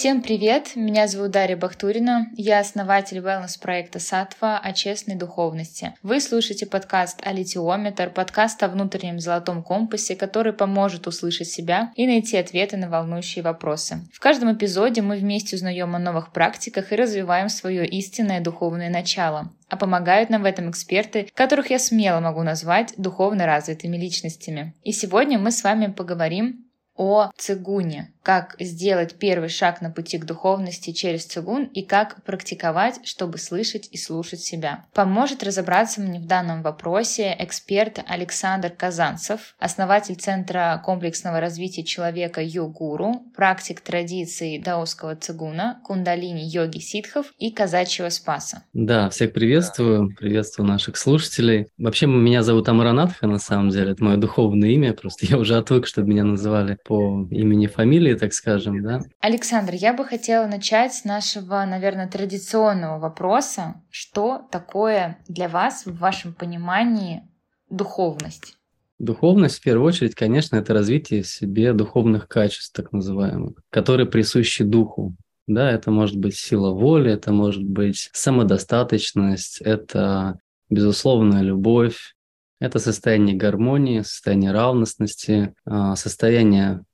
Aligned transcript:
Всем 0.00 0.22
привет! 0.22 0.76
Меня 0.76 1.06
зовут 1.06 1.32
Дарья 1.32 1.58
Бахтурина. 1.58 2.30
Я 2.34 2.60
основатель 2.60 3.18
wellness-проекта 3.18 3.98
«Сатва» 3.98 4.58
о 4.58 4.72
честной 4.72 5.14
духовности. 5.14 5.92
Вы 6.02 6.22
слушаете 6.22 6.64
подкаст 6.64 7.20
«Алитиометр», 7.22 8.08
подкаст 8.08 8.62
о 8.62 8.68
внутреннем 8.68 9.20
золотом 9.20 9.62
компасе, 9.62 10.16
который 10.16 10.54
поможет 10.54 11.06
услышать 11.06 11.48
себя 11.48 11.92
и 11.96 12.06
найти 12.06 12.38
ответы 12.38 12.78
на 12.78 12.88
волнующие 12.88 13.44
вопросы. 13.44 13.98
В 14.10 14.20
каждом 14.20 14.54
эпизоде 14.54 15.02
мы 15.02 15.18
вместе 15.18 15.56
узнаем 15.56 15.94
о 15.94 15.98
новых 15.98 16.32
практиках 16.32 16.92
и 16.92 16.96
развиваем 16.96 17.50
свое 17.50 17.86
истинное 17.86 18.40
духовное 18.40 18.88
начало. 18.88 19.52
А 19.68 19.76
помогают 19.76 20.30
нам 20.30 20.44
в 20.44 20.46
этом 20.46 20.70
эксперты, 20.70 21.28
которых 21.34 21.68
я 21.68 21.78
смело 21.78 22.20
могу 22.20 22.42
назвать 22.42 22.94
духовно 22.96 23.44
развитыми 23.44 23.98
личностями. 23.98 24.72
И 24.82 24.92
сегодня 24.92 25.38
мы 25.38 25.52
с 25.52 25.62
вами 25.62 25.88
поговорим 25.88 26.69
о 27.00 27.30
цигуне, 27.34 28.12
как 28.22 28.56
сделать 28.60 29.14
первый 29.14 29.48
шаг 29.48 29.80
на 29.80 29.90
пути 29.90 30.18
к 30.18 30.26
духовности 30.26 30.92
через 30.92 31.24
цигун 31.24 31.64
и 31.64 31.80
как 31.80 32.22
практиковать, 32.24 33.00
чтобы 33.04 33.38
слышать 33.38 33.88
и 33.90 33.96
слушать 33.96 34.40
себя. 34.40 34.84
Поможет 34.92 35.42
разобраться 35.42 36.02
мне 36.02 36.20
в 36.20 36.26
данном 36.26 36.60
вопросе 36.60 37.34
эксперт 37.38 38.00
Александр 38.06 38.68
Казанцев, 38.68 39.54
основатель 39.58 40.16
Центра 40.16 40.78
комплексного 40.84 41.40
развития 41.40 41.84
человека 41.84 42.42
Йогуру, 42.42 43.22
практик 43.34 43.80
традиции 43.80 44.58
даосского 44.58 45.16
цигуна, 45.16 45.80
кундалини 45.86 46.42
йоги 46.42 46.80
ситхов 46.80 47.32
и 47.38 47.50
казачьего 47.50 48.10
спаса. 48.10 48.64
Да, 48.74 49.08
всех 49.08 49.32
приветствую, 49.32 50.14
приветствую 50.14 50.68
наших 50.68 50.98
слушателей. 50.98 51.68
Вообще, 51.78 52.06
меня 52.06 52.42
зовут 52.42 52.68
Амаранатха, 52.68 53.26
на 53.26 53.38
самом 53.38 53.70
деле, 53.70 53.92
это 53.92 54.04
мое 54.04 54.18
духовное 54.18 54.68
имя, 54.68 54.92
просто 54.92 55.24
я 55.24 55.38
уже 55.38 55.56
отвык, 55.56 55.86
чтобы 55.86 56.08
меня 56.08 56.24
называли 56.24 56.76
по 56.90 57.24
имени, 57.30 57.68
фамилии, 57.68 58.14
так 58.14 58.32
скажем, 58.32 58.82
да. 58.82 59.00
Александр, 59.20 59.74
я 59.74 59.94
бы 59.94 60.04
хотела 60.04 60.48
начать 60.48 60.92
с 60.92 61.04
нашего, 61.04 61.64
наверное, 61.64 62.08
традиционного 62.08 62.98
вопроса. 62.98 63.80
Что 63.90 64.42
такое 64.50 65.18
для 65.28 65.48
вас, 65.48 65.86
в 65.86 65.96
вашем 65.98 66.34
понимании, 66.34 67.22
духовность? 67.70 68.56
Духовность, 68.98 69.58
в 69.58 69.62
первую 69.62 69.86
очередь, 69.86 70.16
конечно, 70.16 70.56
это 70.56 70.74
развитие 70.74 71.22
в 71.22 71.28
себе 71.28 71.74
духовных 71.74 72.26
качеств, 72.26 72.74
так 72.74 72.90
называемых, 72.90 73.62
которые 73.70 74.06
присущи 74.06 74.64
духу. 74.64 75.14
Да, 75.46 75.70
это 75.70 75.92
может 75.92 76.16
быть 76.16 76.34
сила 76.34 76.72
воли, 76.72 77.12
это 77.12 77.32
может 77.32 77.62
быть 77.62 78.10
самодостаточность, 78.12 79.60
это 79.60 80.40
безусловная 80.68 81.42
любовь, 81.42 82.16
это 82.60 82.78
состояние 82.78 83.36
гармонии, 83.36 84.02
состояние 84.02 84.52
равностности, 84.52 85.54
а, 85.64 85.96
состояние 85.96 86.84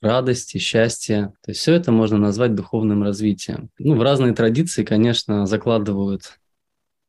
радости, 0.00 0.58
счастья. 0.58 1.32
То 1.42 1.50
есть 1.50 1.60
все 1.60 1.74
это 1.74 1.90
можно 1.90 2.18
назвать 2.18 2.54
духовным 2.54 3.02
развитием. 3.02 3.70
Ну, 3.78 3.96
в 3.96 4.02
разные 4.02 4.34
традиции, 4.34 4.84
конечно, 4.84 5.46
закладывают 5.46 6.38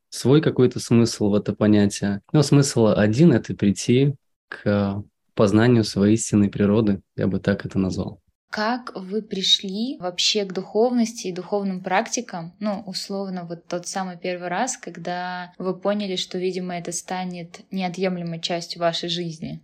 свой 0.10 0.42
какой-то 0.42 0.80
смысл 0.80 1.30
в 1.30 1.36
это 1.36 1.54
понятие. 1.54 2.22
Но 2.32 2.42
смысл 2.42 2.88
один– 2.88 3.34
это 3.34 3.54
прийти 3.54 4.16
к 4.48 5.04
познанию 5.34 5.84
своей 5.84 6.16
истинной 6.16 6.50
природы, 6.50 7.02
я 7.18 7.28
бы 7.28 7.40
так 7.40 7.66
это 7.66 7.78
назвал. 7.78 8.22
Как 8.56 8.94
вы 8.96 9.22
пришли 9.22 9.98
вообще 10.00 10.46
к 10.46 10.54
духовности 10.54 11.28
и 11.28 11.34
духовным 11.34 11.84
практикам? 11.84 12.54
Ну, 12.62 12.84
условно, 12.86 13.44
вот 13.44 13.68
тот 13.68 13.86
самый 13.86 14.18
первый 14.18 14.48
раз, 14.48 14.78
когда 14.78 15.52
вы 15.58 15.78
поняли, 15.78 16.16
что, 16.16 16.38
видимо, 16.38 16.74
это 16.78 16.94
станет 16.94 17.70
неотъемлемой 17.72 18.40
частью 18.40 18.80
вашей 18.80 19.10
жизни. 19.10 19.62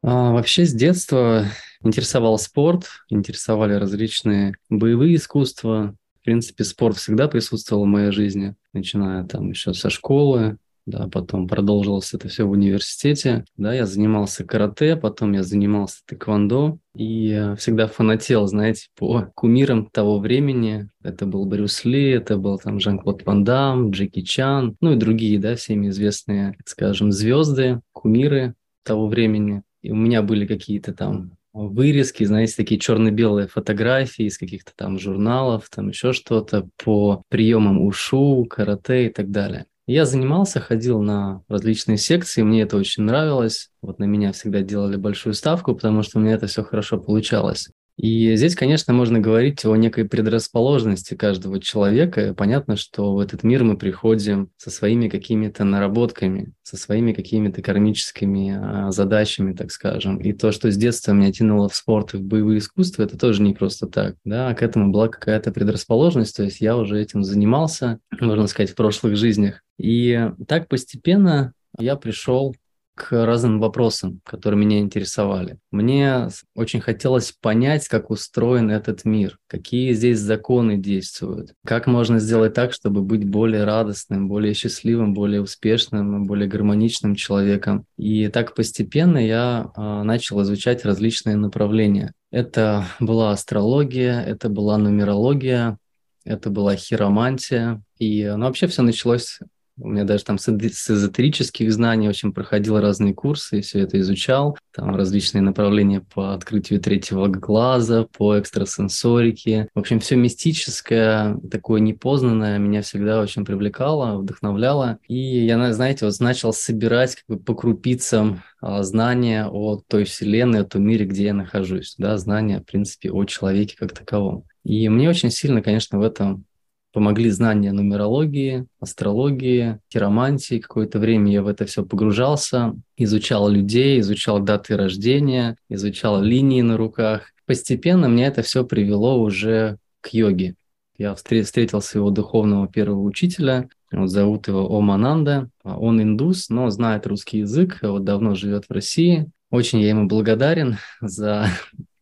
А, 0.00 0.32
вообще 0.32 0.64
с 0.64 0.72
детства 0.72 1.44
интересовал 1.82 2.38
спорт, 2.38 2.86
интересовали 3.10 3.74
различные 3.74 4.54
боевые 4.70 5.16
искусства. 5.16 5.94
В 6.22 6.24
принципе, 6.24 6.64
спорт 6.64 6.96
всегда 6.96 7.28
присутствовал 7.28 7.84
в 7.84 7.88
моей 7.88 8.10
жизни, 8.10 8.54
начиная 8.72 9.24
там 9.24 9.50
еще 9.50 9.74
со 9.74 9.90
школы, 9.90 10.56
да, 10.86 11.08
потом 11.08 11.48
продолжилось 11.48 12.12
это 12.14 12.28
все 12.28 12.44
в 12.44 12.50
университете, 12.50 13.44
да, 13.56 13.72
я 13.72 13.86
занимался 13.86 14.44
карате, 14.44 14.96
потом 14.96 15.32
я 15.32 15.42
занимался 15.42 16.02
тэквондо, 16.06 16.78
и 16.96 17.54
всегда 17.58 17.86
фанател, 17.86 18.46
знаете, 18.46 18.88
по 18.96 19.30
кумирам 19.34 19.86
того 19.86 20.18
времени. 20.18 20.88
Это 21.02 21.26
был 21.26 21.46
Брюс 21.46 21.84
Ли, 21.84 22.10
это 22.10 22.36
был 22.36 22.58
там 22.58 22.80
Жан-Клод 22.80 23.24
Ван 23.24 23.44
Дам, 23.44 23.90
Джеки 23.90 24.22
Чан, 24.22 24.76
ну 24.80 24.92
и 24.92 24.96
другие, 24.96 25.38
да, 25.38 25.56
всеми 25.56 25.88
известные, 25.88 26.56
скажем, 26.66 27.12
звезды, 27.12 27.80
кумиры 27.92 28.54
того 28.84 29.08
времени. 29.08 29.62
И 29.82 29.90
у 29.90 29.96
меня 29.96 30.22
были 30.22 30.46
какие-то 30.46 30.92
там 30.92 31.32
вырезки, 31.52 32.24
знаете, 32.24 32.54
такие 32.56 32.80
черно-белые 32.80 33.46
фотографии 33.46 34.24
из 34.26 34.38
каких-то 34.38 34.72
там 34.76 34.98
журналов, 34.98 35.68
там 35.70 35.88
еще 35.88 36.12
что-то 36.12 36.68
по 36.82 37.22
приемам 37.28 37.80
ушу, 37.80 38.44
карате 38.44 39.06
и 39.06 39.08
так 39.08 39.30
далее. 39.30 39.66
Я 39.86 40.06
занимался, 40.06 40.60
ходил 40.60 41.02
на 41.02 41.42
различные 41.46 41.98
секции, 41.98 42.40
мне 42.42 42.62
это 42.62 42.78
очень 42.78 43.02
нравилось. 43.02 43.70
Вот 43.82 43.98
на 43.98 44.04
меня 44.04 44.32
всегда 44.32 44.62
делали 44.62 44.96
большую 44.96 45.34
ставку, 45.34 45.74
потому 45.74 46.02
что 46.02 46.18
у 46.18 46.22
меня 46.22 46.34
это 46.34 46.46
все 46.46 46.62
хорошо 46.64 46.98
получалось. 46.98 47.68
И 47.96 48.34
здесь, 48.34 48.56
конечно, 48.56 48.92
можно 48.92 49.20
говорить 49.20 49.64
о 49.64 49.76
некой 49.76 50.04
предрасположенности 50.04 51.14
каждого 51.14 51.60
человека. 51.60 52.34
Понятно, 52.36 52.76
что 52.76 53.14
в 53.14 53.20
этот 53.20 53.44
мир 53.44 53.62
мы 53.62 53.76
приходим 53.76 54.50
со 54.56 54.70
своими 54.70 55.08
какими-то 55.08 55.62
наработками, 55.64 56.52
со 56.62 56.76
своими 56.76 57.12
какими-то 57.12 57.62
кармическими 57.62 58.58
а, 58.60 58.90
задачами, 58.90 59.52
так 59.52 59.70
скажем. 59.70 60.18
И 60.18 60.32
то, 60.32 60.50
что 60.50 60.72
с 60.72 60.76
детства 60.76 61.12
меня 61.12 61.32
тянуло 61.32 61.68
в 61.68 61.76
спорт 61.76 62.14
и 62.14 62.16
в 62.16 62.22
боевые 62.22 62.58
искусства, 62.58 63.04
это 63.04 63.16
тоже 63.16 63.42
не 63.42 63.54
просто 63.54 63.86
так. 63.86 64.16
Да, 64.24 64.52
к 64.54 64.62
этому 64.62 64.90
была 64.90 65.08
какая-то 65.08 65.52
предрасположенность, 65.52 66.36
то 66.36 66.42
есть 66.42 66.60
я 66.60 66.76
уже 66.76 67.00
этим 67.00 67.22
занимался, 67.22 68.00
можно 68.20 68.48
сказать, 68.48 68.70
в 68.70 68.74
прошлых 68.74 69.16
жизнях. 69.16 69.62
И 69.78 70.30
так 70.48 70.66
постепенно 70.68 71.52
я 71.78 71.94
пришел 71.96 72.54
к 72.94 73.24
разным 73.24 73.60
вопросам, 73.60 74.20
которые 74.24 74.58
меня 74.58 74.78
интересовали. 74.78 75.58
Мне 75.70 76.28
очень 76.54 76.80
хотелось 76.80 77.32
понять, 77.32 77.88
как 77.88 78.10
устроен 78.10 78.70
этот 78.70 79.04
мир, 79.04 79.38
какие 79.48 79.92
здесь 79.92 80.20
законы 80.20 80.76
действуют, 80.76 81.54
как 81.64 81.86
можно 81.86 82.18
сделать 82.18 82.54
так, 82.54 82.72
чтобы 82.72 83.02
быть 83.02 83.28
более 83.28 83.64
радостным, 83.64 84.28
более 84.28 84.54
счастливым, 84.54 85.12
более 85.12 85.42
успешным, 85.42 86.24
более 86.24 86.48
гармоничным 86.48 87.14
человеком. 87.14 87.84
И 87.98 88.28
так 88.28 88.54
постепенно 88.54 89.18
я 89.18 89.70
э, 89.76 90.02
начал 90.04 90.42
изучать 90.42 90.84
различные 90.84 91.36
направления. 91.36 92.12
Это 92.30 92.84
была 93.00 93.32
астрология, 93.32 94.20
это 94.20 94.48
была 94.48 94.78
нумерология, 94.78 95.78
это 96.24 96.50
была 96.50 96.76
хиромантия. 96.76 97.82
И 97.98 98.24
ну, 98.24 98.46
вообще 98.46 98.66
все 98.66 98.82
началось 98.82 99.38
у 99.78 99.88
меня 99.88 100.04
даже 100.04 100.24
там 100.24 100.38
с 100.38 100.48
эзотерических 100.48 101.72
знаний, 101.72 102.06
в 102.06 102.10
общем, 102.10 102.32
проходил 102.32 102.78
разные 102.78 103.14
курсы 103.14 103.60
все 103.60 103.80
это 103.80 103.98
изучал. 104.00 104.56
Там 104.72 104.94
различные 104.94 105.42
направления 105.42 106.00
по 106.00 106.34
открытию 106.34 106.80
третьего 106.80 107.26
глаза, 107.26 108.04
по 108.04 108.38
экстрасенсорике. 108.38 109.68
В 109.74 109.80
общем, 109.80 110.00
все 110.00 110.16
мистическое, 110.16 111.36
такое 111.50 111.80
непознанное 111.80 112.58
меня 112.58 112.82
всегда 112.82 113.20
очень 113.20 113.44
привлекало, 113.44 114.18
вдохновляло. 114.18 114.98
И 115.08 115.44
я, 115.44 115.72
знаете, 115.72 116.04
вот 116.04 116.20
начал 116.20 116.52
собирать 116.52 117.16
как 117.16 117.24
бы 117.26 117.42
по 117.42 117.54
крупицам 117.54 118.42
а, 118.60 118.82
знания 118.82 119.46
о 119.46 119.80
той 119.88 120.04
вселенной, 120.04 120.60
о 120.60 120.64
том 120.64 120.82
мире, 120.82 121.06
где 121.06 121.24
я 121.24 121.34
нахожусь. 121.34 121.96
Да, 121.98 122.16
знания, 122.18 122.60
в 122.60 122.64
принципе, 122.64 123.10
о 123.10 123.24
человеке 123.24 123.76
как 123.78 123.92
таковом. 123.92 124.44
И 124.62 124.88
мне 124.88 125.08
очень 125.08 125.30
сильно, 125.30 125.62
конечно, 125.62 125.98
в 125.98 126.02
этом 126.02 126.44
помогли 126.94 127.28
знания 127.28 127.72
нумерологии, 127.72 128.66
астрологии, 128.80 129.80
хиромантии. 129.92 130.60
Какое-то 130.60 131.00
время 131.00 131.32
я 131.32 131.42
в 131.42 131.48
это 131.48 131.66
все 131.66 131.84
погружался, 131.84 132.74
изучал 132.96 133.48
людей, 133.48 133.98
изучал 133.98 134.38
даты 134.38 134.76
рождения, 134.76 135.56
изучал 135.68 136.22
линии 136.22 136.62
на 136.62 136.76
руках. 136.76 137.32
Постепенно 137.46 138.08
мне 138.08 138.26
это 138.26 138.42
все 138.42 138.64
привело 138.64 139.20
уже 139.20 139.78
к 140.00 140.14
йоге. 140.14 140.54
Я 140.96 141.16
встретил 141.16 141.82
своего 141.82 142.10
духовного 142.10 142.68
первого 142.68 143.02
учителя, 143.02 143.68
вот 143.90 144.08
зовут 144.08 144.46
его 144.46 144.76
Омананда. 144.76 145.50
Он 145.64 146.00
индус, 146.00 146.48
но 146.48 146.70
знает 146.70 147.06
русский 147.06 147.38
язык, 147.38 147.80
вот 147.82 148.04
давно 148.04 148.36
живет 148.36 148.66
в 148.66 148.72
России. 148.72 149.28
Очень 149.50 149.80
я 149.80 149.88
ему 149.88 150.06
благодарен 150.06 150.78
за 151.00 151.48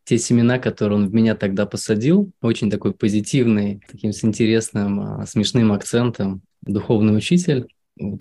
те 0.05 0.17
семена, 0.17 0.59
которые 0.59 0.97
он 0.99 1.07
в 1.07 1.13
меня 1.13 1.35
тогда 1.35 1.65
посадил, 1.65 2.31
очень 2.41 2.69
такой 2.69 2.93
позитивный, 2.93 3.81
таким 3.89 4.11
с 4.11 4.23
интересным, 4.23 4.99
а, 4.99 5.25
смешным 5.25 5.71
акцентом 5.71 6.41
духовный 6.61 7.15
учитель, 7.15 7.67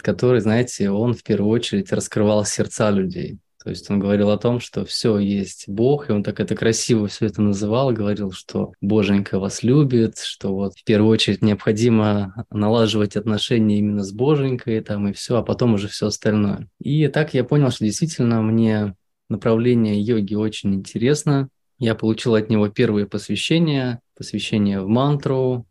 который, 0.01 0.41
знаете, 0.41 0.91
он 0.91 1.15
в 1.15 1.23
первую 1.23 1.51
очередь 1.51 1.93
раскрывал 1.93 2.45
сердца 2.45 2.91
людей. 2.91 3.39
То 3.63 3.71
есть 3.71 3.89
он 3.91 4.01
говорил 4.01 4.31
о 4.31 4.39
том, 4.39 4.59
что 4.59 4.85
все 4.85 5.19
есть 5.19 5.69
Бог, 5.69 6.11
и 6.11 6.13
он 6.13 6.25
так 6.25 6.41
это 6.41 6.57
красиво 6.57 7.07
все 7.07 7.27
это 7.27 7.41
называл, 7.43 7.93
говорил, 7.93 8.33
что 8.33 8.73
Боженька 8.81 9.39
вас 9.39 9.63
любит, 9.63 10.19
что 10.19 10.53
вот 10.53 10.75
в 10.75 10.83
первую 10.83 11.11
очередь 11.13 11.43
необходимо 11.43 12.45
налаживать 12.51 13.17
отношения 13.17 13.79
именно 13.79 14.03
с 14.03 14.11
Боженькой, 14.13 14.81
там 14.81 15.07
и 15.09 15.13
все, 15.13 15.37
а 15.37 15.43
потом 15.43 15.75
уже 15.75 15.87
все 15.87 16.09
остальное. 16.09 16.69
И 16.81 17.07
так 17.07 17.35
я 17.35 17.45
понял, 17.45 17.71
что 17.71 17.85
действительно 17.85 18.43
мне 18.43 18.97
направление 19.29 20.01
йоги 20.01 20.35
очень 20.35 20.75
интересно, 20.75 21.49
Я 21.83 21.97
получил 21.97 22.37
от 22.37 22.49
него 22.49 22.69
первые 22.69 23.09
посвящения, 23.09 24.01
посвящение 24.17 24.81
в 24.81 24.87
мантру, 24.87 25.67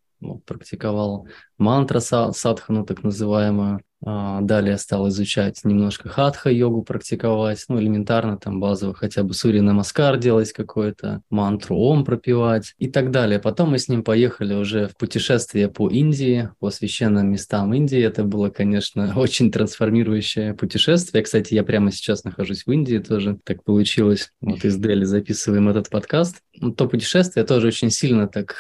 практиковал 0.46 1.26
мантра 1.58 2.02
садхану, 2.02 2.86
так 2.86 3.02
называемую. 3.02 3.80
А, 4.04 4.42
далее 4.42 4.78
стал 4.78 5.10
изучать 5.10 5.62
немножко 5.64 6.10
хатха-йогу 6.10 6.82
практиковать, 6.82 7.64
ну, 7.68 7.80
элементарно 7.80 8.38
там 8.38 8.60
базово 8.60 8.96
хотя 8.96 9.22
бы 9.24 9.34
сури 9.34 9.60
намаскар 9.60 10.18
делать 10.18 10.54
какой-то, 10.54 11.22
мантру 11.30 11.78
ом 11.78 12.04
пропивать 12.04 12.74
и 12.80 12.90
так 12.90 13.12
далее. 13.12 13.40
Потом 13.40 13.72
мы 13.72 13.78
с 13.78 13.88
ним 13.88 14.04
поехали 14.04 14.56
уже 14.56 14.88
в 14.88 14.98
путешествие 14.98 15.70
по 15.70 15.88
Индии, 15.88 16.50
по 16.60 16.72
священным 16.72 17.32
местам 17.32 17.74
Индии. 17.74 18.02
Это 18.02 18.24
было, 18.24 18.50
конечно, 18.50 19.14
очень 19.20 19.52
трансформирующее 19.52 20.56
путешествие. 20.56 21.24
Кстати, 21.24 21.54
я 21.54 21.64
прямо 21.64 21.92
сейчас 21.92 22.24
нахожусь 22.24 22.66
в 22.66 22.72
Индии 22.72 22.98
тоже, 22.98 23.38
так 23.44 23.64
получилось. 23.64 24.32
Вот 24.42 24.66
из 24.66 24.78
Дели 24.78 25.04
записываем 25.04 25.70
этот 25.70 25.90
подкаст. 25.90 26.38
Ну, 26.60 26.72
то 26.72 26.88
путешествие 26.88 27.46
тоже 27.46 27.68
очень 27.68 27.92
сильно 27.92 28.28
так 28.28 28.56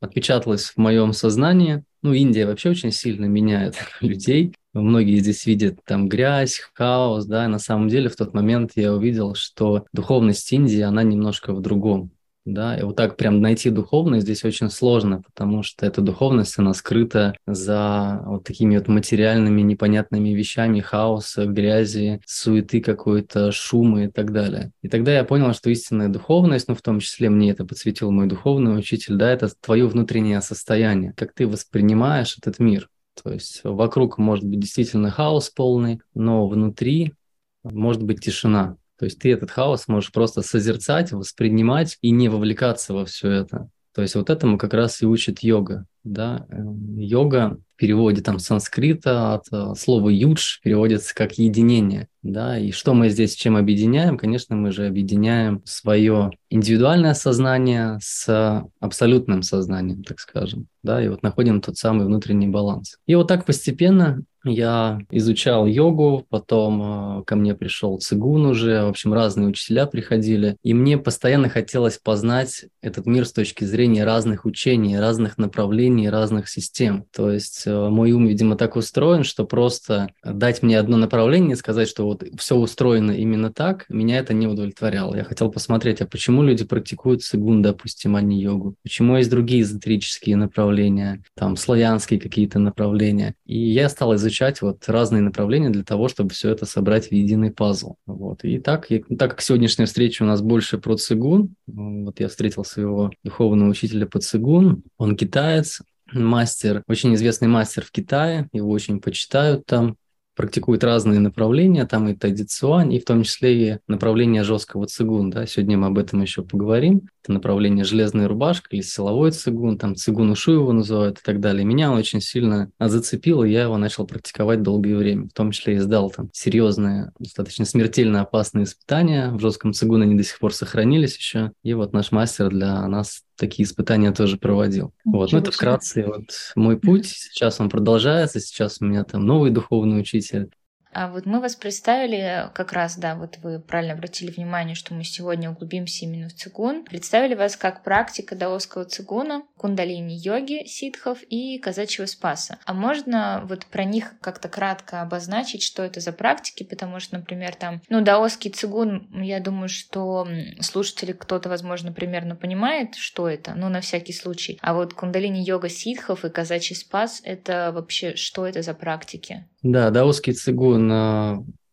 отпечаталось 0.00 0.66
в 0.66 0.76
моем 0.76 1.12
сознании. 1.12 1.82
Ну, 2.02 2.12
Индия 2.12 2.46
вообще 2.46 2.70
очень 2.70 2.92
сильно 2.92 3.24
меняет 3.24 3.76
людей. 4.00 4.54
Многие 4.74 5.18
здесь 5.18 5.46
видят 5.46 5.78
там 5.84 6.08
грязь, 6.08 6.60
хаос, 6.74 7.26
да, 7.26 7.48
на 7.48 7.58
самом 7.58 7.88
деле 7.88 8.08
в 8.08 8.16
тот 8.16 8.34
момент 8.34 8.72
я 8.74 8.92
увидел, 8.92 9.34
что 9.34 9.86
духовность 9.92 10.52
Индии, 10.52 10.80
она 10.80 11.02
немножко 11.02 11.54
в 11.54 11.60
другом 11.60 12.10
да, 12.44 12.76
и 12.76 12.82
вот 12.82 12.96
так 12.96 13.16
прям 13.16 13.40
найти 13.40 13.70
духовность 13.70 14.24
здесь 14.24 14.44
очень 14.44 14.70
сложно, 14.70 15.22
потому 15.22 15.62
что 15.62 15.86
эта 15.86 16.00
духовность, 16.02 16.58
она 16.58 16.74
скрыта 16.74 17.34
за 17.46 18.22
вот 18.26 18.44
такими 18.44 18.76
вот 18.76 18.88
материальными 18.88 19.62
непонятными 19.62 20.30
вещами, 20.30 20.80
хаоса, 20.80 21.46
грязи, 21.46 22.20
суеты 22.26 22.80
какой-то, 22.80 23.50
шума 23.50 24.04
и 24.04 24.08
так 24.08 24.32
далее. 24.32 24.72
И 24.82 24.88
тогда 24.88 25.14
я 25.14 25.24
понял, 25.24 25.54
что 25.54 25.70
истинная 25.70 26.08
духовность, 26.08 26.68
ну, 26.68 26.74
в 26.74 26.82
том 26.82 27.00
числе 27.00 27.30
мне 27.30 27.50
это 27.50 27.64
подсветил 27.64 28.10
мой 28.10 28.26
духовный 28.26 28.78
учитель, 28.78 29.16
да, 29.16 29.30
это 29.30 29.48
твое 29.60 29.86
внутреннее 29.86 30.42
состояние, 30.42 31.14
как 31.16 31.32
ты 31.32 31.46
воспринимаешь 31.46 32.36
этот 32.38 32.58
мир. 32.58 32.90
То 33.22 33.32
есть 33.32 33.60
вокруг 33.64 34.18
может 34.18 34.44
быть 34.44 34.60
действительно 34.60 35.10
хаос 35.10 35.50
полный, 35.50 36.00
но 36.14 36.48
внутри 36.48 37.14
может 37.62 38.02
быть 38.02 38.22
тишина. 38.22 38.76
То 38.98 39.06
есть 39.06 39.18
ты 39.18 39.32
этот 39.32 39.50
хаос 39.50 39.88
можешь 39.88 40.12
просто 40.12 40.42
созерцать, 40.42 41.12
воспринимать 41.12 41.98
и 42.00 42.10
не 42.10 42.28
вовлекаться 42.28 42.94
во 42.94 43.04
все 43.04 43.30
это. 43.30 43.68
То 43.94 44.02
есть 44.02 44.14
вот 44.14 44.30
этому 44.30 44.58
как 44.58 44.74
раз 44.74 45.02
и 45.02 45.06
учит 45.06 45.40
йога. 45.40 45.86
Да? 46.04 46.46
Эм, 46.50 46.98
йога 46.98 47.58
в 47.74 47.76
переводе 47.76 48.22
там 48.22 48.38
санскрита 48.38 49.34
от 49.34 49.46
э, 49.50 49.74
слова 49.76 50.08
юдж 50.08 50.58
переводится 50.62 51.14
как 51.14 51.38
единение. 51.38 52.08
Да? 52.22 52.58
И 52.58 52.70
что 52.70 52.94
мы 52.94 53.08
здесь 53.08 53.34
чем 53.34 53.56
объединяем? 53.56 54.16
Конечно, 54.16 54.54
мы 54.54 54.70
же 54.70 54.86
объединяем 54.86 55.62
свое 55.64 56.30
индивидуальное 56.50 57.14
сознание 57.14 57.98
с 58.00 58.62
абсолютным 58.80 59.42
сознанием, 59.42 60.04
так 60.04 60.20
скажем. 60.20 60.66
Да? 60.82 61.02
И 61.02 61.08
вот 61.08 61.22
находим 61.22 61.60
тот 61.60 61.76
самый 61.76 62.06
внутренний 62.06 62.48
баланс. 62.48 62.98
И 63.06 63.14
вот 63.14 63.26
так 63.26 63.44
постепенно 63.44 64.22
я 64.44 65.00
изучал 65.10 65.66
йогу, 65.66 66.26
потом 66.28 67.20
э, 67.20 67.24
ко 67.24 67.34
мне 67.34 67.54
пришел 67.54 67.98
цигун 67.98 68.46
уже, 68.46 68.84
в 68.84 68.88
общем, 68.88 69.14
разные 69.14 69.48
учителя 69.48 69.86
приходили, 69.86 70.56
и 70.62 70.74
мне 70.74 70.98
постоянно 70.98 71.48
хотелось 71.48 71.98
познать 71.98 72.66
этот 72.82 73.06
мир 73.06 73.26
с 73.26 73.32
точки 73.32 73.64
зрения 73.64 74.04
разных 74.04 74.44
учений, 74.44 74.98
разных 74.98 75.38
направлений, 75.38 75.93
разных 76.02 76.48
систем. 76.48 77.04
То 77.12 77.30
есть 77.30 77.64
э, 77.66 77.88
мой 77.88 78.12
ум, 78.12 78.26
видимо, 78.26 78.56
так 78.56 78.76
устроен, 78.76 79.24
что 79.24 79.44
просто 79.44 80.08
дать 80.24 80.62
мне 80.62 80.78
одно 80.78 80.96
направление, 80.96 81.56
сказать, 81.56 81.88
что 81.88 82.04
вот 82.04 82.24
все 82.38 82.56
устроено 82.56 83.12
именно 83.12 83.52
так, 83.52 83.86
меня 83.88 84.18
это 84.18 84.34
не 84.34 84.46
удовлетворяло. 84.46 85.14
Я 85.14 85.24
хотел 85.24 85.50
посмотреть, 85.50 86.00
а 86.00 86.06
почему 86.06 86.42
люди 86.42 86.64
практикуют 86.64 87.22
цигун, 87.22 87.62
допустим, 87.62 88.16
а 88.16 88.20
не 88.20 88.40
йогу? 88.40 88.74
Почему 88.82 89.16
есть 89.16 89.30
другие 89.30 89.62
эзотерические 89.62 90.36
направления, 90.36 91.22
там, 91.34 91.56
славянские 91.56 92.20
какие-то 92.20 92.58
направления? 92.58 93.34
И 93.46 93.58
я 93.58 93.88
стал 93.88 94.14
изучать 94.16 94.62
вот 94.62 94.88
разные 94.88 95.22
направления 95.22 95.70
для 95.70 95.84
того, 95.84 96.08
чтобы 96.08 96.30
все 96.30 96.50
это 96.50 96.66
собрать 96.66 97.08
в 97.08 97.12
единый 97.12 97.50
пазл. 97.50 97.94
Вот. 98.06 98.44
И 98.44 98.58
так, 98.58 98.90
я, 98.90 99.00
так 99.18 99.30
как 99.30 99.40
сегодняшняя 99.40 99.86
встреча 99.86 100.22
у 100.22 100.26
нас 100.26 100.42
больше 100.42 100.78
про 100.78 100.96
цигун, 100.96 101.54
вот 101.66 102.20
я 102.20 102.28
встретил 102.28 102.64
своего 102.64 103.10
духовного 103.22 103.70
учителя 103.70 104.06
по 104.06 104.18
цигун, 104.18 104.82
он 104.98 105.16
китаец, 105.16 105.80
мастер, 106.12 106.82
очень 106.86 107.14
известный 107.14 107.48
мастер 107.48 107.84
в 107.84 107.90
Китае, 107.90 108.48
его 108.52 108.70
очень 108.70 109.00
почитают 109.00 109.66
там, 109.66 109.96
практикует 110.34 110.82
разные 110.84 111.20
направления, 111.20 111.86
там 111.86 112.08
и 112.08 112.14
тайдицуань, 112.14 112.92
и 112.92 112.98
в 112.98 113.04
том 113.04 113.22
числе 113.22 113.74
и 113.74 113.78
направление 113.86 114.42
жесткого 114.42 114.86
цигун. 114.86 115.30
Да? 115.30 115.46
Сегодня 115.46 115.78
мы 115.78 115.88
об 115.88 115.98
этом 115.98 116.22
еще 116.22 116.42
поговорим. 116.42 117.08
Это 117.22 117.32
направление 117.32 117.84
железная 117.84 118.28
рубашка 118.28 118.68
или 118.70 118.82
силовой 118.82 119.30
цигун, 119.30 119.78
там 119.78 119.94
цигун 119.94 120.30
ушу 120.30 120.52
его 120.52 120.72
называют 120.72 121.18
и 121.18 121.22
так 121.22 121.40
далее. 121.40 121.64
Меня 121.64 121.92
очень 121.92 122.20
сильно 122.20 122.70
зацепил, 122.78 123.44
и 123.44 123.50
я 123.50 123.62
его 123.62 123.78
начал 123.78 124.06
практиковать 124.06 124.62
долгое 124.62 124.96
время. 124.96 125.28
В 125.28 125.32
том 125.32 125.52
числе 125.52 125.76
и 125.76 125.78
сдал 125.78 126.10
там 126.10 126.28
серьезные, 126.32 127.12
достаточно 127.18 127.64
смертельно 127.64 128.20
опасные 128.20 128.64
испытания. 128.64 129.30
В 129.30 129.40
жестком 129.40 129.72
цигуне 129.72 130.04
они 130.04 130.16
до 130.16 130.24
сих 130.24 130.38
пор 130.38 130.52
сохранились 130.52 131.16
еще. 131.16 131.52
И 131.62 131.72
вот 131.74 131.92
наш 131.92 132.12
мастер 132.12 132.50
для 132.50 132.86
нас 132.88 133.22
такие 133.36 133.64
испытания 133.64 134.12
тоже 134.12 134.36
проводил. 134.36 134.92
Ничего 135.04 135.20
вот, 135.20 135.32
ну 135.32 135.38
это 135.38 135.52
вкратце 135.52 136.06
вот 136.06 136.52
мой 136.56 136.78
путь. 136.78 137.06
Сейчас 137.06 137.60
он 137.60 137.68
продолжается, 137.68 138.40
сейчас 138.40 138.78
у 138.80 138.84
меня 138.84 139.04
там 139.04 139.26
новый 139.26 139.50
духовный 139.50 140.00
учитель. 140.00 140.50
А 140.94 141.08
вот 141.08 141.26
мы 141.26 141.40
вас 141.40 141.56
представили, 141.56 142.48
как 142.54 142.72
раз, 142.72 142.96
да, 142.96 143.16
вот 143.16 143.38
вы 143.42 143.58
правильно 143.58 143.94
обратили 143.94 144.30
внимание, 144.30 144.76
что 144.76 144.94
мы 144.94 145.02
сегодня 145.02 145.50
углубимся 145.50 146.04
именно 146.04 146.28
в 146.28 146.34
цигун. 146.34 146.84
Представили 146.84 147.34
вас 147.34 147.56
как 147.56 147.82
практика 147.82 148.36
даосского 148.36 148.84
цигуна, 148.84 149.42
кундалини-йоги, 149.56 150.66
ситхов 150.66 151.18
и 151.28 151.58
казачьего 151.58 152.06
спаса. 152.06 152.58
А 152.64 152.74
можно 152.74 153.42
вот 153.48 153.66
про 153.66 153.84
них 153.84 154.14
как-то 154.20 154.48
кратко 154.48 155.02
обозначить, 155.02 155.62
что 155.62 155.82
это 155.82 155.98
за 155.98 156.12
практики, 156.12 156.62
потому 156.62 157.00
что, 157.00 157.16
например, 157.18 157.56
там, 157.56 157.82
ну, 157.88 158.00
даосский 158.00 158.52
цигун, 158.52 159.08
я 159.12 159.40
думаю, 159.40 159.68
что 159.68 160.28
слушатели 160.60 161.12
кто-то, 161.12 161.48
возможно, 161.48 161.92
примерно 161.92 162.36
понимает, 162.36 162.94
что 162.94 163.28
это, 163.28 163.54
ну, 163.56 163.68
на 163.68 163.80
всякий 163.80 164.12
случай. 164.12 164.58
А 164.62 164.74
вот 164.74 164.94
кундалини-йога 164.94 165.68
ситхов 165.68 166.24
и 166.24 166.30
казачий 166.30 166.76
спас— 166.76 167.20
это 167.24 167.72
вообще 167.74 168.14
что 168.14 168.46
это 168.46 168.62
за 168.62 168.74
практики? 168.74 169.44
Да, 169.62 169.90
даосский 169.90 170.34
цигун 170.34 170.83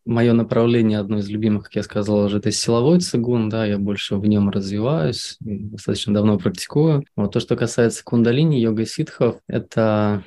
мое 0.06 0.34
направление, 0.34 1.00
одно 1.00 1.20
из 1.20 1.30
любимых, 1.30 1.66
как 1.66 1.76
я 1.76 1.84
сказал 1.84 2.26
уже, 2.26 2.38
это 2.38 2.52
силовой 2.52 3.00
цигун, 3.00 3.50
да, 3.50 3.66
я 3.66 3.78
больше 3.78 4.16
в 4.16 4.26
нем 4.26 4.50
развиваюсь, 4.50 5.38
достаточно 5.40 6.14
давно 6.14 6.38
практикую. 6.38 7.04
Вот 7.16 7.34
то, 7.34 7.40
что 7.40 7.56
касается 7.56 8.04
кундалини, 8.04 8.60
йога 8.60 8.86
ситхов, 8.86 9.40
это 9.48 10.24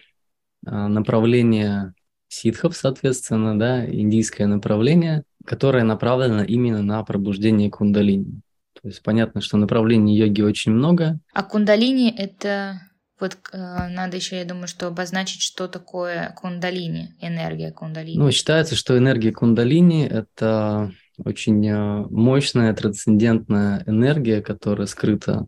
а, 0.67 0.89
направление 0.89 1.95
ситхов, 2.29 2.77
соответственно, 2.77 3.59
да, 3.59 3.85
индийское 3.85 4.47
направление, 4.47 5.25
которое 5.45 5.85
направлено 5.85 6.43
именно 6.43 6.83
на 6.83 7.03
пробуждение 7.03 7.71
кундалини. 7.71 8.41
То 8.81 8.89
есть 8.89 9.03
понятно, 9.03 9.41
что 9.41 9.57
направлений 9.57 10.17
йоги 10.17 10.43
очень 10.43 10.73
много. 10.73 11.19
А 11.33 11.43
кундалини— 11.43 12.13
это 12.17 12.81
вот 13.21 13.37
э, 13.53 13.57
надо 13.57 14.17
еще, 14.17 14.37
я 14.37 14.45
думаю, 14.45 14.67
что 14.67 14.89
обозначить, 14.89 15.41
что 15.41 15.69
такое 15.69 16.35
кундалини, 16.37 17.15
энергия 17.21 17.71
кундалини. 17.71 18.19
Ну, 18.19 18.31
считается, 18.31 18.75
что 18.75 18.99
энергия 18.99 19.33
кундалини– 19.33 20.05
это 20.11 20.93
очень 21.19 21.65
э, 21.67 22.07
мощная, 22.11 22.75
трансцендентная 22.75 23.85
энергия, 23.87 24.43
которая 24.43 24.87
скрыта 24.87 25.47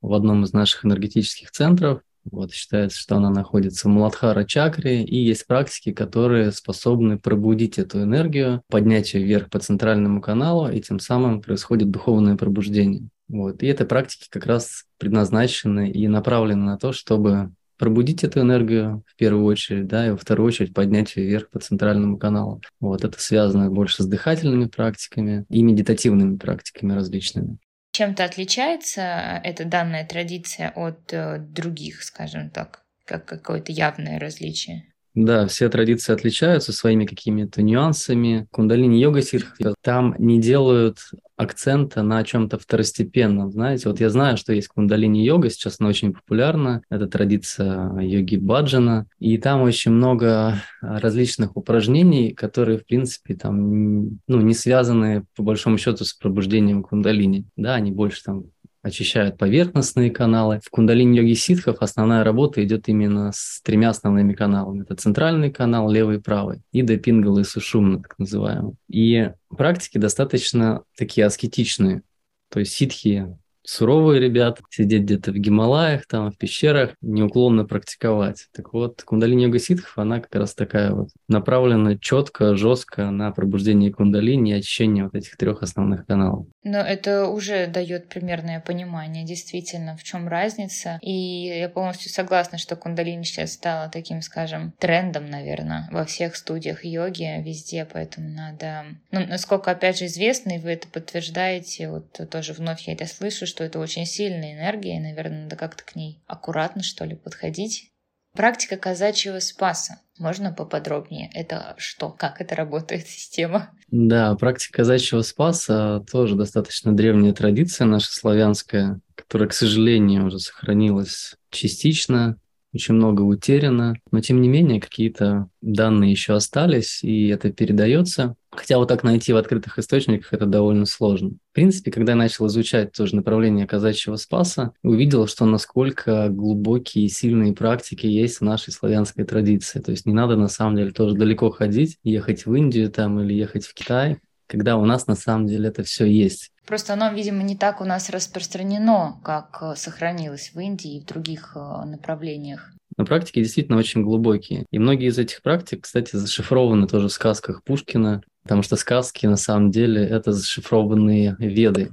в 0.00 0.12
одном 0.12 0.44
из 0.44 0.52
наших 0.52 0.84
энергетических 0.84 1.50
центров. 1.50 2.00
Вот, 2.30 2.52
считается, 2.52 2.98
что 2.98 3.16
она 3.16 3.30
находится 3.30 3.86
в 3.86 3.92
Муладхара 3.92 4.44
чакре, 4.44 5.04
и 5.04 5.16
есть 5.16 5.46
практики, 5.46 5.92
которые 5.92 6.52
способны 6.52 7.18
пробудить 7.18 7.78
эту 7.78 8.02
энергию, 8.02 8.62
поднять 8.68 9.12
ее 9.12 9.24
вверх 9.24 9.50
по 9.50 9.58
центральному 9.58 10.22
каналу, 10.22 10.70
и 10.70 10.80
тем 10.80 10.98
самым 10.98 11.42
происходит 11.42 11.90
духовное 11.90 12.36
пробуждение. 12.36 13.08
Вот. 13.28 13.62
И 13.62 13.66
эти 13.66 13.82
практики 13.84 14.28
как 14.30 14.46
раз 14.46 14.84
предназначены 14.98 15.90
и 15.90 16.08
направлены 16.08 16.64
на 16.64 16.78
то, 16.78 16.92
чтобы 16.92 17.52
пробудить 17.78 18.22
эту 18.24 18.40
энергию 18.40 19.02
в 19.06 19.16
первую 19.16 19.44
очередь, 19.46 19.86
да, 19.86 20.06
и 20.06 20.10
во 20.10 20.16
вторую 20.16 20.46
очередь 20.46 20.74
поднять 20.74 21.16
ее 21.16 21.26
вверх 21.26 21.50
по 21.50 21.58
центральному 21.58 22.18
каналу. 22.18 22.60
Вот 22.80 23.04
это 23.04 23.20
связано 23.20 23.70
больше 23.70 24.02
с 24.02 24.06
дыхательными 24.06 24.66
практиками 24.66 25.44
и 25.48 25.62
медитативными 25.62 26.36
практиками 26.36 26.92
различными. 26.92 27.58
Чем-то 27.92 28.24
отличается 28.24 29.40
эта 29.44 29.64
данная 29.64 30.06
традиция 30.06 30.72
от 30.74 31.12
э, 31.12 31.38
других, 31.38 32.02
скажем 32.02 32.50
так, 32.50 32.82
как 33.04 33.24
какое-то 33.24 33.70
явное 33.70 34.18
различие? 34.18 34.92
Да, 35.14 35.46
все 35.46 35.68
традиции 35.68 36.12
отличаются 36.12 36.72
своими 36.72 37.06
какими-то 37.06 37.62
нюансами. 37.62 38.48
Кундалини-йога 38.50 39.22
ситхи 39.22 39.66
там 39.80 40.16
не 40.18 40.40
делают 40.40 40.98
акцента 41.36 42.02
на 42.02 42.22
чем-то 42.24 42.58
второстепенном. 42.58 43.50
Знаете, 43.50 43.88
вот 43.88 44.00
я 44.00 44.10
знаю, 44.10 44.36
что 44.36 44.52
есть 44.52 44.68
кундалини-йога, 44.68 45.50
сейчас 45.50 45.76
она 45.80 45.88
очень 45.88 46.12
популярна. 46.12 46.82
Это 46.90 47.06
традиция 47.06 47.98
йоги 48.00 48.36
Баджана. 48.36 49.06
И 49.18 49.38
там 49.38 49.62
очень 49.62 49.92
много 49.92 50.62
различных 50.80 51.56
упражнений, 51.56 52.32
которые, 52.32 52.78
в 52.78 52.86
принципе, 52.86 53.34
там 53.34 54.18
ну, 54.26 54.40
не 54.40 54.54
связаны, 54.54 55.24
по 55.36 55.42
большому 55.42 55.78
счету, 55.78 56.04
с 56.04 56.14
пробуждением 56.14 56.82
кундалини. 56.82 57.46
Да, 57.56 57.74
они 57.74 57.90
больше 57.90 58.22
там 58.22 58.44
очищают 58.84 59.38
поверхностные 59.38 60.10
каналы. 60.10 60.60
В 60.62 60.68
кундалини-йоге 60.70 61.34
ситхов 61.34 61.78
основная 61.80 62.22
работа 62.22 62.62
идет 62.62 62.86
именно 62.88 63.32
с 63.34 63.62
тремя 63.62 63.88
основными 63.88 64.34
каналами. 64.34 64.82
Это 64.82 64.94
центральный 64.94 65.50
канал, 65.50 65.90
левый 65.90 66.18
и 66.18 66.20
правый, 66.20 66.60
и 66.70 66.82
до 66.82 66.98
пингала 66.98 67.40
и 67.40 67.44
сушумна, 67.44 68.02
так 68.02 68.18
называемый. 68.18 68.74
И 68.88 69.30
практики 69.48 69.96
достаточно 69.96 70.82
такие 70.98 71.26
аскетичные. 71.26 72.02
То 72.50 72.60
есть 72.60 72.72
ситхи 72.74 73.26
суровые 73.64 74.20
ребята, 74.20 74.62
сидеть 74.70 75.02
где-то 75.02 75.32
в 75.32 75.36
Гималаях, 75.36 76.06
там, 76.06 76.30
в 76.30 76.36
пещерах, 76.36 76.94
неуклонно 77.00 77.64
практиковать. 77.64 78.48
Так 78.54 78.72
вот, 78.72 79.02
кундалини 79.02 79.44
йога 79.44 79.58
ситхов, 79.58 79.98
она 79.98 80.20
как 80.20 80.34
раз 80.34 80.54
такая 80.54 80.92
вот 80.92 81.08
направлена 81.28 81.98
четко, 81.98 82.56
жестко 82.56 83.10
на 83.10 83.30
пробуждение 83.32 83.92
кундалини 83.92 84.52
и 84.52 84.54
очищение 84.54 85.04
вот 85.04 85.14
этих 85.14 85.36
трех 85.36 85.62
основных 85.62 86.06
каналов. 86.06 86.46
Но 86.62 86.78
это 86.78 87.26
уже 87.28 87.66
дает 87.66 88.08
примерное 88.08 88.60
понимание, 88.60 89.24
действительно, 89.24 89.96
в 89.96 90.02
чем 90.02 90.28
разница. 90.28 90.98
И 91.02 91.12
я 91.12 91.68
полностью 91.68 92.10
согласна, 92.10 92.58
что 92.58 92.76
кундалини 92.76 93.24
сейчас 93.24 93.52
стала 93.52 93.88
таким, 93.88 94.22
скажем, 94.22 94.72
трендом, 94.78 95.28
наверное, 95.30 95.88
во 95.90 96.04
всех 96.04 96.36
студиях 96.36 96.84
йоги, 96.84 97.42
везде, 97.42 97.86
поэтому 97.90 98.28
надо... 98.28 98.84
Ну, 99.10 99.26
насколько, 99.26 99.70
опять 99.70 99.98
же, 99.98 100.06
известно, 100.06 100.56
и 100.56 100.58
вы 100.58 100.72
это 100.72 100.88
подтверждаете, 100.88 101.90
вот 101.90 102.18
тоже 102.30 102.52
вновь 102.52 102.86
я 102.86 102.94
это 102.94 103.06
слышу, 103.06 103.46
что 103.54 103.62
это 103.62 103.78
очень 103.78 104.04
сильная 104.04 104.54
энергия, 104.54 104.96
и, 104.96 105.00
наверное, 105.00 105.44
надо 105.44 105.54
как-то 105.54 105.84
к 105.84 105.94
ней 105.94 106.20
аккуратно, 106.26 106.82
что 106.82 107.04
ли, 107.04 107.14
подходить. 107.14 107.92
Практика 108.32 108.76
казачьего 108.76 109.38
спаса. 109.38 110.00
Можно 110.18 110.52
поподробнее? 110.52 111.30
Это 111.32 111.76
что? 111.78 112.10
Как 112.10 112.40
это 112.40 112.56
работает 112.56 113.06
система? 113.06 113.70
Да, 113.92 114.34
практика 114.34 114.78
казачьего 114.78 115.22
спаса 115.22 116.04
тоже 116.10 116.34
достаточно 116.34 116.92
древняя 116.96 117.32
традиция 117.32 117.86
наша 117.86 118.12
славянская, 118.12 119.00
которая, 119.14 119.48
к 119.48 119.54
сожалению, 119.54 120.26
уже 120.26 120.40
сохранилась 120.40 121.36
частично 121.50 122.36
очень 122.72 122.94
много 122.94 123.22
утеряно, 123.22 123.94
но 124.10 124.20
тем 124.20 124.40
не 124.40 124.48
менее 124.48 124.80
какие-то 124.80 125.48
данные 125.60 126.10
еще 126.10 126.34
остались, 126.34 127.04
и 127.04 127.28
это 127.28 127.52
передается. 127.52 128.34
Хотя 128.56 128.78
вот 128.78 128.88
так 128.88 129.02
найти 129.02 129.32
в 129.32 129.36
открытых 129.36 129.78
источниках 129.78 130.32
это 130.32 130.46
довольно 130.46 130.86
сложно. 130.86 131.30
В 131.50 131.54
принципе, 131.54 131.90
когда 131.90 132.12
я 132.12 132.16
начал 132.16 132.46
изучать 132.46 132.92
тоже 132.92 133.16
направление 133.16 133.66
казачьего 133.66 134.16
спаса, 134.16 134.72
увидел, 134.82 135.26
что 135.26 135.44
насколько 135.44 136.28
глубокие 136.28 137.06
и 137.06 137.08
сильные 137.08 137.52
практики 137.52 138.06
есть 138.06 138.38
в 138.38 138.44
нашей 138.44 138.72
славянской 138.72 139.24
традиции. 139.24 139.80
То 139.80 139.90
есть 139.90 140.06
не 140.06 140.12
надо 140.12 140.36
на 140.36 140.48
самом 140.48 140.76
деле 140.76 140.92
тоже 140.92 141.14
далеко 141.14 141.50
ходить, 141.50 141.98
ехать 142.02 142.46
в 142.46 142.54
Индию 142.54 142.90
там 142.90 143.20
или 143.20 143.34
ехать 143.34 143.66
в 143.66 143.74
Китай, 143.74 144.18
когда 144.46 144.76
у 144.76 144.84
нас 144.84 145.06
на 145.06 145.14
самом 145.14 145.46
деле 145.46 145.68
это 145.68 145.82
все 145.82 146.04
есть. 146.04 146.50
Просто 146.66 146.94
оно, 146.94 147.12
видимо, 147.12 147.42
не 147.42 147.56
так 147.56 147.80
у 147.80 147.84
нас 147.84 148.08
распространено, 148.08 149.20
как 149.22 149.58
э, 149.60 149.74
сохранилось 149.76 150.52
в 150.54 150.58
Индии 150.60 150.96
и 150.96 151.00
в 151.00 151.04
других 151.04 151.52
э, 151.56 151.84
направлениях. 151.84 152.70
Но 152.96 153.04
практики 153.04 153.40
действительно 153.40 153.76
очень 153.76 154.02
глубокие. 154.02 154.66
И 154.70 154.78
многие 154.78 155.08
из 155.08 155.18
этих 155.18 155.42
практик, 155.42 155.82
кстати, 155.82 156.16
зашифрованы 156.16 156.86
тоже 156.86 157.08
в 157.08 157.12
сказках 157.12 157.62
Пушкина, 157.64 158.22
потому 158.44 158.62
что 158.62 158.76
сказки 158.76 159.26
на 159.26 159.36
самом 159.36 159.70
деле 159.70 160.06
это 160.06 160.32
зашифрованные 160.32 161.34
веды. 161.38 161.90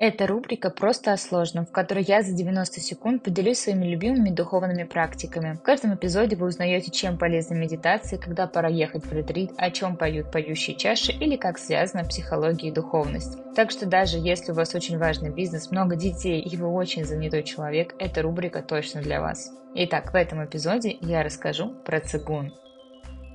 Это 0.00 0.28
рубрика 0.28 0.70
«Просто 0.70 1.12
о 1.12 1.16
сложном», 1.16 1.66
в 1.66 1.72
которой 1.72 2.04
я 2.04 2.22
за 2.22 2.32
90 2.32 2.80
секунд 2.80 3.24
поделюсь 3.24 3.58
своими 3.58 3.84
любимыми 3.84 4.30
духовными 4.30 4.84
практиками. 4.84 5.56
В 5.56 5.62
каждом 5.62 5.96
эпизоде 5.96 6.36
вы 6.36 6.46
узнаете, 6.46 6.92
чем 6.92 7.18
полезны 7.18 7.56
медитации, 7.56 8.16
когда 8.16 8.46
пора 8.46 8.68
ехать 8.68 9.04
в 9.04 9.12
ретрит, 9.12 9.50
о 9.56 9.72
чем 9.72 9.96
поют 9.96 10.30
поющие 10.30 10.76
чаши 10.76 11.10
или 11.10 11.34
как 11.34 11.58
связана 11.58 12.04
психология 12.04 12.68
и 12.68 12.72
духовность. 12.72 13.38
Так 13.56 13.72
что 13.72 13.86
даже 13.86 14.18
если 14.18 14.52
у 14.52 14.54
вас 14.54 14.72
очень 14.76 14.98
важный 14.98 15.30
бизнес, 15.30 15.72
много 15.72 15.96
детей 15.96 16.40
и 16.42 16.56
вы 16.56 16.68
очень 16.68 17.04
занятой 17.04 17.42
человек, 17.42 17.96
эта 17.98 18.22
рубрика 18.22 18.62
точно 18.62 19.02
для 19.02 19.20
вас. 19.20 19.50
Итак, 19.74 20.12
в 20.12 20.16
этом 20.16 20.44
эпизоде 20.44 20.96
я 21.00 21.24
расскажу 21.24 21.70
про 21.84 21.98
цигун. 21.98 22.52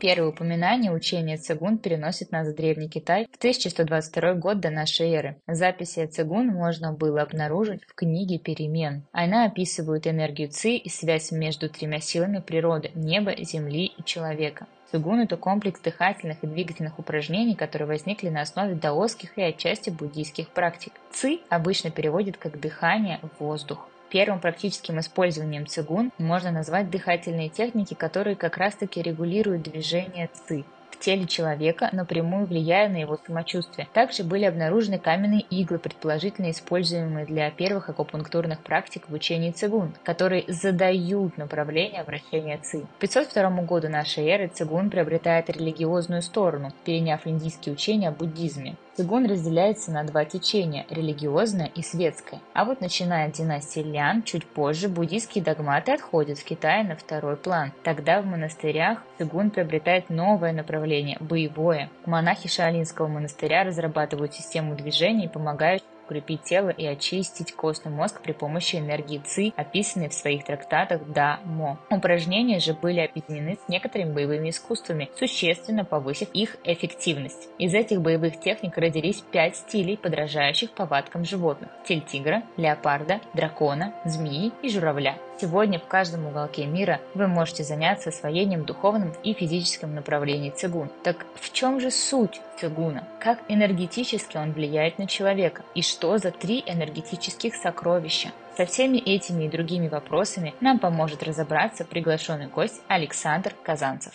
Первое 0.04 0.32
упоминание 0.32 0.92
учения 0.92 1.38
цигун 1.38 1.78
переносит 1.78 2.34
нас 2.34 2.50
в 2.50 2.56
Древний 2.56 2.90
Китай 2.90 3.26
в 3.32 3.38
1122 3.38 4.34
год 4.34 4.60
до 4.60 4.70
нашей 4.70 5.10
эры. 5.12 5.38
Записи 5.48 6.02
о 6.02 6.08
цигун 6.08 6.48
можно 6.48 6.92
было 6.92 7.22
обнаружить 7.22 7.86
в 7.88 7.96
книге 7.96 8.38
«Перемен». 8.38 9.04
Она 9.14 9.46
описывает 9.46 10.06
энергию 10.06 10.50
ци 10.50 10.76
и 10.76 10.90
связь 10.90 11.32
между 11.32 11.70
тремя 11.70 12.02
силами 12.02 12.40
природы– 12.40 12.92
неба, 12.96 13.34
земли 13.46 13.94
и 13.98 14.04
человека. 14.04 14.68
Цигун– 14.92 15.20
это 15.22 15.38
комплекс 15.38 15.80
дыхательных 15.80 16.44
и 16.44 16.48
двигательных 16.48 17.00
упражнений, 17.00 17.56
которые 17.56 17.88
возникли 17.88 18.28
на 18.28 18.42
основе 18.42 18.76
даосских 18.76 19.38
и 19.38 19.42
отчасти 19.42 19.90
буддийских 19.90 20.50
практик. 20.50 20.92
Ци 21.14 21.40
обычно 21.48 21.92
переводит 21.92 22.36
как 22.36 22.60
«дыхание, 22.60 23.22
воздух». 23.40 23.88
Первым 24.14 24.40
практическим 24.40 25.00
использованием 25.00 25.66
цигун 25.66 26.12
можно 26.20 26.52
назвать 26.52 26.92
дыхательные 26.92 27.50
техники, 27.50 27.96
которые 27.96 28.36
как 28.36 28.58
раз-таки 28.58 29.02
регулируют 29.02 29.64
движение 29.64 30.30
ци 30.48 30.66
теле 31.04 31.28
человека, 31.28 31.90
напрямую 31.92 32.46
влияя 32.46 32.90
на 32.90 32.98
его 32.98 33.20
самочувствие. 33.26 33.88
Также 33.94 34.24
были 34.24 34.46
обнаружены 34.46 34.98
каменные 34.98 35.42
иглы, 35.42 35.78
предположительно 35.78 36.50
используемые 36.50 37.26
для 37.26 37.52
первых 37.52 37.90
акупунктурных 37.90 38.60
практик 38.60 39.04
в 39.10 39.14
учении 39.14 39.52
цигун, 39.52 39.94
которые 40.04 40.46
задают 40.48 41.38
направление 41.38 42.04
вращения 42.04 42.58
ци. 42.58 42.82
К 42.82 43.00
502 43.00 43.50
году 43.64 43.90
нашей 43.90 44.26
эры 44.28 44.48
цигун 44.48 44.90
приобретает 44.90 45.50
религиозную 45.50 46.22
сторону, 46.22 46.72
переняв 46.86 47.28
индийские 47.28 47.74
учения 47.74 48.08
о 48.08 48.12
буддизме. 48.12 48.76
Цигун 48.96 49.26
разделяется 49.26 49.92
на 49.92 50.04
два 50.04 50.24
течения– 50.24 50.86
религиозное 50.92 51.72
и 51.74 51.82
светское. 51.82 52.42
А 52.54 52.64
вот 52.64 52.80
начиная 52.80 53.28
от 53.28 53.34
династии 53.34 53.80
Лян, 53.80 54.22
чуть 54.22 54.46
позже 54.46 54.88
буддийские 54.88 55.44
догматы 55.44 55.94
отходят 55.94 56.38
в 56.38 56.44
Китае 56.44 56.84
на 56.84 56.96
второй 56.96 57.36
план. 57.36 57.72
Тогда 57.82 58.22
в 58.22 58.28
монастырях 58.28 59.00
цигун 59.18 59.50
приобретает 59.50 60.12
новое 60.12 60.54
направление– 60.54 61.18
боевое. 61.20 61.90
Монахи 62.06 62.48
Шаолинского 62.48 63.08
монастыря 63.08 63.64
разрабатывают 63.64 64.36
систему 64.36 64.76
движений, 64.76 65.28
помогающую 65.28 65.88
укрепить 66.04 66.44
тело 66.44 66.70
и 66.70 66.86
очистить 66.86 67.54
костный 67.54 67.92
мозг 67.92 68.22
при 68.22 68.32
помощи 68.32 68.76
энергии 68.76 69.20
ЦИ, 69.20 69.54
описанной 69.56 70.10
в 70.10 70.14
своих 70.14 70.44
трактатах 70.44 71.02
Да 71.08 71.40
Мо. 71.46 71.80
Упражнения 71.90 72.60
же 72.60 72.74
были 72.74 73.00
объединены 73.00 73.58
с 73.64 73.70
некоторыми 73.70 74.14
боевыми 74.14 74.50
искусствами, 74.50 75.10
существенно 75.18 75.86
повысив 75.86 76.30
их 76.34 76.58
эффективность. 76.64 77.50
Из 77.58 77.74
этих 77.74 78.02
боевых 78.02 78.40
техник 78.40 78.78
родились 78.78 79.24
пять 79.32 79.58
стилей, 79.58 79.98
подражающих 79.98 80.72
повадкам 80.72 81.26
животных– 81.26 81.70
стиль 81.84 82.02
тигра, 82.02 82.44
леопарда, 82.58 83.22
дракона, 83.34 83.94
змеи 84.06 84.52
и 84.62 84.70
журавля. 84.70 85.18
Сегодня 85.42 85.80
в 85.80 85.88
каждом 85.88 86.28
уголке 86.28 86.66
мира 86.66 87.02
вы 87.16 87.28
можете 87.28 87.64
заняться 87.64 88.10
освоением 88.10 88.66
духовным 88.66 89.14
и 89.24 89.34
физическом 89.34 89.96
направлений 89.96 90.52
цигун. 90.52 90.90
Так 91.04 91.26
в 91.36 91.52
чем 91.52 91.80
же 91.80 91.90
суть 91.90 92.40
цигуна? 92.60 93.08
Как 93.20 93.40
энергетически 93.48 94.38
он 94.38 94.54
влияет 94.54 95.00
на 95.00 95.08
человека? 95.08 95.64
И 95.74 95.82
что 95.82 96.18
за 96.20 96.32
три 96.32 96.64
энергетических 96.66 97.56
сокровища? 97.56 98.32
Со 98.56 98.68
всеми 98.68 98.98
этими 98.98 99.46
и 99.46 99.50
другими 99.50 99.88
вопросами 99.88 100.54
нам 100.62 100.78
поможет 100.78 101.24
разобраться 101.24 101.84
приглашенный 101.84 102.48
гость 102.48 102.82
Александр 102.88 103.56
Казанцев. 103.64 104.14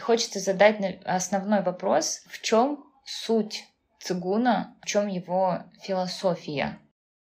Хочется 0.00 0.40
задать 0.40 0.78
основной 1.04 1.62
вопрос, 1.62 2.22
в 2.30 2.40
чем 2.40 2.84
суть 3.04 3.64
цигуна, 3.98 4.74
в 4.80 4.86
чем 4.86 5.08
его 5.08 5.58
философия? 5.82 6.78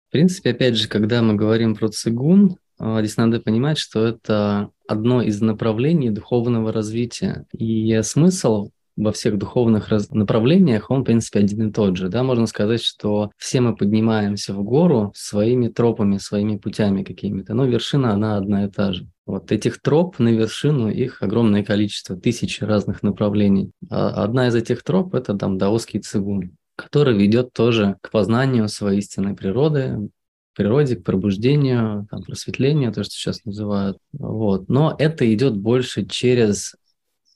В 0.10 0.12
принципе, 0.12 0.50
опять 0.50 0.76
же, 0.76 0.88
когда 0.88 1.22
мы 1.22 1.36
говорим 1.36 1.76
про 1.76 1.88
цигун, 1.88 2.58
а, 2.80 3.00
здесь 3.00 3.18
надо 3.18 3.40
понимать, 3.40 3.78
что 3.78 4.08
это 4.08 4.72
одно 4.88 5.22
из 5.22 5.40
направлений 5.40 6.10
духовного 6.10 6.74
развития. 6.74 7.46
И 7.56 8.00
смысл 8.02 8.72
во 8.98 9.12
всех 9.12 9.38
духовных 9.38 9.90
раз... 9.90 10.10
направлениях, 10.10 10.90
он, 10.90 11.02
в 11.02 11.04
принципе, 11.04 11.42
один 11.42 11.70
и 11.70 11.72
тот 11.72 11.96
же. 11.96 12.10
Да? 12.10 12.24
Можно 12.24 12.48
сказать, 12.48 12.82
что 12.82 13.30
все 13.38 13.62
мы 13.62 13.76
поднимаемся 13.76 14.56
в 14.56 14.64
гору 14.64 15.14
своими 15.16 15.68
тропами, 15.68 16.18
своими 16.18 16.58
путями 16.58 17.04
какими-то, 17.04 17.54
но 17.54 17.66
вершина, 17.66 18.12
она 18.14 18.38
одна 18.38 18.66
и 18.66 18.68
та 18.68 18.94
же. 18.94 19.08
Вот 19.28 19.52
этих 19.52 19.80
троп 19.80 20.18
на 20.18 20.30
вершину, 20.30 20.90
их 20.90 21.22
огромное 21.22 21.64
количество, 21.64 22.16
тысячи 22.16 22.64
разных 22.64 23.04
направлений. 23.04 23.70
А 23.92 24.24
одна 24.24 24.48
из 24.48 24.56
этих 24.56 24.82
троп– 24.82 25.14
это 25.16 25.36
там 25.36 25.60
даосский 25.60 26.00
цигун 26.00 26.58
который 26.84 27.18
ведет 27.18 27.54
тоже 27.54 27.98
к 28.02 28.12
познанию 28.12 28.68
своей 28.68 29.00
истинной 29.00 29.36
природы, 29.36 30.10
природе, 30.56 30.96
к 30.96 31.04
пробуждению, 31.04 32.08
там, 32.12 32.24
просветлению, 32.24 32.92
то, 32.92 33.04
что 33.04 33.14
сейчас 33.14 33.46
называют. 33.46 33.98
Вот. 34.12 34.68
Но 34.68 34.96
это 35.00 35.32
идет 35.34 35.56
больше 35.56 36.06
через 36.06 36.76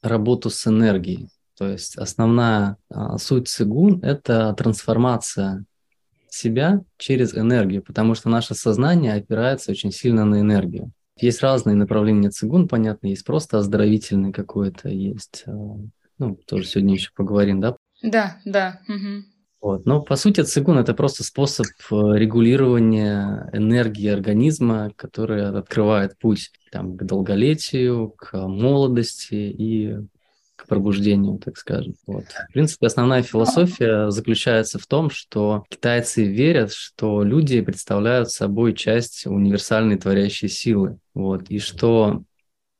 работу 0.01 0.49
с 0.49 0.67
энергией. 0.67 1.29
То 1.57 1.69
есть 1.69 1.97
основная 1.97 2.77
а, 2.89 3.17
суть 3.17 3.47
цигун– 3.47 3.99
это 4.03 4.53
трансформация 4.57 5.65
себя 6.29 6.81
через 6.97 7.33
энергию, 7.37 7.83
потому 7.83 8.15
что 8.15 8.27
наше 8.27 8.55
сознание 8.55 9.13
опирается 9.13 9.71
очень 9.71 9.91
сильно 9.91 10.25
на 10.25 10.41
энергию. 10.41 10.91
Есть 11.17 11.41
разные 11.41 11.75
направления 11.75 12.31
цигун, 12.31 12.67
понятно, 12.67 13.07
есть 13.07 13.23
просто 13.23 13.59
оздоровительный 13.59 14.33
какой-то, 14.33 14.89
есть 14.89 15.43
а, 15.47 15.51
Ну, 16.17 16.35
тоже 16.47 16.65
сегодня 16.65 16.95
еще 16.95 17.11
поговорим, 17.15 17.61
да? 17.61 17.77
Да, 18.01 18.37
да. 18.43 18.81
Угу. 18.89 19.32
Вот. 19.63 19.85
Но 19.85 20.01
по 20.01 20.17
сути 20.17 20.41
цигун 20.41 20.77
это 20.77 20.93
просто 20.93 21.23
способ 21.23 21.67
э, 21.89 21.95
регулирования 22.17 23.49
энергии 23.53 24.09
организма, 24.09 24.91
который 24.97 25.57
открывает 25.57 26.17
путь 26.19 26.51
там, 26.69 26.97
к 26.97 27.03
долголетию, 27.05 28.09
к 28.09 28.35
молодости 28.35 29.35
и 29.35 29.95
к 30.57 30.67
пробуждению, 30.67 31.37
так 31.37 31.55
скажем. 31.57 31.95
Вот. 32.05 32.25
В 32.49 32.51
принципе, 32.51 32.87
основная 32.87 33.21
философия 33.23 34.11
заключается 34.11 34.79
в 34.79 34.85
том, 34.85 35.09
что 35.09 35.63
китайцы 35.69 36.25
верят, 36.25 36.73
что 36.73 37.23
люди 37.23 37.61
представляют 37.61 38.31
собой 38.31 38.73
часть 38.73 39.25
универсальной 39.25 39.97
творящей 39.97 40.49
силы. 40.49 40.97
Вот. 41.13 41.49
И 41.49 41.59
что 41.59 42.23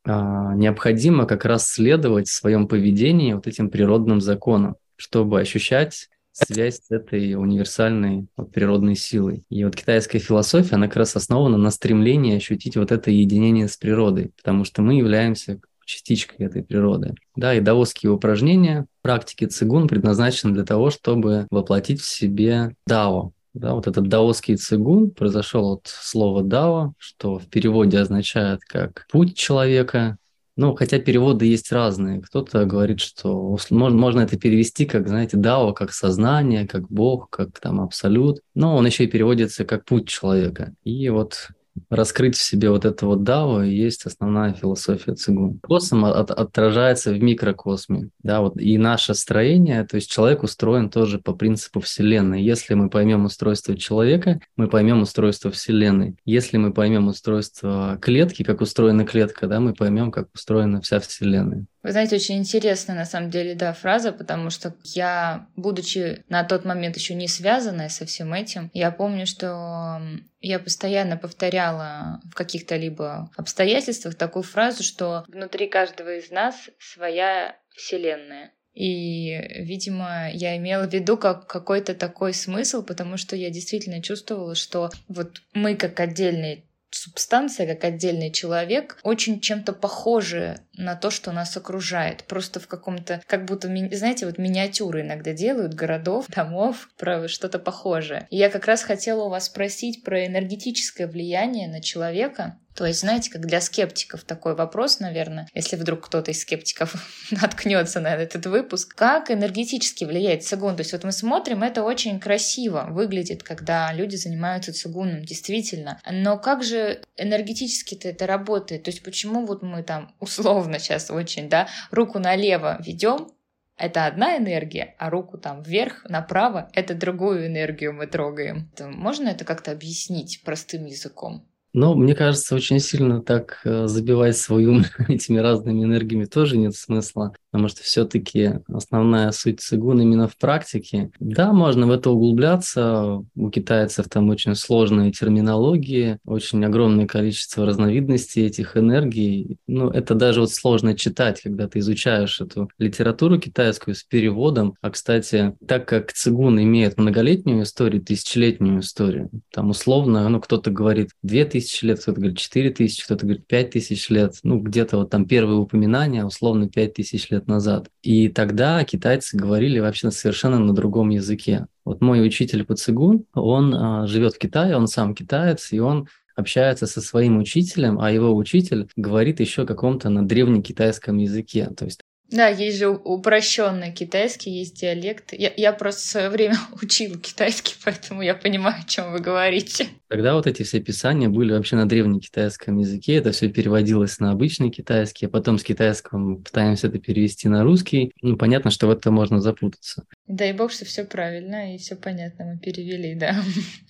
а, 0.04 0.54
необходимо 0.54 1.28
как 1.28 1.46
раз 1.46 1.66
следовать 1.66 2.28
в 2.28 2.34
своем 2.34 2.68
поведении 2.68 3.32
вот 3.32 3.48
этим 3.48 3.70
природным 3.70 4.20
законам, 4.20 4.76
чтобы 4.98 5.40
ощущать 5.40 6.10
связь 6.34 6.82
с 6.82 6.92
этой 6.92 7.36
универсальной 7.36 8.28
вот, 8.36 8.52
природной 8.52 8.96
силой. 8.96 9.44
И 9.50 9.64
вот 9.64 9.76
китайская 9.76 10.20
философия, 10.20 10.76
она 10.76 10.88
как 10.88 10.98
раз 10.98 11.16
основана 11.16 11.58
на 11.58 11.72
стремлении 11.72 12.36
ощутить 12.36 12.76
вот 12.76 12.92
это 12.92 13.12
единение 13.12 13.68
с 13.68 13.78
природой, 13.78 14.32
потому 14.36 14.66
что 14.66 14.82
мы 14.82 14.96
являемся 14.96 15.62
частичкой 15.86 16.48
этой 16.48 16.64
природы. 16.64 17.14
Да, 17.36 17.54
и 17.54 17.60
даосские 17.60 18.12
упражнения, 18.12 18.86
практики 19.02 19.46
цигун 19.46 19.88
предназначены 19.88 20.54
для 20.54 20.64
того, 20.64 20.90
чтобы 20.90 21.48
воплотить 21.50 22.02
в 22.02 22.06
себе 22.06 22.76
дао. 22.88 23.34
Да, 23.54 23.76
вот 23.76 23.86
этот 23.86 24.08
даосский 24.08 24.56
цигун 24.56 25.12
произошел 25.12 25.74
от 25.74 25.82
слова 25.86 26.42
дао, 26.42 26.94
что 26.98 27.38
в 27.38 27.46
переводе 27.48 28.00
означает 28.00 28.62
как 28.62 29.06
путь 29.12 29.36
человека, 29.38 30.18
ну, 30.56 30.76
хотя 30.76 31.00
переводы 31.00 31.46
есть 31.46 31.72
разные. 31.72 32.22
Кто-то 32.22 32.66
говорит, 32.66 33.00
что 33.00 33.58
можно, 33.72 33.98
можно 33.98 34.22
это 34.22 34.38
перевести 34.38 34.86
как, 34.86 35.08
знаете, 35.08 35.38
дао, 35.38 35.74
как 35.74 35.92
сознание, 35.92 36.68
как 36.68 36.88
Бог, 36.90 37.30
как 37.30 37.60
там 37.60 37.82
абсолют. 37.82 38.42
Но 38.54 38.76
он 38.76 38.86
еще 38.86 39.06
и 39.06 39.08
переводится 39.08 39.66
как 39.66 39.86
путь 39.86 40.08
человека. 40.08 40.76
И 40.84 41.10
вот 41.10 41.50
раскрыть 41.90 42.36
в 42.36 42.42
себе 42.42 42.70
вот 42.70 42.86
это 42.86 43.06
вот 43.06 43.24
дао 43.24 43.64
и 43.64 43.74
есть 43.74 44.06
основная 44.06 44.54
философия 44.54 45.14
цигун. 45.14 45.60
Косм 45.62 46.06
от, 46.06 46.32
отражается 46.32 47.12
в 47.12 47.22
микрокосме, 47.22 48.10
да, 48.22 48.42
вот 48.42 48.58
и 48.58 48.78
наше 48.78 49.14
строение, 49.14 49.84
то 49.86 49.96
есть 49.96 50.12
человек 50.12 50.44
устроен 50.44 50.90
тоже 50.90 51.20
по 51.20 51.34
принципу 51.34 51.80
Вселенной. 51.80 52.44
Если 52.44 52.74
мы 52.74 52.90
поймем 52.90 53.26
устройство 53.26 53.78
человека, 53.78 54.40
мы 54.56 54.68
поймем 54.68 55.02
устройство 55.02 55.52
Вселенной. 55.52 56.16
Если 56.26 56.58
мы 56.58 56.74
поймем 56.74 57.08
устройство 57.08 57.98
клетки, 58.02 58.44
как 58.44 58.62
устроена 58.62 59.06
клетка, 59.06 59.48
да, 59.48 59.60
мы 59.60 59.74
поймем, 59.74 60.12
как 60.12 60.30
устроена 60.34 60.82
вся 60.82 61.00
Вселенная. 61.00 61.66
Вы 61.84 61.92
знаете, 61.92 62.16
очень 62.16 62.38
интересная 62.38 62.96
на 62.96 63.06
самом 63.06 63.30
деле, 63.30 63.56
да, 63.56 63.74
фраза, 63.74 64.14
потому 64.14 64.50
что 64.50 64.74
я, 64.86 65.48
будучи 65.58 66.24
на 66.30 66.46
тот 66.46 66.64
момент 66.64 66.96
еще 66.96 67.14
не 67.14 67.28
связанная 67.28 67.90
со 67.90 68.06
всем 68.06 68.34
этим, 68.34 68.72
я 68.74 68.90
помню, 68.90 69.26
что 69.26 70.02
я 70.40 70.60
постоянно 70.60 71.18
повторяла 71.18 72.22
в 72.24 72.36
каких-то 72.36 72.78
либо 72.78 73.30
обстоятельствах 73.36 74.16
такую 74.16 74.44
фразу, 74.44 74.82
что 74.82 75.26
внутри 75.28 75.68
каждого 75.68 76.16
из 76.16 76.32
нас 76.32 76.70
своя 76.80 77.58
вселенная. 77.76 78.52
И, 78.74 79.38
видимо, 79.60 80.32
я 80.32 80.58
имела 80.58 80.88
в 80.88 80.94
виду 80.94 81.18
как 81.18 81.48
какой-то 81.48 81.94
такой 81.94 82.34
смысл, 82.34 82.84
потому 82.84 83.18
что 83.18 83.36
я 83.36 83.52
действительно 83.52 84.02
чувствовала, 84.02 84.56
что 84.56 84.90
вот 85.08 85.42
мы 85.54 85.76
как 85.76 86.00
отдельные 86.00 86.64
субстанция, 86.96 87.68
как 87.68 87.84
отдельный 87.84 88.32
человек, 88.32 89.00
очень 89.04 89.40
чем-то 89.40 89.74
похожи 89.74 90.60
на 90.76 90.96
то, 90.96 91.10
что 91.10 91.32
нас 91.32 91.56
окружает. 91.58 92.24
Просто 92.24 92.60
в 92.60 92.68
каком-то, 92.68 93.22
как 93.28 93.46
будто, 93.46 93.68
знаете, 93.92 94.26
вот 94.26 94.38
миниатюры 94.38 95.02
иногда 95.02 95.34
делают 95.34 95.74
городов, 95.74 96.28
домов, 96.28 96.90
про 96.98 97.28
что-то 97.28 97.60
похожее. 97.60 98.28
И 98.30 98.38
я 98.38 98.50
как 98.50 98.66
раз 98.66 98.84
хотела 98.84 99.24
у 99.24 99.30
вас 99.30 99.46
спросить 99.46 100.04
про 100.04 100.26
энергетическое 100.26 101.08
влияние 101.08 101.68
на 101.68 101.82
человека, 101.82 102.60
то 102.76 102.86
есть, 102.86 103.02
знаете, 103.02 103.30
как 103.32 103.46
для 103.46 103.62
скептиков 103.62 104.24
такой 104.24 104.56
вопрос, 104.56 105.00
наверное, 105.00 105.48
если 105.54 105.76
вдруг 105.76 106.06
кто-то 106.08 106.32
из 106.32 106.42
скептиков 106.42 106.96
наткнется 107.32 108.00
на 108.00 108.16
этот 108.16 108.46
выпуск, 108.48 108.96
как 108.96 109.30
энергетически 109.30 110.06
влияет 110.06 110.44
цигун? 110.44 110.76
То 110.76 110.82
есть 110.82 110.92
вот 110.94 111.04
мы 111.04 111.12
смотрим, 111.12 111.64
это 111.64 111.84
очень 111.84 112.20
красиво 112.20 112.88
выглядит, 112.90 113.44
когда 113.44 113.94
люди 113.94 114.16
занимаются 114.16 114.74
цигуном, 114.74 115.24
действительно. 115.24 116.02
Но 116.10 116.38
как 116.38 116.64
же 116.64 117.02
энергетически-то 117.18 118.10
это 118.10 118.26
работает? 118.26 118.84
То 118.84 118.92
есть 118.92 119.04
почему 119.04 119.46
вот 119.46 119.62
мы 119.62 119.84
там 119.84 120.16
условно 120.20 120.80
сейчас 120.80 121.12
очень, 121.12 121.50
да, 121.50 121.68
руку 121.92 122.20
налево 122.20 122.80
ведем, 122.84 123.30
это 123.76 124.06
одна 124.06 124.38
энергия, 124.38 124.96
а 125.00 125.10
руку 125.10 125.38
там 125.38 125.64
вверх, 125.64 126.06
направо, 126.08 126.70
это 126.74 126.94
другую 126.94 127.48
энергию 127.48 127.92
мы 127.92 128.06
трогаем. 128.06 128.72
Можно 128.80 129.30
это 129.30 129.46
как-то 129.46 129.72
объяснить 129.72 130.42
простым 130.44 130.86
языком? 130.86 131.48
Но 131.74 131.96
мне 131.96 132.16
кажется, 132.16 132.56
очень 132.56 132.80
сильно 132.80 133.22
так 133.22 133.62
э, 133.66 133.88
забивать 133.88 134.38
свой 134.38 134.66
ум 134.66 134.84
этими 135.08 135.40
разными 135.40 135.84
энергиями 135.84 136.26
тоже 136.26 136.58
нет 136.58 136.76
смысла 136.76 137.34
потому 137.54 137.68
что 137.68 137.84
все-таки 137.84 138.54
основная 138.68 139.32
суть 139.32 139.62
цигун 139.62 140.02
именно 140.02 140.28
в 140.28 140.36
практике. 140.38 141.12
Да, 141.20 141.54
можно 141.54 141.86
в 141.86 141.92
это 141.92 142.10
углубляться, 142.10 143.24
у 143.36 143.50
китайцев 143.52 144.10
там 144.10 144.30
очень 144.32 144.56
сложные 144.56 145.12
терминологии, 145.12 146.18
очень 146.26 146.66
огромное 146.66 147.06
количество 147.06 147.68
разновидностей 147.68 148.48
этих 148.48 148.76
энергий. 148.76 149.58
Ну, 149.68 149.88
это 149.90 150.16
даже 150.16 150.40
вот 150.40 150.50
сложно 150.50 150.98
читать, 150.98 151.42
когда 151.42 151.68
ты 151.68 151.78
изучаешь 151.78 152.42
эту 152.42 152.72
литературу 152.80 153.40
китайскую 153.40 153.94
с 153.94 154.02
переводом. 154.02 154.74
А, 154.82 154.90
кстати, 154.90 155.56
так 155.68 155.88
как 155.88 156.12
цигун 156.12 156.60
имеет 156.60 156.98
многолетнюю 156.98 157.62
историю, 157.62 158.02
тысячелетнюю 158.02 158.80
историю, 158.80 159.30
там 159.52 159.70
условно, 159.70 160.28
ну, 160.28 160.42
кто-то 160.42 160.72
говорит 160.72 161.12
2000 161.22 161.63
лет, 161.84 162.00
кто-то 162.00 162.20
говорит 162.20 162.38
4000, 162.38 163.04
кто-то 163.06 163.26
говорит 163.26 163.46
5000 163.48 164.10
лет, 164.10 164.34
ну, 164.44 164.60
где-то 164.60 164.98
вот 164.98 165.10
там 165.12 165.26
первые 165.26 165.60
упоминания, 165.60 166.26
условно 166.26 166.68
5000 166.68 167.30
лет 167.30 167.44
лет 167.44 167.48
назад. 167.48 167.90
И 168.02 168.30
тогда 168.30 168.84
китайцы 168.84 169.38
говорили 169.38 169.80
вообще 169.80 170.12
совершенно 170.12 170.60
на 170.60 170.74
другом 170.74 171.10
языке. 171.10 171.68
Вот 171.86 172.02
мой 172.02 172.26
учитель 172.26 172.64
по 172.66 172.76
цигун, 172.76 173.26
он 173.34 173.76
а, 173.76 174.08
живет 174.08 174.36
в 174.36 174.40
Китае, 174.40 174.76
он 174.78 174.88
сам 174.88 175.14
китаец, 175.14 175.74
и 175.74 175.80
он 175.80 176.08
общается 176.36 176.88
со 176.88 177.02
своим 177.02 177.38
учителем, 177.38 178.00
а 178.00 178.12
его 178.12 178.36
учитель 178.36 178.88
говорит 178.96 179.40
еще 179.40 179.66
каком-то 179.66 180.10
на 180.10 180.26
древнекитайском 180.26 181.18
языке. 181.18 181.70
То 181.78 181.86
есть 181.86 182.02
да, 182.30 182.48
есть 182.48 182.80
же 182.80 182.90
упрощенный 182.90 183.94
китайский, 183.94 184.50
есть 184.50 184.80
диалект. 184.80 185.34
Я, 185.34 185.54
я 185.56 185.72
просто 185.72 186.02
в 186.02 186.06
свое 186.06 186.30
время 186.30 186.56
учила 186.82 187.18
китайский, 187.18 187.76
поэтому 187.84 188.22
я 188.24 188.34
понимаю, 188.34 188.78
о 188.84 188.90
чем 188.90 189.12
вы 189.12 189.20
говорите. 189.20 189.88
Тогда 190.08 190.34
вот 190.34 190.48
эти 190.48 190.64
все 190.64 190.80
писания 190.80 191.30
были 191.30 191.54
вообще 191.54 191.76
на 191.76 191.88
древнекитайском 191.88 192.80
языке, 192.80 193.16
это 193.16 193.32
все 193.32 193.50
переводилось 193.50 194.20
на 194.20 194.32
обычный 194.32 194.72
китайский, 194.72 195.28
а 195.28 195.30
потом 195.30 195.60
с 195.60 195.64
китайского 195.64 196.36
пытаемся 196.36 196.88
это 196.88 196.98
перевести 196.98 197.48
на 197.50 197.64
русский. 197.64 198.12
Ну, 198.22 198.36
понятно, 198.36 198.72
что 198.72 198.88
в 198.88 198.92
это 198.92 199.12
можно 199.12 199.40
запутаться. 199.40 200.04
Дай 200.28 200.54
бог, 200.54 200.72
что 200.72 200.86
все 200.86 201.04
правильно 201.04 201.76
и 201.76 201.78
все 201.78 201.98
понятно 201.98 202.46
мы 202.46 202.58
перевели, 202.58 203.14
да. 203.14 203.36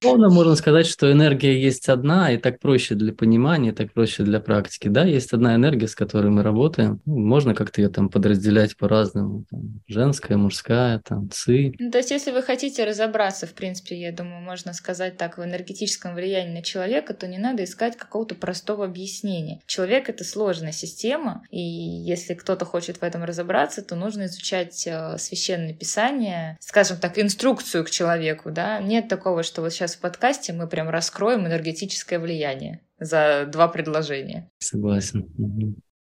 Полно 0.01 0.31
можно 0.31 0.55
сказать, 0.55 0.87
что 0.87 1.11
энергия 1.11 1.61
есть 1.61 1.89
одна, 1.89 2.31
и 2.31 2.37
так 2.37 2.59
проще 2.59 2.95
для 2.95 3.13
понимания, 3.13 3.71
так 3.71 3.93
проще 3.93 4.23
для 4.23 4.39
практики. 4.39 4.87
Да, 4.87 5.05
есть 5.05 5.31
одна 5.31 5.55
энергия, 5.55 5.87
с 5.87 5.93
которой 5.93 6.31
мы 6.31 6.41
работаем. 6.41 7.01
Ну, 7.05 7.19
можно 7.19 7.53
как-то 7.53 7.81
ее 7.81 7.89
там 7.89 8.09
подразделять 8.09 8.75
по-разному. 8.77 9.45
Там, 9.51 9.81
женская, 9.87 10.35
мужская, 10.37 11.03
там, 11.07 11.29
ци. 11.29 11.73
Ну, 11.77 11.91
то 11.91 11.99
есть, 11.99 12.09
если 12.09 12.31
вы 12.31 12.41
хотите 12.41 12.83
разобраться, 12.83 13.45
в 13.45 13.53
принципе, 13.53 13.99
я 13.99 14.11
думаю, 14.11 14.41
можно 14.41 14.73
сказать 14.73 15.17
так, 15.17 15.37
в 15.37 15.43
энергетическом 15.43 16.15
влиянии 16.15 16.55
на 16.55 16.61
человека, 16.63 17.13
то 17.13 17.27
не 17.27 17.37
надо 17.37 17.63
искать 17.63 17.95
какого-то 17.95 18.33
простого 18.33 18.85
объяснения. 18.85 19.61
Человек— 19.67 20.09
это 20.09 20.23
сложная 20.23 20.71
система, 20.71 21.43
и 21.51 21.61
если 21.61 22.33
кто-то 22.33 22.65
хочет 22.65 22.97
в 22.97 23.03
этом 23.03 23.23
разобраться, 23.23 23.83
то 23.83 23.95
нужно 23.95 24.25
изучать 24.25 24.87
э, 24.87 25.17
священное 25.19 25.75
писание, 25.75 26.22
задание, 26.23 26.57
скажем 26.59 26.97
так, 26.97 27.19
инструкцию 27.19 27.83
к 27.85 27.89
человеку, 27.89 28.51
да, 28.51 28.79
нет 28.79 29.07
такого, 29.07 29.43
что 29.43 29.61
вот 29.61 29.71
сейчас 29.71 29.95
в 29.95 29.99
подкасте 29.99 30.53
мы 30.53 30.67
прям 30.67 30.89
раскроем 30.89 31.45
энергетическое 31.45 32.19
влияние 32.19 32.81
за 32.99 33.45
два 33.51 33.67
предложения. 33.67 34.49
Согласен. 34.59 35.29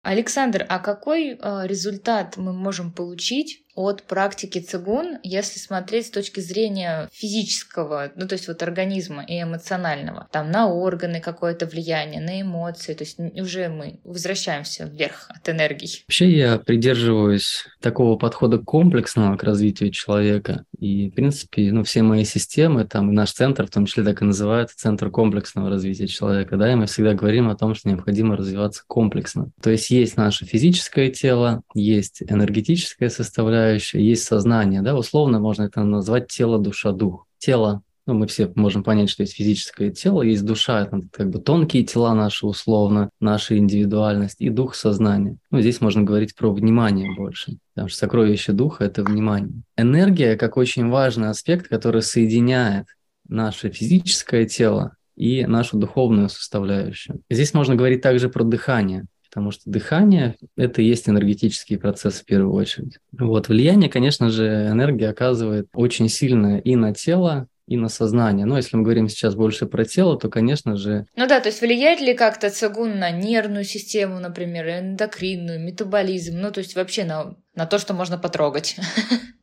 Александр, 0.02 0.66
а 0.68 0.80
какой 0.80 1.30
э, 1.30 1.66
результат 1.66 2.36
мы 2.36 2.52
можем 2.52 2.92
получить 2.92 3.64
от 3.74 4.02
практики 4.02 4.58
цигун, 4.58 5.18
если 5.22 5.58
смотреть 5.58 6.06
с 6.06 6.10
точки 6.10 6.40
зрения 6.40 7.08
физического, 7.12 8.12
ну 8.16 8.28
то 8.28 8.34
есть 8.34 8.48
вот 8.48 8.62
организма 8.62 9.24
и 9.24 9.42
эмоционального, 9.42 10.28
там 10.30 10.50
на 10.50 10.68
органы 10.68 11.20
какое-то 11.20 11.66
влияние, 11.66 12.20
на 12.20 12.40
эмоции, 12.42 12.94
то 12.94 13.04
есть 13.04 13.18
уже 13.18 13.68
мы 13.68 14.00
возвращаемся 14.04 14.84
вверх 14.84 15.26
от 15.28 15.48
энергии. 15.48 15.88
Вообще 16.06 16.30
я 16.30 16.58
придерживаюсь 16.58 17.64
такого 17.80 18.18
подхода 18.18 18.58
комплексного 18.58 19.36
к 19.36 19.42
развитию 19.42 19.90
человека, 19.90 20.64
и 20.78 21.08
в 21.08 21.14
принципе, 21.14 21.72
ну 21.72 21.82
все 21.82 22.02
мои 22.02 22.24
системы, 22.24 22.84
там 22.84 23.14
наш 23.14 23.32
центр 23.32 23.66
в 23.66 23.70
том 23.70 23.86
числе 23.86 24.04
так 24.04 24.20
и 24.20 24.24
называется, 24.24 24.76
центр 24.76 25.10
комплексного 25.10 25.70
развития 25.70 26.08
человека, 26.08 26.56
да, 26.56 26.70
и 26.70 26.74
мы 26.74 26.86
всегда 26.86 27.14
говорим 27.14 27.48
о 27.48 27.56
том, 27.56 27.74
что 27.74 27.88
необходимо 27.88 28.36
развиваться 28.36 28.82
комплексно. 28.86 29.50
То 29.62 29.70
есть 29.70 29.90
есть 29.90 30.16
наше 30.16 30.44
физическое 30.44 31.10
тело, 31.10 31.62
есть 31.74 32.22
энергетическая 32.22 33.08
составляющая, 33.08 33.61
есть 33.70 34.24
сознание, 34.24 34.82
да, 34.82 34.96
условно 34.96 35.40
можно 35.40 35.64
это 35.64 35.82
назвать 35.82 36.28
тело, 36.28 36.58
душа, 36.58 36.92
дух. 36.92 37.26
Тело 37.38 37.82
ну, 38.06 38.14
мы 38.14 38.26
все 38.26 38.50
можем 38.56 38.82
понять, 38.82 39.10
что 39.10 39.22
есть 39.22 39.34
физическое 39.34 39.90
тело, 39.90 40.22
есть 40.22 40.44
душа, 40.44 40.82
это 40.82 41.00
как 41.12 41.30
бы 41.30 41.38
тонкие 41.38 41.84
тела 41.84 42.14
наши 42.14 42.46
условно, 42.46 43.10
наша 43.20 43.56
индивидуальность 43.56 44.40
и 44.40 44.48
дух 44.48 44.74
сознания. 44.74 45.36
Ну, 45.50 45.60
здесь 45.60 45.80
можно 45.80 46.02
говорить 46.02 46.34
про 46.34 46.52
внимание 46.52 47.14
больше, 47.14 47.58
потому 47.74 47.88
что 47.88 47.98
сокровище 47.98 48.52
духа– 48.52 48.84
это 48.86 49.04
внимание. 49.04 49.62
Энергия 49.76 50.36
как 50.36 50.56
очень 50.56 50.88
важный 50.88 51.28
аспект, 51.28 51.68
который 51.68 52.02
соединяет 52.02 52.86
наше 53.28 53.70
физическое 53.70 54.46
тело 54.46 54.96
и 55.14 55.46
нашу 55.46 55.76
духовную 55.76 56.28
составляющую. 56.28 57.20
Здесь 57.30 57.54
можно 57.54 57.76
говорить 57.76 58.02
также 58.02 58.28
про 58.28 58.42
дыхание 58.42 59.06
потому 59.32 59.50
что 59.50 59.62
дыхание– 59.64 60.36
это 60.58 60.82
и 60.82 60.84
есть 60.84 61.08
энергетический 61.08 61.78
процесс 61.78 62.20
в 62.20 62.26
первую 62.26 62.52
очередь. 62.52 62.98
Вот 63.18 63.48
влияние, 63.48 63.88
конечно 63.88 64.28
же, 64.28 64.68
энергия 64.70 65.08
оказывает 65.08 65.68
очень 65.72 66.10
сильное 66.10 66.58
и 66.58 66.76
на 66.76 66.92
тело, 66.92 67.48
и 67.66 67.78
на 67.78 67.88
сознание. 67.88 68.44
Но 68.44 68.58
если 68.58 68.76
мы 68.76 68.82
говорим 68.82 69.08
сейчас 69.08 69.34
больше 69.34 69.64
про 69.64 69.86
тело, 69.86 70.18
то, 70.18 70.28
конечно 70.28 70.76
же... 70.76 71.06
Ну 71.16 71.26
да, 71.26 71.40
то 71.40 71.48
есть 71.48 71.62
влияет 71.62 72.02
ли 72.02 72.12
как-то 72.12 72.50
цигун 72.50 72.98
на 72.98 73.10
нервную 73.10 73.64
систему, 73.64 74.20
например, 74.20 74.68
эндокринную, 74.68 75.60
метаболизм, 75.60 76.38
ну 76.38 76.50
то 76.50 76.58
есть 76.58 76.76
вообще 76.76 77.04
на, 77.04 77.36
на 77.54 77.64
то, 77.64 77.78
что 77.78 77.94
можно 77.94 78.18
потрогать? 78.18 78.76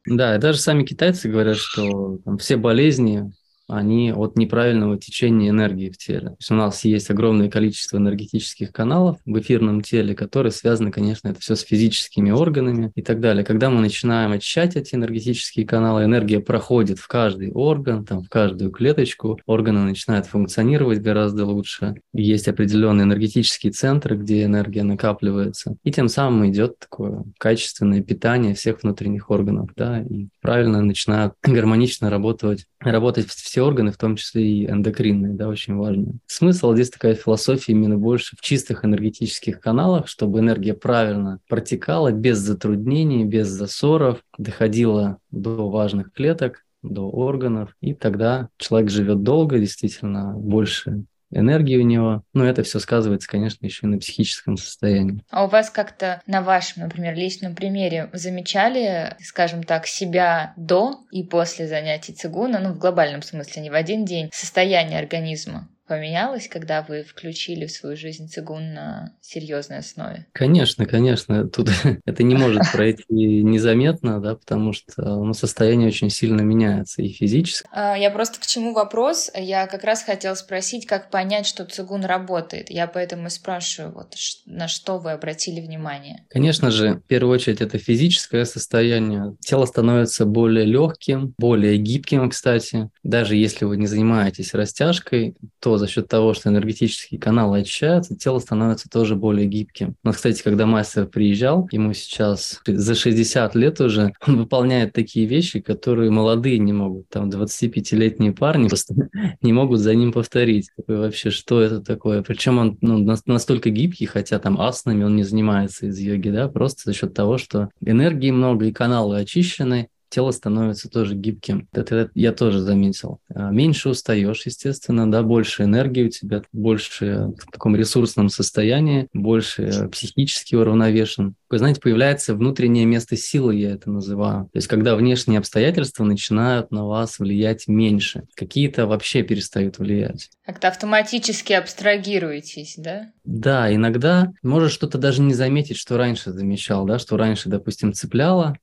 Да, 0.05 0.35
и 0.35 0.39
даже 0.39 0.57
сами 0.57 0.85
китайцы 0.85 1.29
говорят, 1.29 1.57
что 1.57 2.17
там, 2.25 2.39
все 2.39 2.55
болезни 2.55 3.31
они 3.69 4.11
от 4.11 4.37
неправильного 4.37 4.97
течения 4.97 5.49
энергии 5.49 5.89
в 5.89 5.97
теле. 5.97 6.29
То 6.29 6.35
есть 6.39 6.51
у 6.51 6.55
нас 6.55 6.83
есть 6.83 7.09
огромное 7.09 7.49
количество 7.49 7.97
энергетических 7.97 8.71
каналов 8.71 9.17
в 9.25 9.39
эфирном 9.39 9.81
теле, 9.81 10.15
которые 10.15 10.51
связаны, 10.51 10.91
конечно, 10.91 11.27
это 11.27 11.39
все 11.39 11.55
с 11.55 11.61
физическими 11.61 12.31
органами 12.31 12.91
и 12.95 13.01
так 13.01 13.19
далее. 13.19 13.45
Когда 13.45 13.69
мы 13.69 13.81
начинаем 13.81 14.31
очищать 14.31 14.75
эти 14.75 14.95
энергетические 14.95 15.65
каналы, 15.65 16.03
энергия 16.03 16.39
проходит 16.39 16.99
в 16.99 17.07
каждый 17.07 17.51
орган, 17.51 18.05
там, 18.05 18.23
в 18.23 18.29
каждую 18.29 18.71
клеточку, 18.71 19.39
органы 19.45 19.81
начинают 19.81 20.25
функционировать 20.25 21.01
гораздо 21.01 21.45
лучше. 21.45 21.95
Есть 22.13 22.47
определенные 22.47 23.03
энергетические 23.03 23.71
центры, 23.71 24.17
где 24.17 24.43
энергия 24.43 24.83
накапливается, 24.83 25.75
и 25.83 25.91
тем 25.91 26.07
самым 26.07 26.49
идет 26.49 26.79
такое 26.79 27.23
качественное 27.37 28.01
питание 28.01 28.55
всех 28.55 28.83
внутренних 28.83 29.29
органов, 29.29 29.69
да, 29.75 30.01
и 30.01 30.27
правильно 30.41 30.81
начинают 30.81 31.33
гармонично 31.43 32.09
работать, 32.09 32.65
работать 32.79 33.27
все 33.27 33.58
все 33.59 33.63
органы, 33.65 33.91
в 33.91 33.97
том 33.97 34.15
числе 34.15 34.47
и 34.47 34.69
эндокринные, 34.69 35.33
да, 35.33 35.49
очень 35.49 35.75
важно. 35.75 36.13
Смысл 36.27 36.73
здесь 36.73 36.89
такая 36.89 37.13
философия 37.13 37.73
именно 37.73 37.97
больше 37.97 38.37
в 38.37 38.41
чистых 38.41 38.85
энергетических 38.85 39.59
каналах, 39.59 40.07
чтобы 40.07 40.39
энергия 40.39 40.73
правильно 40.73 41.39
протекала 41.49 42.11
без 42.13 42.37
затруднений, 42.37 43.25
без 43.25 43.49
засоров, 43.49 44.23
доходила 44.37 45.17
до 45.31 45.69
важных 45.69 46.13
клеток, 46.13 46.65
до 46.83 47.09
органов, 47.09 47.75
и 47.81 47.93
тогда 47.93 48.47
человек 48.57 48.89
живет 48.89 49.23
долго, 49.23 49.59
действительно, 49.59 50.33
больше 50.37 51.03
энергии 51.31 51.77
у 51.77 51.85
него. 51.85 52.23
Но 52.33 52.45
это 52.45 52.63
все 52.63 52.79
сказывается, 52.79 53.27
конечно, 53.27 53.65
еще 53.65 53.85
и 53.85 53.89
на 53.89 53.97
психическом 53.97 54.57
состоянии. 54.57 55.23
А 55.29 55.45
у 55.45 55.47
вас 55.47 55.69
как-то 55.69 56.21
на 56.27 56.41
вашем, 56.41 56.83
например, 56.83 57.15
личном 57.15 57.55
примере 57.55 58.09
замечали, 58.13 59.15
скажем 59.21 59.63
так, 59.63 59.87
себя 59.87 60.53
до 60.57 60.99
и 61.11 61.23
после 61.23 61.67
занятий 61.67 62.13
цигуна, 62.13 62.59
ну, 62.59 62.73
в 62.73 62.79
глобальном 62.79 63.21
смысле, 63.21 63.61
не 63.61 63.69
в 63.69 63.75
один 63.75 64.05
день, 64.05 64.29
состояние 64.33 64.99
организма? 64.99 65.69
Поменялось, 65.89 66.47
когда 66.47 66.83
вы 66.83 67.03
включили 67.03 67.65
в 67.65 67.71
свою 67.71 67.97
жизнь 67.97 68.27
цигун 68.27 68.73
на 68.73 69.13
серьезной 69.21 69.79
основе? 69.79 70.27
Конечно, 70.33 70.85
конечно. 70.85 71.49
Тут 71.49 71.69
это 72.05 72.23
не 72.23 72.35
может 72.35 72.61
пройти 72.71 73.03
незаметно, 73.09 74.21
да, 74.21 74.35
потому 74.35 74.71
что 74.71 75.01
ну, 75.01 75.33
состояние 75.33 75.87
очень 75.87 76.11
сильно 76.11 76.41
меняется 76.41 77.01
и 77.01 77.09
физически. 77.09 77.67
А, 77.71 77.97
я 77.97 78.11
просто 78.11 78.39
к 78.39 78.45
чему 78.45 78.73
вопрос? 78.73 79.31
Я 79.35 79.65
как 79.65 79.83
раз 79.83 80.03
хотела 80.03 80.35
спросить, 80.35 80.85
как 80.85 81.09
понять, 81.09 81.47
что 81.47 81.65
цигун 81.65 82.05
работает. 82.05 82.69
Я 82.69 82.85
поэтому 82.85 83.27
и 83.27 83.29
спрашиваю, 83.31 83.93
вот 83.93 84.13
на 84.45 84.67
что 84.67 84.99
вы 84.99 85.11
обратили 85.11 85.59
внимание? 85.59 86.25
Конечно 86.29 86.69
же, 86.69 86.95
в 86.95 87.01
первую 87.07 87.33
очередь 87.33 87.61
это 87.61 87.79
физическое 87.79 88.45
состояние. 88.45 89.35
Тело 89.39 89.65
становится 89.65 90.27
более 90.27 90.65
легким, 90.65 91.33
более 91.39 91.77
гибким, 91.77 92.29
кстати. 92.29 92.91
Даже 93.01 93.35
если 93.35 93.65
вы 93.65 93.77
не 93.77 93.87
занимаетесь 93.87 94.53
растяжкой, 94.53 95.35
то 95.59 95.78
за 95.79 95.87
счет 95.87 96.07
того, 96.07 96.33
что 96.33 96.49
энергетические 96.49 97.19
каналы 97.19 97.59
очищаются, 97.59 98.15
тело 98.15 98.39
становится 98.39 98.89
тоже 98.89 99.15
более 99.15 99.47
гибким. 99.47 99.95
Но, 100.03 100.11
кстати, 100.11 100.43
когда 100.43 100.65
мастер 100.65 101.07
приезжал, 101.07 101.67
ему 101.71 101.93
сейчас 101.93 102.61
за 102.67 102.95
60 102.95 103.55
лет 103.55 103.81
уже, 103.81 104.13
он 104.27 104.37
выполняет 104.37 104.93
такие 104.93 105.25
вещи, 105.25 105.59
которые 105.59 106.11
молодые 106.11 106.59
не 106.59 106.73
могут. 106.73 107.09
Там 107.09 107.29
25-летние 107.29 108.33
парни 108.33 108.67
просто 108.67 108.93
не 109.41 109.53
могут 109.53 109.79
за 109.79 109.95
ним 109.95 110.11
повторить. 110.11 110.69
Такой 110.75 110.97
вообще, 110.97 111.31
что 111.31 111.61
это 111.61 111.81
такое? 111.81 112.21
Причем 112.21 112.59
он 112.59 112.77
ну, 112.81 113.17
настолько 113.25 113.69
гибкий, 113.69 114.05
хотя 114.05 114.39
там 114.39 114.59
аснами 114.59 115.03
он 115.03 115.15
не 115.15 115.23
занимается 115.23 115.87
из 115.87 115.97
йоги, 115.97 116.29
да, 116.29 116.47
просто 116.47 116.81
за 116.85 116.93
счет 116.93 117.13
того, 117.13 117.37
что 117.37 117.69
энергии 117.83 118.31
много 118.31 118.65
и 118.65 118.71
каналы 118.71 119.19
очищены, 119.19 119.89
тело 120.09 120.31
становится 120.31 120.89
тоже 120.89 121.15
гибким. 121.15 121.67
Это 121.71 122.09
я 122.15 122.31
тоже 122.31 122.59
заметил. 122.59 123.19
А, 123.33 123.51
меньше 123.51 123.89
устаешь, 123.89 124.45
естественно, 124.45 125.09
да, 125.09 125.23
больше 125.23 125.63
энергии 125.63 126.03
у 126.03 126.09
тебя, 126.09 126.41
больше 126.51 127.33
в 127.37 127.51
таком 127.51 127.75
ресурсном 127.75 128.29
состоянии, 128.29 129.07
больше 129.13 129.89
психически 129.91 130.55
уравновешен. 130.55 131.35
Вы 131.49 131.57
знаете, 131.57 131.81
появляется 131.81 132.35
внутреннее 132.35 132.85
место 132.85 133.15
силы, 133.17 133.55
я 133.55 133.71
это 133.71 133.89
называю. 133.89 134.45
То 134.45 134.57
есть, 134.57 134.67
когда 134.67 134.95
внешние 134.95 135.39
обстоятельства 135.39 136.03
начинают 136.03 136.71
на 136.71 136.85
вас 136.85 137.19
влиять 137.19 137.67
меньше, 137.67 138.23
какие-то 138.35 138.87
вообще 138.87 139.23
перестают 139.23 139.79
влиять. 139.79 140.29
Как-то 140.45 140.67
автоматически 140.67 141.53
абстрагируетесь, 141.53 142.75
да? 142.77 143.11
Да, 143.23 143.73
иногда 143.73 144.31
можешь 144.43 144.73
что-то 144.73 144.97
даже 144.97 145.21
не 145.21 145.33
заметить, 145.33 145.77
что 145.77 145.97
раньше 145.97 146.31
замечал, 146.31 146.85
да, 146.85 146.99
что 146.99 147.17
раньше, 147.17 147.49
допустим, 147.49 147.93
цепляло, 147.93 148.55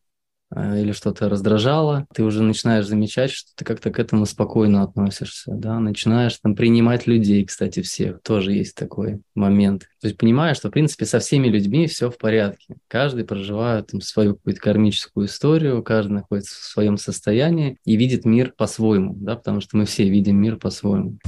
или 0.55 0.93
что-то 0.93 1.29
раздражало, 1.29 2.07
ты 2.15 2.23
уже 2.23 2.43
начинаешь 2.43 2.87
замечать, 2.87 3.31
что 3.31 3.51
ты 3.57 3.65
как-то 3.65 3.91
к 3.91 3.99
этому 3.99 4.27
спокойно 4.27 4.83
относишься, 4.83 5.53
да, 5.53 5.81
начинаешь 5.81 6.39
там 6.41 6.55
принимать 6.55 7.07
людей, 7.07 7.45
кстати, 7.45 7.83
всех, 7.83 8.23
тоже 8.23 8.53
есть 8.53 8.77
такой 8.77 9.21
момент. 9.35 9.83
То 10.01 10.07
есть 10.07 10.19
понимаешь, 10.19 10.57
что, 10.59 10.69
в 10.69 10.73
принципе, 10.73 11.05
со 11.05 11.19
всеми 11.19 11.49
людьми 11.49 11.87
все 11.87 12.11
в 12.11 12.19
порядке. 12.19 12.77
Каждый 12.89 13.25
проживает 13.25 13.89
там 13.89 14.01
свою 14.01 14.37
какую-то 14.37 14.61
кармическую 14.61 15.27
историю, 15.27 15.83
каждый 15.83 16.13
находится 16.13 16.55
в 16.55 16.65
своем 16.65 16.97
состоянии 16.97 17.79
и 17.85 17.97
видит 17.97 18.25
мир 18.25 18.53
по-своему, 18.57 19.15
да, 19.17 19.37
потому 19.37 19.61
что 19.61 19.77
мы 19.77 19.85
все 19.85 20.09
видим 20.09 20.37
мир 20.37 20.57
по-своему. 20.57 21.19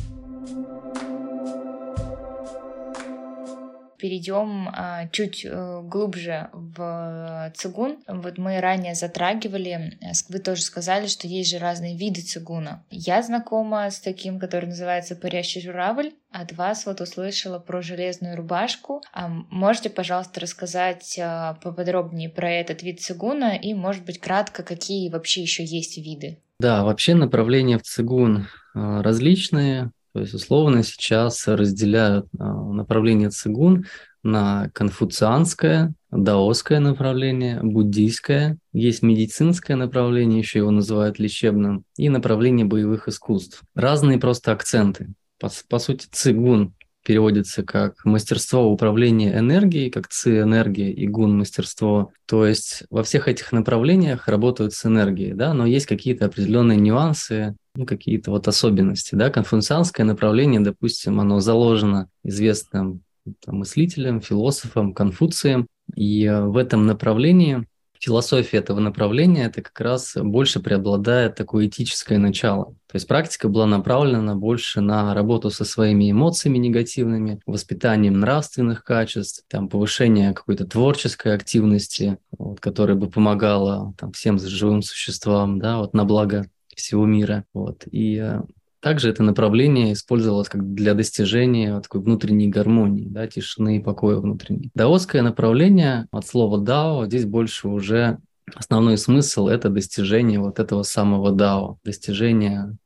Перейдем 3.98 4.68
а, 4.68 5.08
чуть 5.08 5.44
а, 5.44 5.82
глубже 5.82 6.48
в 6.52 7.52
цигун. 7.54 7.98
Вот 8.06 8.38
мы 8.38 8.60
ранее 8.60 8.94
затрагивали, 8.94 9.98
э, 10.00 10.12
вы 10.28 10.38
тоже 10.38 10.62
сказали, 10.62 11.06
что 11.06 11.26
есть 11.26 11.50
же 11.50 11.58
разные 11.58 11.96
виды 11.96 12.22
цигуна. 12.22 12.84
Я 12.90 13.22
знакома 13.22 13.90
с 13.90 14.00
таким, 14.00 14.38
который 14.38 14.66
называется 14.66 15.16
парящий 15.16 15.60
журавль. 15.60 16.12
От 16.30 16.52
вас 16.52 16.86
вот 16.86 17.00
услышала 17.00 17.58
про 17.58 17.82
железную 17.82 18.36
рубашку. 18.36 19.02
А 19.12 19.28
можете, 19.28 19.90
пожалуйста, 19.90 20.40
рассказать 20.40 21.18
а, 21.20 21.54
поподробнее 21.62 22.28
про 22.28 22.50
этот 22.50 22.82
вид 22.82 23.00
цигуна 23.00 23.56
и, 23.56 23.74
может 23.74 24.04
быть, 24.04 24.20
кратко, 24.20 24.62
какие 24.62 25.10
вообще 25.10 25.42
еще 25.42 25.64
есть 25.64 25.98
виды? 25.98 26.38
Да, 26.60 26.84
вообще 26.84 27.14
направления 27.14 27.78
в 27.78 27.82
цигун 27.82 28.48
различные. 28.74 29.92
То 30.12 30.20
есть, 30.20 30.34
условно, 30.34 30.82
сейчас 30.82 31.46
разделяют 31.46 32.26
а, 32.38 32.44
направление 32.44 33.30
цигун 33.30 33.86
на 34.22 34.70
конфуцианское, 34.74 35.94
даосское 36.10 36.80
направление, 36.80 37.60
буддийское, 37.62 38.58
есть 38.72 39.02
медицинское 39.02 39.76
направление, 39.76 40.38
еще 40.38 40.60
его 40.60 40.70
называют 40.70 41.18
лечебным, 41.18 41.84
и 41.96 42.08
направление 42.08 42.66
боевых 42.66 43.08
искусств. 43.08 43.62
Разные 43.74 44.18
просто 44.18 44.52
акценты. 44.52 45.12
По, 45.38 45.50
по 45.68 45.78
сути, 45.78 46.06
цигун 46.10 46.74
переводится 47.08 47.62
как 47.62 48.04
мастерство 48.04 48.70
управления 48.70 49.38
энергией, 49.38 49.88
как 49.88 50.08
ци-энергия 50.08 50.92
и 50.92 51.08
гун-мастерство. 51.08 52.12
То 52.26 52.44
есть 52.44 52.82
во 52.90 53.02
всех 53.02 53.28
этих 53.28 53.50
направлениях 53.50 54.28
работают 54.28 54.74
с 54.74 54.84
энергией, 54.84 55.32
да, 55.32 55.54
но 55.54 55.64
есть 55.64 55.86
какие-то 55.86 56.26
определенные 56.26 56.76
нюансы, 56.76 57.56
ну, 57.74 57.86
какие-то 57.86 58.30
вот 58.30 58.46
особенности, 58.46 59.14
да. 59.14 59.30
Конфуцианское 59.30 60.04
направление, 60.04 60.60
допустим, 60.60 61.18
оно 61.18 61.40
заложено 61.40 62.10
известным 62.24 63.00
там, 63.42 63.56
мыслителем, 63.56 64.20
философом 64.20 64.92
Конфуцием, 64.92 65.66
и 65.96 66.26
э, 66.26 66.44
в 66.44 66.58
этом 66.58 66.84
направлении 66.84 67.66
философия 68.00 68.58
этого 68.58 68.80
направления 68.80 69.44
это 69.46 69.62
как 69.62 69.80
раз 69.80 70.14
больше 70.16 70.60
преобладает 70.60 71.34
такое 71.34 71.66
этическое 71.66 72.18
начало. 72.18 72.74
То 72.86 72.94
есть 72.94 73.06
практика 73.06 73.48
была 73.48 73.66
направлена 73.66 74.34
больше 74.34 74.80
на 74.80 75.14
работу 75.14 75.50
со 75.50 75.64
своими 75.64 76.10
эмоциями 76.10 76.58
негативными, 76.58 77.40
воспитанием 77.44 78.18
нравственных 78.18 78.82
качеств, 78.82 79.44
там, 79.48 79.68
повышение 79.68 80.32
какой-то 80.32 80.66
творческой 80.66 81.34
активности, 81.34 82.18
вот, 82.36 82.60
которая 82.60 82.96
бы 82.96 83.10
помогала 83.10 83.94
там, 83.98 84.12
всем 84.12 84.38
живым 84.38 84.82
существам 84.82 85.58
да, 85.58 85.78
вот, 85.78 85.92
на 85.92 86.04
благо 86.04 86.46
всего 86.74 87.04
мира. 87.04 87.44
Вот. 87.52 87.84
И 87.90 88.16
э, 88.16 88.40
также 88.80 89.10
это 89.10 89.22
направление 89.22 89.92
использовалось 89.92 90.48
как 90.48 90.74
для 90.74 90.94
достижения 90.94 91.80
такой 91.80 92.00
внутренней 92.00 92.48
гармонии, 92.48 93.06
да, 93.08 93.26
тишины 93.26 93.78
и 93.78 93.82
покоя 93.82 94.16
внутренней. 94.16 94.70
Даосское 94.74 95.22
направление 95.22 96.06
от 96.10 96.26
слова 96.26 96.58
дао 96.58 97.06
здесь 97.06 97.24
больше 97.24 97.68
уже 97.68 98.18
основной 98.54 98.98
смысл– 98.98 99.46
это 99.48 99.68
достижение 99.68 100.40
вот 100.40 100.58
этого 100.58 100.82
самого 100.82 101.32
дао, 101.32 101.78
достижение 101.84 102.76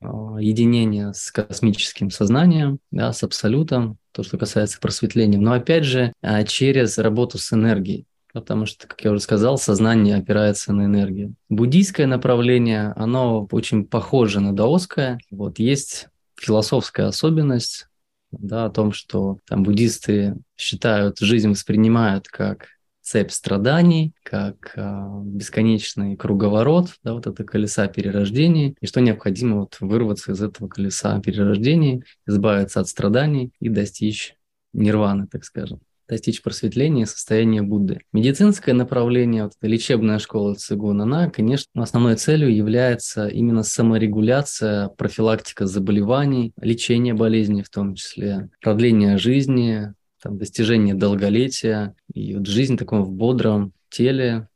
э, 0.00 0.06
единения 0.40 1.12
с 1.12 1.30
космическим 1.30 2.10
сознанием, 2.10 2.78
да, 2.90 3.12
с 3.12 3.22
абсолютом, 3.22 3.98
то, 4.12 4.22
что 4.22 4.38
касается 4.38 4.78
просветления. 4.80 5.38
Но 5.38 5.52
опять 5.52 5.84
же, 5.84 6.12
э, 6.22 6.44
через 6.44 6.98
работу 6.98 7.38
с 7.38 7.52
энергией 7.52 8.06
потому 8.40 8.66
что, 8.66 8.86
как 8.86 9.02
я 9.02 9.12
уже 9.12 9.20
сказал, 9.20 9.56
сознание 9.56 10.16
опирается 10.16 10.74
на 10.74 10.84
энергию. 10.84 11.34
Буддийское 11.48 12.06
направление, 12.06 12.92
оно 12.94 13.48
очень 13.50 13.86
похоже 13.86 14.40
на 14.40 14.54
даосское. 14.54 15.18
Вот 15.30 15.58
есть 15.58 16.08
философская 16.38 17.06
особенность 17.06 17.86
да, 18.30 18.66
о 18.66 18.70
том, 18.70 18.92
что 18.92 19.38
там 19.48 19.62
буддисты 19.62 20.36
считают, 20.54 21.18
жизнь 21.18 21.48
воспринимают 21.48 22.28
как 22.28 22.66
цепь 23.00 23.30
страданий, 23.30 24.12
как 24.22 24.72
э, 24.76 25.06
бесконечный 25.22 26.14
круговорот, 26.16 26.90
да, 27.02 27.14
вот 27.14 27.26
это 27.26 27.42
колеса 27.42 27.86
перерождений, 27.86 28.76
и 28.82 28.86
что 28.86 29.00
необходимо 29.00 29.60
вот 29.60 29.78
вырваться 29.80 30.32
из 30.32 30.42
этого 30.42 30.68
колеса 30.68 31.18
перерождений, 31.20 32.02
избавиться 32.26 32.80
от 32.80 32.88
страданий 32.88 33.52
и 33.60 33.70
достичь 33.70 34.34
нирваны, 34.74 35.26
так 35.26 35.44
скажем 35.44 35.80
достичь 36.08 36.42
просветления 36.42 37.02
и 37.02 37.06
состояния 37.06 37.62
Будды. 37.62 38.00
Медицинское 38.12 38.72
направление, 38.72 39.44
вот 39.44 39.52
эта 39.58 39.66
лечебная 39.66 40.18
школа 40.18 40.54
цигун, 40.54 41.00
она, 41.00 41.30
конечно, 41.30 41.82
основной 41.82 42.16
целью 42.16 42.54
является 42.54 43.28
именно 43.28 43.62
саморегуляция, 43.62 44.88
профилактика 44.88 45.66
заболеваний, 45.66 46.52
лечение 46.60 47.14
болезней 47.14 47.62
в 47.62 47.70
том 47.70 47.94
числе, 47.94 48.50
продление 48.60 49.18
жизни, 49.18 49.92
там, 50.22 50.38
достижение 50.38 50.94
долголетия 50.94 51.94
и 52.12 52.34
вот 52.36 52.46
жизнь 52.46 52.74
в 52.74 52.78
таком 52.78 53.04
в 53.04 53.12
бодром 53.12 53.72
теле, 53.90 54.48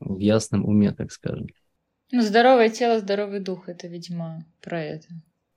в 0.00 0.18
ясном 0.18 0.64
уме, 0.64 0.92
так 0.92 1.12
скажем. 1.12 1.46
Ну, 2.12 2.22
здоровое 2.22 2.68
тело, 2.68 3.00
здоровый 3.00 3.40
дух, 3.40 3.68
это, 3.68 3.88
видимо, 3.88 4.44
про 4.60 4.82
это. 4.82 5.08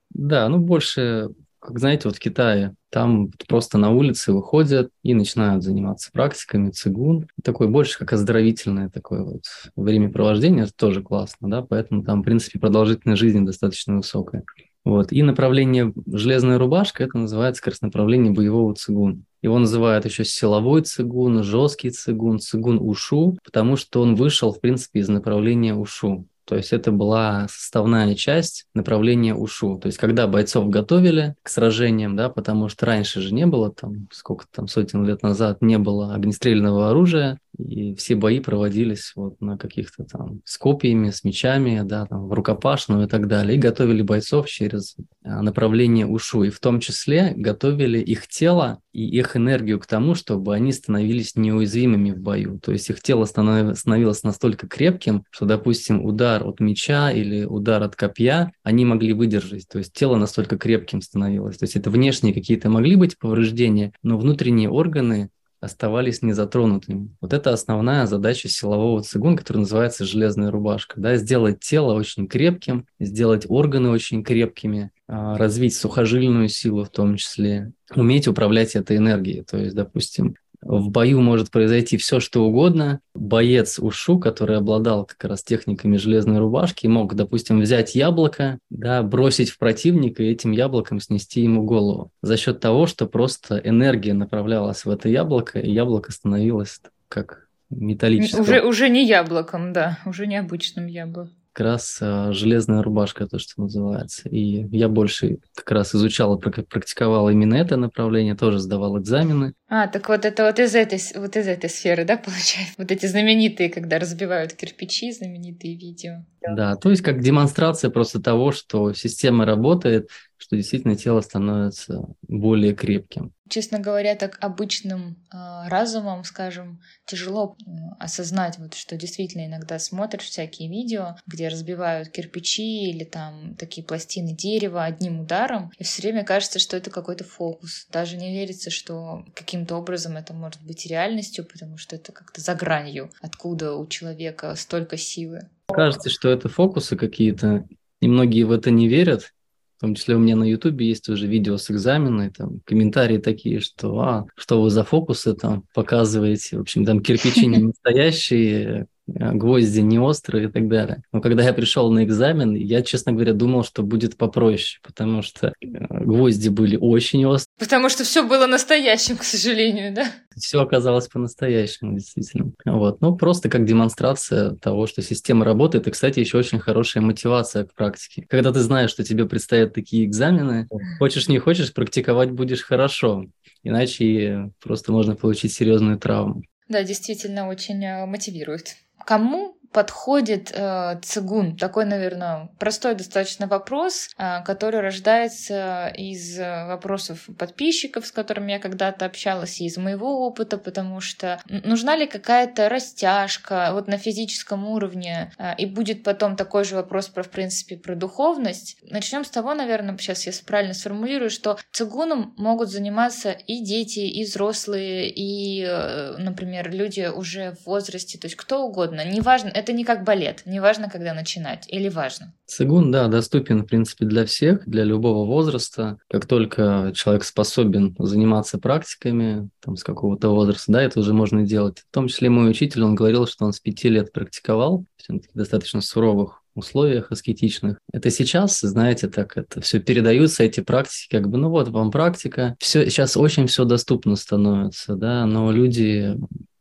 Да, 0.09 0.47
ну 0.49 0.57
больше 0.57 1.29
как 1.59 1.79
знаете, 1.79 2.03
вот 2.05 2.17
в 2.17 2.19
Китае, 2.19 2.75
там 2.89 3.31
просто 3.47 3.77
на 3.77 3.91
улице 3.91 4.31
выходят 4.31 4.89
и 5.03 5.13
начинают 5.13 5.63
заниматься 5.63 6.11
практиками 6.11 6.71
цигун. 6.71 7.27
Такое 7.43 7.67
больше 7.67 7.97
как 7.97 8.13
оздоровительное 8.13 8.89
такое 8.89 9.23
вот 9.23 9.43
времяпровождение, 9.75 10.65
это 10.65 10.73
тоже 10.75 11.01
классно, 11.01 11.49
да, 11.49 11.61
поэтому 11.61 12.03
там, 12.03 12.21
в 12.21 12.25
принципе, 12.25 12.59
продолжительность 12.59 13.19
жизни 13.19 13.45
достаточно 13.45 13.97
высокая. 13.97 14.43
Вот. 14.87 15.11
И 15.11 15.21
направление 15.21 15.93
железная 16.05 16.57
рубашка, 16.57 17.03
это 17.03 17.17
называется 17.17 17.61
как 17.61 17.73
раз 17.73 17.81
направление 17.81 18.31
боевого 18.31 18.73
цигун. 18.73 19.25
Его 19.41 19.59
называют 19.59 20.05
еще 20.05 20.23
силовой 20.23 20.81
цигун, 20.81 21.43
жесткий 21.43 21.89
цигун, 21.89 22.39
цигун 22.39 22.79
ушу, 22.79 23.37
потому 23.43 23.75
что 23.75 24.01
он 24.01 24.15
вышел, 24.15 24.53
в 24.53 24.61
принципе, 24.61 25.01
из 25.01 25.09
направления 25.09 25.75
ушу. 25.75 26.25
То 26.47 26.55
есть 26.55 26.71
это 26.71 26.93
была 26.93 27.47
составная 27.49 28.15
часть 28.15 28.65
направления 28.73 29.35
УШУ. 29.35 29.79
То 29.79 29.87
есть 29.87 29.97
когда 29.97 30.27
бойцов 30.27 30.69
готовили 30.69 31.35
к 31.43 31.49
сражениям, 31.49 32.15
да, 32.15 32.29
потому 32.29 32.69
что 32.69 32.85
раньше 32.85 33.19
же 33.19 33.33
не 33.33 33.45
было, 33.45 33.71
там, 33.71 34.07
сколько 34.13 34.45
там, 34.49 34.69
сотен 34.69 35.05
лет 35.05 35.23
назад 35.23 35.61
не 35.61 35.77
было 35.77 36.15
огнестрельного 36.15 36.89
оружия, 36.89 37.37
и 37.57 37.95
все 37.95 38.15
бои 38.15 38.39
проводились 38.39 39.13
вот 39.15 39.41
на 39.41 39.57
каких-то 39.57 40.03
там 40.03 40.41
с 40.45 40.57
копьями, 40.57 41.09
с 41.09 41.23
мечами, 41.23 41.81
да, 41.83 42.05
там 42.05 42.27
в 42.27 42.33
рукопашную 42.33 43.05
и 43.05 43.09
так 43.09 43.27
далее. 43.27 43.57
И 43.57 43.59
готовили 43.59 44.03
бойцов 44.03 44.47
через 44.47 44.95
а, 45.23 45.41
направление 45.41 46.05
ушу. 46.05 46.43
И 46.43 46.49
в 46.49 46.59
том 46.59 46.79
числе 46.79 47.33
готовили 47.35 47.99
их 47.99 48.27
тело 48.27 48.79
и 48.93 49.03
их 49.03 49.35
энергию 49.35 49.79
к 49.79 49.87
тому, 49.87 50.13
чтобы 50.13 50.53
они 50.53 50.71
становились 50.71 51.35
неуязвимыми 51.35 52.11
в 52.11 52.19
бою. 52.19 52.59
То 52.59 52.71
есть 52.71 52.89
их 52.89 53.01
тело 53.01 53.25
становилось 53.25 54.23
настолько 54.23 54.67
крепким, 54.67 55.23
что, 55.31 55.45
допустим, 55.45 56.05
удар 56.05 56.36
от 56.43 56.59
меча 56.59 57.11
или 57.11 57.45
удар 57.45 57.81
от 57.83 57.95
копья 57.95 58.51
они 58.63 58.85
могли 58.85 59.13
выдержать. 59.13 59.67
То 59.67 59.77
есть 59.79 59.93
тело 59.93 60.15
настолько 60.17 60.57
крепким 60.57 61.01
становилось. 61.01 61.57
То 61.57 61.63
есть 61.63 61.75
это 61.75 61.89
внешние 61.89 62.33
какие-то 62.33 62.69
могли 62.69 62.95
быть 62.95 63.17
повреждения, 63.17 63.93
но 64.03 64.17
внутренние 64.17 64.69
органы 64.69 65.29
оставались 65.59 66.21
незатронутыми. 66.21 67.15
Вот 67.19 67.33
это 67.33 67.51
основная 67.51 68.05
задача 68.05 68.47
силового 68.47 69.01
цигун, 69.01 69.35
который 69.35 69.59
называется 69.59 70.05
железная 70.05 70.51
рубашка. 70.51 70.99
Да, 70.99 71.15
сделать 71.15 71.59
тело 71.59 71.93
очень 71.93 72.27
крепким, 72.27 72.85
сделать 72.99 73.45
органы 73.49 73.89
очень 73.89 74.23
крепкими, 74.23 74.91
а, 75.07 75.37
развить 75.37 75.75
сухожильную 75.75 76.49
силу 76.49 76.83
в 76.83 76.89
том 76.89 77.15
числе, 77.15 77.71
уметь 77.95 78.27
управлять 78.27 78.75
этой 78.75 78.97
энергией. 78.97 79.43
То 79.43 79.57
есть, 79.57 79.75
допустим, 79.75 80.35
в 80.61 80.89
бою 80.89 81.21
может 81.21 81.51
произойти 81.51 81.97
все, 81.97 82.19
что 82.19 82.45
угодно. 82.45 82.99
Боец 83.13 83.79
Ушу, 83.79 84.19
который 84.19 84.57
обладал 84.57 85.05
как 85.05 85.23
раз 85.23 85.43
техниками 85.43 85.97
железной 85.97 86.39
рубашки, 86.39 86.87
мог, 86.87 87.15
допустим, 87.15 87.61
взять 87.61 87.95
яблоко, 87.95 88.59
да, 88.69 89.03
бросить 89.03 89.49
в 89.49 89.57
противника 89.57 90.23
и 90.23 90.31
этим 90.31 90.51
яблоком 90.51 90.99
снести 90.99 91.41
ему 91.41 91.63
голову. 91.63 92.11
За 92.21 92.37
счет 92.37 92.59
того, 92.59 92.87
что 92.87 93.07
просто 93.07 93.61
энергия 93.63 94.13
направлялась 94.13 94.85
в 94.85 94.89
это 94.89 95.09
яблоко, 95.09 95.59
и 95.59 95.71
яблоко 95.71 96.11
становилось 96.11 96.81
как 97.07 97.47
металлическое. 97.69 98.41
Уже, 98.41 98.61
уже 98.61 98.89
не 98.89 99.05
яблоком, 99.05 99.73
да, 99.73 99.99
уже 100.05 100.27
не 100.27 100.37
обычным 100.37 100.87
яблоком 100.87 101.33
как 101.57 101.65
раз 101.65 101.97
э, 102.01 102.33
железная 102.33 102.83
рубашка, 102.83 103.25
то, 103.25 103.39
что 103.39 103.59
называется. 103.63 104.29
И 104.29 104.67
я 104.77 104.87
больше 104.87 105.39
как 105.55 105.71
раз 105.71 105.95
изучал 105.95 106.37
и 106.37 106.39
практиковал 106.39 107.31
именно 107.31 107.55
это 107.55 107.77
направление, 107.77 108.35
тоже 108.35 108.59
сдавал 108.59 108.99
экзамены. 108.99 109.53
А, 109.69 109.87
так 109.87 110.07
вот 110.07 110.23
это 110.23 110.45
вот 110.45 110.59
из 110.59 110.75
этой, 110.75 110.99
вот 111.15 111.35
из 111.35 111.47
этой 111.47 111.69
сферы, 111.69 112.05
да, 112.05 112.17
получается? 112.17 112.75
Вот 112.77 112.91
эти 112.91 113.05
знаменитые, 113.05 113.69
когда 113.69 113.99
разбивают 113.99 114.53
кирпичи, 114.53 115.11
знаменитые 115.11 115.75
видео. 115.75 116.23
Да, 116.41 116.75
то 116.75 116.89
есть 116.89 117.01
как 117.01 117.21
демонстрация 117.21 117.89
просто 117.89 118.21
того, 118.21 118.51
что 118.51 118.93
система 118.93 119.45
работает, 119.45 120.09
что 120.37 120.55
действительно 120.55 120.95
тело 120.95 121.19
становится 121.21 122.05
более 122.21 122.73
крепким. 122.73 123.33
Честно 123.49 123.79
говоря, 123.79 124.15
так 124.15 124.37
обычным 124.41 125.17
э, 125.33 125.67
разумом, 125.67 126.23
скажем, 126.23 126.81
тяжело 127.05 127.55
э, 127.59 127.69
осознать, 127.99 128.57
вот, 128.57 128.73
что 128.73 128.97
действительно 128.97 129.45
иногда 129.45 129.79
смотришь 129.79 130.25
всякие 130.25 130.69
видео, 130.69 131.15
где 131.25 131.47
разбивают 131.47 132.09
кирпичи 132.09 132.89
или 132.89 133.03
там 133.03 133.55
такие 133.55 133.85
пластины 133.85 134.33
дерева 134.33 134.83
одним 134.83 135.21
ударом, 135.21 135.71
и 135.77 135.83
все 135.83 136.01
время 136.01 136.23
кажется, 136.23 136.59
что 136.59 136.77
это 136.77 136.91
какой-то 136.91 137.23
фокус. 137.23 137.87
Даже 137.89 138.17
не 138.17 138.31
верится, 138.33 138.69
что 138.69 139.25
каким-то 139.57 139.75
образом 139.77 140.17
это 140.17 140.33
может 140.33 140.61
быть 140.63 140.85
реальностью, 140.85 141.43
потому 141.43 141.77
что 141.77 141.95
это 141.95 142.11
как-то 142.11 142.41
за 142.41 142.53
гранью, 142.53 143.09
откуда 143.21 143.73
у 143.73 143.87
человека 143.87 144.53
столько 144.55 144.97
силы. 144.97 145.49
Кажется, 145.67 146.11
что 146.11 146.29
это 146.29 146.47
фокусы 146.47 146.95
какие-то, 146.95 147.65
и 147.99 148.07
многие 148.07 148.43
в 148.43 148.51
это 148.51 148.69
не 148.69 148.87
верят, 148.87 149.33
в 149.77 149.81
том 149.81 149.95
числе 149.95 150.15
у 150.15 150.19
меня 150.19 150.35
на 150.35 150.43
Ютубе 150.43 150.87
есть 150.87 151.09
уже 151.09 151.25
видео 151.25 151.57
с 151.57 151.71
экзамена, 151.71 152.27
и 152.27 152.29
там 152.29 152.61
комментарии 152.65 153.17
такие, 153.17 153.59
что 153.59 153.99
а, 153.99 154.25
что 154.35 154.61
вы 154.61 154.69
за 154.69 154.83
фокусы 154.83 155.33
там 155.33 155.63
показываете. 155.73 156.57
В 156.57 156.61
общем, 156.61 156.85
там 156.85 157.01
кирпичи 157.01 157.47
не 157.47 157.57
настоящие, 157.63 158.85
гвозди 159.07 159.79
не 159.79 159.99
острые 159.99 160.47
и 160.47 160.51
так 160.51 160.67
далее. 160.67 161.01
Но 161.11 161.21
когда 161.21 161.43
я 161.43 161.53
пришел 161.53 161.91
на 161.91 162.03
экзамен, 162.03 162.55
я, 162.55 162.81
честно 162.81 163.13
говоря, 163.13 163.33
думал, 163.33 163.63
что 163.63 163.83
будет 163.83 164.17
попроще, 164.17 164.79
потому 164.83 165.21
что 165.21 165.47
э, 165.47 165.53
гвозди 165.61 166.49
были 166.49 166.77
очень 166.77 167.25
острые. 167.25 167.53
Потому 167.57 167.89
что 167.89 168.03
все 168.03 168.27
было 168.27 168.47
настоящим, 168.47 169.17
к 169.17 169.23
сожалению, 169.23 169.93
да? 169.93 170.07
Все 170.35 170.61
оказалось 170.61 171.07
по-настоящему, 171.07 171.93
действительно. 171.93 172.51
Вот. 172.65 173.01
Ну, 173.01 173.15
просто 173.15 173.49
как 173.49 173.65
демонстрация 173.65 174.51
того, 174.55 174.87
что 174.87 175.01
система 175.01 175.45
работает. 175.45 175.87
И, 175.87 175.91
кстати, 175.91 176.19
еще 176.19 176.37
очень 176.37 176.59
хорошая 176.59 177.01
мотивация 177.01 177.65
к 177.65 177.73
практике. 177.73 178.25
Когда 178.29 178.51
ты 178.51 178.59
знаешь, 178.59 178.91
что 178.91 179.03
тебе 179.03 179.25
предстоят 179.25 179.73
такие 179.73 180.05
экзамены, 180.05 180.67
хочешь 180.99 181.27
не 181.27 181.39
хочешь, 181.39 181.73
практиковать 181.73 182.31
будешь 182.31 182.61
хорошо. 182.61 183.25
Иначе 183.63 184.51
просто 184.61 184.91
можно 184.91 185.15
получить 185.15 185.53
серьезную 185.53 185.97
травму. 185.97 186.43
Да, 186.69 186.83
действительно, 186.83 187.47
очень 187.47 187.83
э, 187.83 188.05
мотивирует. 188.05 188.75
Кому 189.07 189.56
подходит 189.71 190.51
э, 190.53 190.99
цигун? 191.01 191.57
Такой, 191.57 191.85
наверное, 191.85 192.49
простой 192.59 192.95
достаточно 192.95 193.47
вопрос, 193.47 194.09
э, 194.17 194.43
который 194.43 194.81
рождается 194.81 195.87
из 195.95 196.39
э, 196.39 196.67
вопросов 196.67 197.27
подписчиков, 197.37 198.05
с 198.05 198.11
которыми 198.11 198.53
я 198.53 198.59
когда-то 198.59 199.05
общалась, 199.05 199.61
и 199.61 199.65
из 199.65 199.77
моего 199.77 200.25
опыта, 200.25 200.57
потому 200.57 201.01
что 201.01 201.41
нужна 201.47 201.95
ли 201.95 202.07
какая-то 202.07 202.69
растяжка 202.69 203.69
вот 203.73 203.87
на 203.87 203.97
физическом 203.97 204.67
уровне, 204.67 205.31
э, 205.37 205.55
и 205.57 205.65
будет 205.65 206.03
потом 206.03 206.35
такой 206.35 206.63
же 206.63 206.75
вопрос 206.75 207.07
про, 207.07 207.23
в 207.23 207.29
принципе, 207.29 207.77
про 207.77 207.95
духовность. 207.95 208.77
Начнем 208.83 209.25
с 209.25 209.29
того, 209.29 209.53
наверное, 209.53 209.97
сейчас 209.97 210.25
я 210.25 210.33
правильно 210.45 210.73
сформулирую, 210.73 211.29
что 211.29 211.57
цигуном 211.71 212.33
могут 212.37 212.69
заниматься 212.69 213.31
и 213.31 213.61
дети, 213.63 213.99
и 213.99 214.23
взрослые, 214.23 215.09
и, 215.09 215.63
э, 215.63 216.15
например, 216.17 216.71
люди 216.71 217.09
уже 217.13 217.51
в 217.51 217.65
возрасте, 217.65 218.17
то 218.17 218.27
есть 218.27 218.35
кто 218.35 218.63
угодно, 218.63 219.05
неважно, 219.05 219.49
это 219.57 219.73
не 219.73 219.83
как 219.83 220.03
балет, 220.03 220.43
неважно, 220.45 220.89
когда 220.89 221.13
начинать, 221.13 221.65
или 221.67 221.89
важно? 221.89 222.33
Цигун, 222.45 222.91
да, 222.91 223.07
доступен, 223.07 223.63
в 223.63 223.65
принципе, 223.65 224.05
для 224.05 224.25
всех, 224.25 224.67
для 224.67 224.83
любого 224.83 225.25
возраста. 225.25 225.97
Как 226.09 226.25
только 226.25 226.91
человек 226.95 227.23
способен 227.23 227.95
заниматься 227.99 228.59
практиками, 228.59 229.49
там, 229.59 229.75
с 229.75 229.83
какого-то 229.83 230.29
возраста, 230.29 230.71
да, 230.71 230.81
это 230.83 230.99
уже 230.99 231.13
можно 231.13 231.43
делать. 231.43 231.79
В 231.89 231.93
том 231.93 232.07
числе 232.07 232.29
мой 232.29 232.49
учитель, 232.49 232.83
он 232.83 232.95
говорил, 232.95 233.25
что 233.27 233.45
он 233.45 233.53
с 233.53 233.59
пяти 233.59 233.89
лет 233.89 234.11
практиковал, 234.11 234.85
в 235.07 235.37
достаточно 235.37 235.81
суровых 235.81 236.43
условиях 236.57 237.11
аскетичных. 237.11 237.77
Это 237.93 238.09
сейчас, 238.09 238.59
знаете, 238.59 239.07
так 239.07 239.37
это 239.37 239.61
все 239.61 239.79
передаются, 239.79 240.43
эти 240.43 240.59
практики, 240.59 241.07
как 241.11 241.29
бы, 241.29 241.37
ну 241.37 241.49
вот 241.49 241.69
вам 241.69 241.91
практика. 241.91 242.55
Все, 242.59 242.89
сейчас 242.89 243.15
очень 243.15 243.47
все 243.47 243.63
доступно 243.63 244.15
становится, 244.15 244.95
да, 244.95 245.25
но 245.25 245.51
люди 245.51 246.17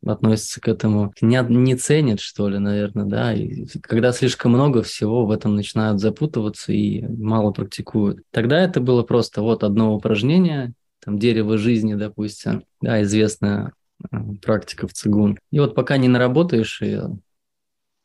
относятся 0.07 0.61
к 0.61 0.69
этому, 0.69 1.13
не, 1.21 1.45
не 1.49 1.77
ценят, 1.77 2.21
что 2.21 2.49
ли, 2.49 2.59
наверное, 2.59 3.05
да, 3.05 3.33
и 3.33 3.67
когда 3.83 4.13
слишком 4.13 4.53
много 4.53 4.83
всего 4.83 5.27
в 5.27 5.31
этом 5.31 5.57
начинают 5.57 6.01
запутываться 6.01 6.73
и 6.73 7.07
мало 7.07 7.53
практикуют. 7.53 8.21
Тогда 8.31 8.61
это 8.61 8.81
было 8.81 9.03
просто 9.03 9.43
вот 9.43 9.65
одно 9.65 9.95
упражнение, 9.95 10.73
там 11.05 11.19
дерево 11.19 11.59
жизни, 11.59 11.95
допустим, 11.95 12.65
да, 12.81 13.03
известная 13.03 13.73
э, 14.11 14.17
практика 14.43 14.89
в 14.89 14.93
цигун. 14.93 15.39
И 15.51 15.61
вот 15.61 15.75
пока 15.75 15.97
не 15.97 16.09
наработаешь 16.09 16.81
ее, 16.83 17.19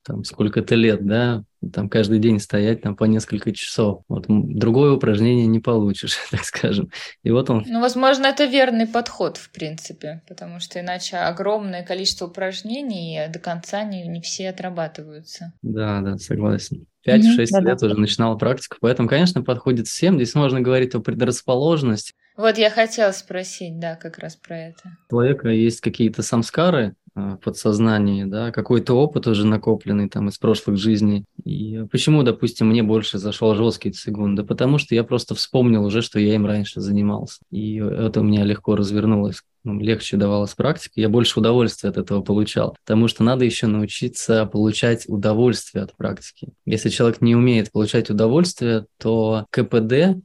там 0.04 0.24
сколько-то 0.24 0.76
лет, 0.76 1.06
да, 1.06 1.44
там 1.74 1.90
каждый 1.90 2.20
день 2.20 2.40
стоять 2.40 2.82
там 2.82 2.96
по 2.96 3.04
несколько 3.04 3.52
часов. 3.52 4.04
Вот 4.08 4.26
другое 4.28 4.94
упражнение 4.94 5.46
не 5.46 5.60
получишь, 5.60 6.18
так 6.32 6.44
скажем. 6.44 6.90
И 7.24 7.32
вот 7.32 7.50
он. 7.50 7.64
Ну, 7.68 7.82
возможно, 7.82 8.26
это 8.26 8.46
верный 8.46 8.88
подход, 8.88 9.38
в 9.38 9.52
принципе, 9.52 10.24
потому 10.28 10.60
что 10.60 10.80
иначе 10.80 11.18
огромное 11.18 11.84
количество 11.84 12.28
упражнений 12.28 13.22
до 13.30 13.40
конца 13.40 13.84
не, 13.84 14.08
не 14.08 14.22
все 14.22 14.50
отрабатываются. 14.50 15.54
Да, 15.62 16.02
да, 16.02 16.18
согласен. 16.18 16.88
5-6 17.08 17.22
mm-hmm, 17.22 17.48
да, 17.52 17.60
лет 17.62 17.78
да. 17.80 17.88
уже 17.88 18.00
начинал 18.00 18.38
практику, 18.38 18.78
поэтому, 18.80 19.10
конечно, 19.10 19.42
подходит 19.42 19.88
всем. 19.88 20.16
Здесь 20.16 20.36
можно 20.36 20.62
говорить 20.62 20.94
о 20.94 21.00
предрасположенности. 21.00 22.14
Вот 22.38 22.58
я 22.58 22.70
хотела 22.70 23.12
спросить, 23.12 23.80
да, 23.80 23.96
как 23.96 24.18
раз 24.20 24.36
про 24.36 24.58
это. 24.58 24.98
У 25.10 25.14
человека 25.14 25.50
есть 25.50 25.82
какие-то 25.82 26.24
самскары, 26.24 26.96
подсознании, 27.44 28.24
да, 28.24 28.52
какой-то 28.52 28.94
опыт 28.94 29.28
уже 29.28 29.46
накопленный 29.46 30.10
там 30.10 30.30
из 30.30 30.38
прошлых 30.38 30.78
жизней. 30.78 31.26
И 31.44 31.86
почему, 31.92 32.24
допустим, 32.24 32.70
мне 32.70 32.84
больше 32.84 33.18
зашел 33.18 33.56
жесткий 33.56 33.92
цигун? 33.92 34.36
Да 34.36 34.44
потому 34.44 34.78
что 34.78 34.96
я 34.96 35.04
просто 35.04 35.36
вспомнил 35.36 35.86
уже, 35.86 36.02
что 36.02 36.20
я 36.20 36.36
им 36.36 36.46
раньше 36.46 36.82
занимался. 36.82 37.40
И 37.52 37.76
это 37.78 38.22
у 38.22 38.24
меня 38.24 38.44
легко 38.44 38.76
развернулось 38.76 39.42
ну, 39.64 39.80
легче 39.80 40.18
давалась 40.18 40.56
практика, 40.56 40.94
я 40.96 41.10
больше 41.10 41.40
удовольствия 41.40 41.90
от 41.90 41.98
этого 41.98 42.22
получал. 42.22 42.76
Потому 42.84 43.08
что 43.08 43.24
надо 43.24 43.46
еще 43.46 43.68
научиться 43.68 44.46
получать 44.46 45.08
удовольствие 45.08 45.84
от 45.84 45.96
практики. 45.96 46.50
Если 46.66 46.90
человек 46.90 47.22
не 47.22 47.36
умеет 47.36 47.72
получать 47.72 48.10
удовольствие, 48.10 48.86
то 48.98 49.46
КПД 49.52 50.18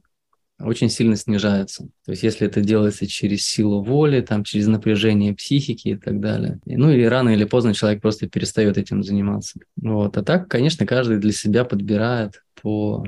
очень 0.59 0.89
сильно 0.89 1.15
снижается. 1.15 1.83
То 2.05 2.11
есть 2.11 2.23
если 2.23 2.47
это 2.47 2.61
делается 2.61 3.07
через 3.07 3.45
силу 3.45 3.83
воли, 3.83 4.21
там, 4.21 4.43
через 4.43 4.67
напряжение 4.67 5.35
психики 5.35 5.89
и 5.89 5.95
так 5.95 6.19
далее. 6.19 6.59
Ну 6.65 6.91
и 6.91 7.03
рано 7.03 7.29
или 7.29 7.45
поздно 7.45 7.73
человек 7.73 8.01
просто 8.01 8.27
перестает 8.27 8.77
этим 8.77 9.03
заниматься. 9.03 9.59
Вот. 9.75 10.17
А 10.17 10.23
так, 10.23 10.47
конечно, 10.47 10.85
каждый 10.85 11.17
для 11.17 11.31
себя 11.31 11.63
подбирает 11.63 12.43
по 12.61 13.05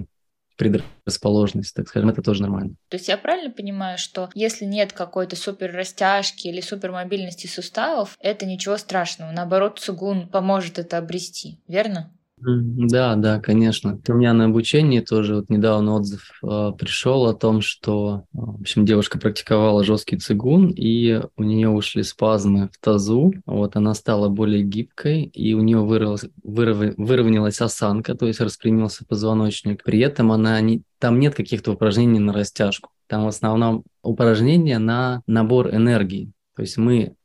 предрасположенности, 0.60 1.74
так 1.74 1.88
скажем, 1.88 2.10
это 2.10 2.22
тоже 2.22 2.42
нормально. 2.42 2.76
То 2.90 2.98
есть 2.98 3.08
я 3.08 3.18
правильно 3.18 3.50
понимаю, 3.50 3.98
что 3.98 4.30
если 4.36 4.66
нет 4.66 4.92
какой-то 4.92 5.38
супер 5.38 5.72
растяжки 5.72 6.48
или 6.48 6.60
супер 6.60 6.92
мобильности 6.92 7.48
суставов, 7.48 8.18
это 8.20 8.46
ничего 8.46 8.78
страшного. 8.78 9.32
Наоборот, 9.32 9.80
цугун 9.80 10.28
поможет 10.28 10.78
это 10.78 10.98
обрести, 10.98 11.62
верно? 11.70 12.12
Да, 12.42 13.16
да, 13.16 13.40
конечно. 13.40 14.00
У 14.08 14.14
меня 14.14 14.34
на 14.34 14.46
обучении 14.46 15.02
тоже 15.02 15.36
вот 15.36 15.50
недавно 15.50 15.96
отзыв 15.96 16.32
э, 16.44 16.72
пришел 16.78 17.26
о 17.26 17.34
том, 17.34 17.62
что, 17.62 18.24
в 18.32 18.62
общем, 18.62 18.86
девушка 18.86 19.20
практиковала 19.20 19.84
жесткий 19.84 20.18
цигун, 20.18 20.70
и 20.70 21.22
у 21.36 21.44
нее 21.44 21.70
ушли 21.70 22.04
спазмы 22.04 22.70
в 22.72 22.84
тазу, 22.84 23.34
вот 23.46 23.76
она 23.76 23.94
стала 23.94 24.30
более 24.30 24.64
гибкой, 24.64 25.24
и 25.24 25.54
у 25.54 25.62
нее 25.62 25.80
выровнялась 25.82 27.62
осанка, 27.62 28.16
то 28.16 28.26
есть 28.26 28.40
распрямился 28.40 29.06
позвоночник. 29.06 29.84
При 29.84 30.00
этом 30.00 30.32
она 30.32 30.60
не, 30.62 30.84
там 31.00 31.20
нет 31.20 31.36
каких-то 31.36 31.74
упражнений 31.74 32.20
на 32.20 32.32
растяжку. 32.32 32.92
Там 33.08 33.26
в 33.26 33.28
основном 33.28 33.84
упражнения 34.02 34.80
на 34.80 35.24
набор 35.28 35.74
энергии. 35.74 36.32
То 36.56 36.62
есть 36.62 36.78
мы 36.78 37.16